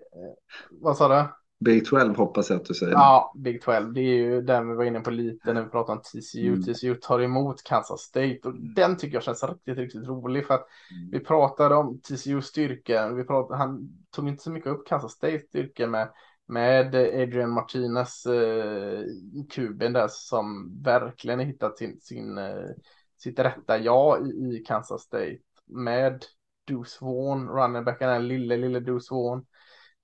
Vad 0.70 0.96
sa 0.96 1.08
du? 1.08 1.24
Big 1.60 1.86
12 1.86 2.16
hoppas 2.16 2.50
jag 2.50 2.56
att 2.56 2.64
du 2.64 2.74
säger. 2.74 2.92
Ja, 2.92 3.32
Big 3.36 3.62
12. 3.62 3.92
Det 3.92 4.00
är 4.00 4.14
ju 4.14 4.42
den 4.42 4.68
vi 4.68 4.74
var 4.74 4.84
inne 4.84 5.00
på 5.00 5.10
lite 5.10 5.52
när 5.52 5.62
vi 5.62 5.70
pratade 5.70 5.98
om 5.98 6.02
TCU. 6.02 6.48
Mm. 6.48 6.62
TCU 6.62 6.94
tar 6.94 7.20
emot 7.20 7.62
Kansas 7.64 8.00
State 8.00 8.40
och 8.44 8.54
den 8.54 8.96
tycker 8.96 9.16
jag 9.16 9.22
känns 9.22 9.44
riktigt, 9.44 9.78
riktigt 9.78 10.08
rolig 10.08 10.46
för 10.46 10.54
att 10.54 10.66
mm. 10.90 11.10
vi 11.10 11.20
pratade 11.20 11.74
om 11.74 12.00
TCU 12.00 12.42
styrka. 12.42 13.08
Vi 13.12 13.24
pratade, 13.24 13.58
han 13.58 13.88
tog 14.10 14.28
inte 14.28 14.42
så 14.42 14.50
mycket 14.50 14.72
upp 14.72 14.86
Kansas 14.86 15.12
State 15.12 15.38
styrka 15.38 15.86
med 15.86 16.08
med 16.50 16.94
Adrian 16.94 17.50
Martinez 17.50 18.26
eh, 18.26 19.04
kuben 19.50 19.92
där 19.92 20.08
som 20.10 20.78
verkligen 20.82 21.40
hittat 21.40 21.78
sin, 21.78 22.00
sin 22.00 22.38
eh, 22.38 22.70
sitt 23.16 23.38
rätta 23.38 23.78
ja 23.78 24.18
i, 24.18 24.56
i 24.56 24.64
Kansas 24.66 25.02
State 25.02 25.38
med 25.66 26.24
Deuce 26.66 27.00
Vaughn, 27.00 27.48
runningbacken, 27.48 28.08
den 28.08 28.28
lille, 28.28 28.56
lille 28.56 28.80
Deuce 28.80 29.10
Vaughn 29.10 29.46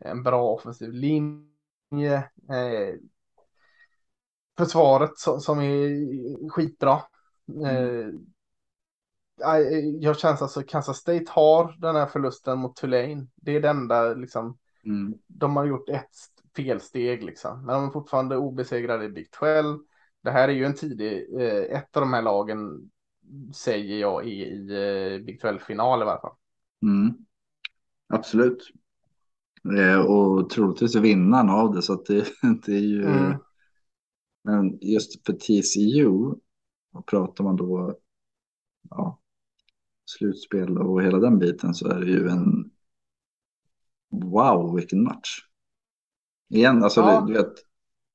en 0.05 0.23
bra 0.23 0.51
offensiv 0.51 0.93
linje. 0.93 2.17
Eh, 2.51 2.95
försvaret 4.59 5.19
som, 5.19 5.41
som 5.41 5.61
är 5.61 6.51
skitbra. 6.51 7.03
Mm. 7.49 7.67
Eh, 7.67 8.15
jag 10.01 10.19
känns 10.19 10.43
alltså 10.43 10.63
Kansas 10.63 10.97
State 10.97 11.25
har 11.29 11.77
den 11.79 11.97
här 11.97 12.07
förlusten 12.07 12.59
mot 12.59 12.77
Tulane. 12.77 13.27
Det 13.37 13.57
är 13.57 13.61
det 13.61 13.69
enda 13.69 14.15
liksom. 14.15 14.59
Mm. 14.85 15.15
De 15.27 15.57
har 15.57 15.65
gjort 15.65 15.89
ett 15.89 16.11
felsteg 16.57 17.25
liksom, 17.25 17.67
men 17.67 17.75
de 17.75 17.87
är 17.87 17.91
fortfarande 17.91 18.37
obesegrade 18.37 19.05
i 19.05 19.09
Big 19.09 19.31
12. 19.31 19.79
Det 20.23 20.31
här 20.31 20.49
är 20.49 20.53
ju 20.53 20.65
en 20.65 20.75
tidig, 20.75 21.41
eh, 21.41 21.79
ett 21.79 21.97
av 21.97 22.01
de 22.01 22.13
här 22.13 22.23
lagen 22.23 22.91
säger 23.55 23.99
jag 23.99 24.25
är 24.25 24.29
i 24.29 25.15
eh, 25.15 25.25
Big 25.25 25.41
12 25.41 25.59
final 25.59 26.03
i 26.03 26.05
varje 26.05 26.21
fall. 26.21 26.37
Mm. 26.83 27.15
Absolut. 28.09 28.69
Eh, 29.79 30.01
och 30.01 30.51
troligtvis 30.51 30.97
vinnaren 30.97 31.51
av 31.51 31.75
det. 31.75 31.83
Så 31.83 31.93
att 31.93 32.07
det, 32.07 32.27
det 32.67 32.73
är 32.73 32.81
ju... 32.81 33.05
Mm. 33.05 33.39
Men 34.45 34.79
just 34.81 35.27
för 35.27 35.33
TCU, 35.33 36.35
och 36.93 37.07
pratar 37.07 37.45
man 37.45 37.57
då 37.57 37.99
ja, 38.91 39.21
slutspel 40.11 40.79
och 40.79 41.03
hela 41.03 41.19
den 41.19 41.39
biten 41.39 41.75
så 41.75 41.89
är 41.89 42.01
det 42.01 42.11
ju 42.11 42.29
en 42.29 42.71
wow 44.11 44.75
vilken 44.77 45.03
match. 45.03 45.39
Igen, 46.49 46.83
alltså 46.83 47.01
ja. 47.01 47.25
du, 47.27 47.33
vet, 47.33 47.53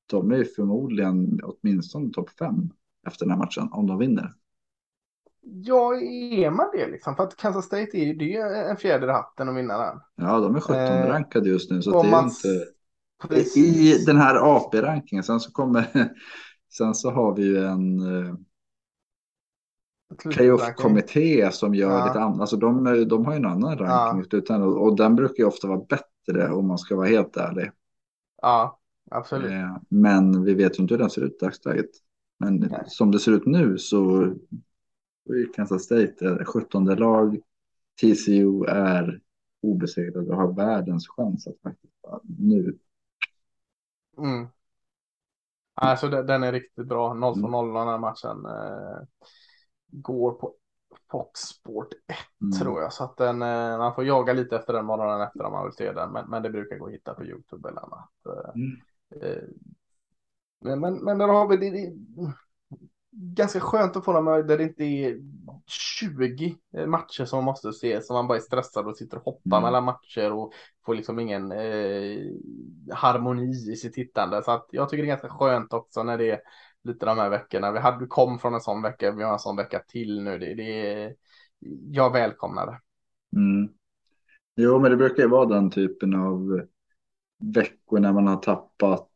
de 0.06 0.32
är 0.32 0.44
förmodligen 0.44 1.40
åtminstone 1.44 2.10
topp 2.14 2.30
fem 2.30 2.70
efter 3.08 3.26
den 3.26 3.32
här 3.32 3.38
matchen 3.38 3.70
om 3.72 3.88
de 3.88 3.98
vinner. 3.98 4.34
Ja, 5.42 5.96
är 5.96 6.50
man 6.50 6.70
det 6.74 6.88
liksom? 6.88 7.16
För 7.16 7.24
att 7.24 7.36
Kansas 7.38 7.66
State 7.66 7.98
är 7.98 8.24
ju 8.24 8.38
en 8.42 8.78
fjäder 8.78 9.08
i 9.08 9.12
hatten 9.12 9.50
att 9.50 9.56
vinna 9.56 9.78
den. 9.78 10.00
Ja, 10.16 10.40
de 10.40 10.56
är 10.56 10.60
17 10.60 10.76
eh, 10.76 11.08
rankade 11.08 11.50
just 11.50 11.72
nu. 11.72 11.82
Så 11.82 12.04
det 12.04 12.10
är 12.10 12.24
inte... 12.24 12.66
Precis. 13.28 13.58
I 13.58 14.06
den 14.06 14.18
här 14.18 14.36
AP-rankingen. 14.36 15.24
Sen 15.24 15.40
så 15.40 15.52
kommer... 15.52 15.86
Sen 16.78 16.96
så 16.96 17.12
har 17.12 17.36
vi 17.36 17.44
ju 17.44 17.66
en... 17.66 18.00
Eh, 18.00 18.34
playoff-kommitté 20.30 21.52
som 21.52 21.76
gör 21.76 22.00
ja. 22.00 22.06
lite 22.06 22.20
annat. 22.20 22.40
Alltså 22.40 22.58
de, 22.58 22.84
de 23.08 23.26
har 23.26 23.34
ju 23.34 23.38
en 23.38 23.46
annan 23.46 23.78
ranking 23.78 24.26
ja. 24.32 24.38
utan, 24.38 24.64
och 24.64 24.96
den 24.96 25.16
brukar 25.16 25.44
ju 25.44 25.46
ofta 25.46 25.68
vara 25.68 25.86
bättre 25.90 26.52
om 26.52 26.68
man 26.68 26.78
ska 26.78 26.96
vara 26.96 27.08
helt 27.08 27.38
ärlig. 27.38 27.72
Ja, 28.42 28.80
absolut. 29.12 29.52
Eh, 29.52 29.78
men 29.90 30.44
vi 30.44 30.54
vet 30.54 30.80
ju 30.80 30.82
inte 30.82 30.94
hur 30.94 31.00
den 31.00 31.10
ser 31.10 31.22
ut 31.22 31.38
i 31.42 31.46
dagsläget. 31.46 31.90
Men 32.40 32.56
Nej. 32.56 32.84
som 32.88 33.12
det 33.12 33.20
ser 33.20 33.32
ut 33.32 33.46
nu 33.46 33.78
så 33.78 34.34
Kansas 35.56 35.84
State 35.84 36.26
är 36.26 36.46
17 36.46 36.86
lag. 36.86 37.40
TCU 38.02 38.64
är 38.64 39.22
obesegrade 39.62 40.32
och 40.32 40.38
har 40.38 40.54
världens 40.54 41.08
chans 41.08 41.48
att 41.48 41.62
faktiskt 41.64 41.94
nu. 42.40 42.78
Mm. 44.18 44.48
Alltså 45.74 46.08
den 46.08 46.44
är 46.44 46.52
riktigt 46.52 46.88
bra. 46.88 47.14
0 47.14 47.34
för 47.42 47.48
0 47.48 47.74
den 47.74 47.88
här 47.88 47.98
matchen. 47.98 48.46
Eh, 48.46 49.08
går 49.92 50.32
på 50.32 50.54
Fox 51.12 51.40
Sport 51.40 51.94
1 51.94 52.00
mm. 52.42 52.52
tror 52.52 52.82
jag. 52.82 52.94
Så 52.94 53.04
att 53.04 53.18
den, 53.18 53.42
eh, 53.42 53.78
man 53.78 53.96
får 53.96 54.06
jaga 54.06 54.34
lite 54.34 54.56
efter 54.56 54.74
den 54.74 54.86
morgonen 54.86 55.22
efter 55.22 55.44
om 55.44 55.52
man 55.52 55.64
vill 55.66 55.74
se 55.74 55.92
den. 55.92 56.12
Men, 56.12 56.30
men 56.30 56.44
det 56.44 56.50
brukar 56.50 56.78
gå 56.78 56.88
att 56.88 56.94
hitta 56.94 57.14
på 57.14 57.26
YouTube 57.26 57.70
eller 57.70 57.82
annat. 57.82 58.10
Eh, 58.26 58.52
mm. 58.56 58.82
Eh, 59.22 59.44
men, 60.62 60.80
men, 60.80 60.94
men 61.04 61.18
där 61.18 61.28
har 61.28 61.48
vi 61.48 61.58
det, 61.58 61.70
det 61.70 61.94
ganska 63.22 63.60
skönt 63.60 63.96
att 63.96 64.06
få 64.06 64.14
dem 64.14 64.26
där 64.26 64.58
det 64.58 64.64
inte 64.64 64.84
är 64.84 65.18
20 66.00 66.58
matcher 66.88 67.26
som 67.26 67.38
man 67.38 67.46
måste 67.46 67.74
se, 67.74 68.02
som 68.02 68.14
man 68.14 68.28
bara 68.28 68.38
är 68.38 68.42
stressad 68.42 68.88
och 68.88 68.98
sitter 68.98 69.18
och 69.18 69.24
hoppar 69.24 69.58
mm. 69.58 69.64
mellan 69.64 69.84
matcher 69.84 70.32
och 70.32 70.54
får 70.86 70.96
liksom 70.96 71.20
ingen 71.20 71.52
eh, 71.52 72.20
harmoni 72.94 73.72
i 73.72 73.76
sitt 73.76 73.94
tittande. 73.94 74.44
Så 74.44 74.52
att 74.52 74.68
jag 74.72 74.90
tycker 74.90 75.04
det 75.04 75.08
är 75.08 75.18
ganska 75.18 75.30
skönt 75.30 75.74
också 75.74 76.04
när 76.04 76.18
det 76.18 76.32
är 76.32 76.40
lite 76.84 77.06
de 77.06 77.18
här 77.18 77.30
veckorna. 77.30 77.72
Vi 77.72 77.80
hade, 77.80 78.06
kom 78.06 78.40
från 78.40 78.54
en 78.54 78.62
sån 78.62 78.82
vecka, 78.82 79.12
vi 79.12 79.24
har 79.24 79.34
en 79.34 79.40
sån 79.40 79.56
vecka 79.56 79.80
till 79.88 80.24
nu. 80.24 80.40
Det, 80.40 80.56
det 80.56 80.94
är, 80.94 81.16
jag 81.90 82.14
välkomnar 82.14 82.66
det. 82.66 82.80
Mm. 83.40 83.70
Jo, 84.56 84.80
men 84.80 84.92
det 84.92 84.98
brukar 84.98 85.24
ju 85.24 85.30
vara 85.30 85.46
den 85.46 85.72
typen 85.72 86.16
av 86.16 86.62
veckor 87.40 88.00
när 88.00 88.14
man 88.14 88.28
har 88.28 88.36
tappat 88.36 89.10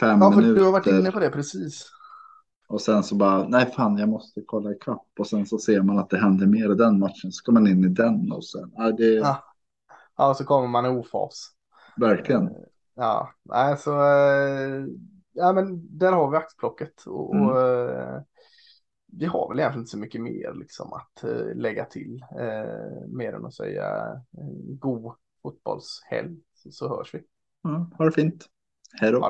fem 0.00 0.20
Ja, 0.20 0.32
för 0.32 0.40
minuter. 0.40 0.60
du 0.60 0.64
har 0.64 0.72
varit 0.72 0.86
inne 0.86 1.10
på 1.10 1.20
det 1.20 1.30
precis. 1.30 1.90
Och 2.74 2.80
sen 2.80 3.02
så 3.02 3.14
bara, 3.14 3.48
nej 3.48 3.66
fan 3.66 3.98
jag 3.98 4.08
måste 4.08 4.42
kolla 4.46 4.72
ikapp. 4.72 5.06
Och 5.18 5.26
sen 5.26 5.46
så 5.46 5.58
ser 5.58 5.82
man 5.82 5.98
att 5.98 6.10
det 6.10 6.18
händer 6.18 6.46
mer 6.46 6.72
i 6.72 6.74
den 6.74 6.98
matchen. 6.98 7.32
Så 7.32 7.36
ska 7.36 7.52
man 7.52 7.66
in 7.66 7.84
i 7.84 7.88
den 7.88 8.32
och 8.32 8.44
sen, 8.44 8.72
ja 8.76 8.92
det 8.92 9.04
Ja. 9.14 9.44
Ja, 10.16 10.34
så 10.34 10.44
kommer 10.44 10.68
man 10.68 10.86
i 10.86 10.88
ofas. 10.88 11.50
verkligen. 11.96 12.50
Ja, 12.94 13.30
nej, 13.42 13.76
så 13.76 13.90
eh, 14.00 14.86
ja, 15.32 15.52
men 15.52 15.98
där 15.98 16.12
har 16.12 16.30
vi 16.30 16.36
axplocket 16.36 17.06
och, 17.06 17.34
Mm. 17.34 17.48
och 17.48 17.60
eh, 17.60 18.22
vi 19.06 19.26
har 19.26 19.48
väl 19.48 19.58
egentligen 19.58 19.80
inte 19.82 19.90
så 19.90 19.98
mycket 19.98 20.20
mer 20.20 20.54
liksom 20.54 20.92
att 20.92 21.24
eh, 21.24 21.54
lägga 21.54 21.84
till 21.84 22.24
eh, 22.38 23.06
mer 23.08 23.32
än 23.32 23.44
att 23.44 23.54
säga 23.54 23.84
eh, 24.38 24.76
god 24.78 25.14
fotbollshelg 25.42 26.36
så, 26.54 26.70
så 26.70 26.88
hörs 26.88 27.14
vi. 27.14 27.22
Ja, 27.62 27.90
ha 27.98 28.04
det 28.04 28.12
fint. 28.12 28.46
Hej 29.00 29.12
då. 29.12 29.20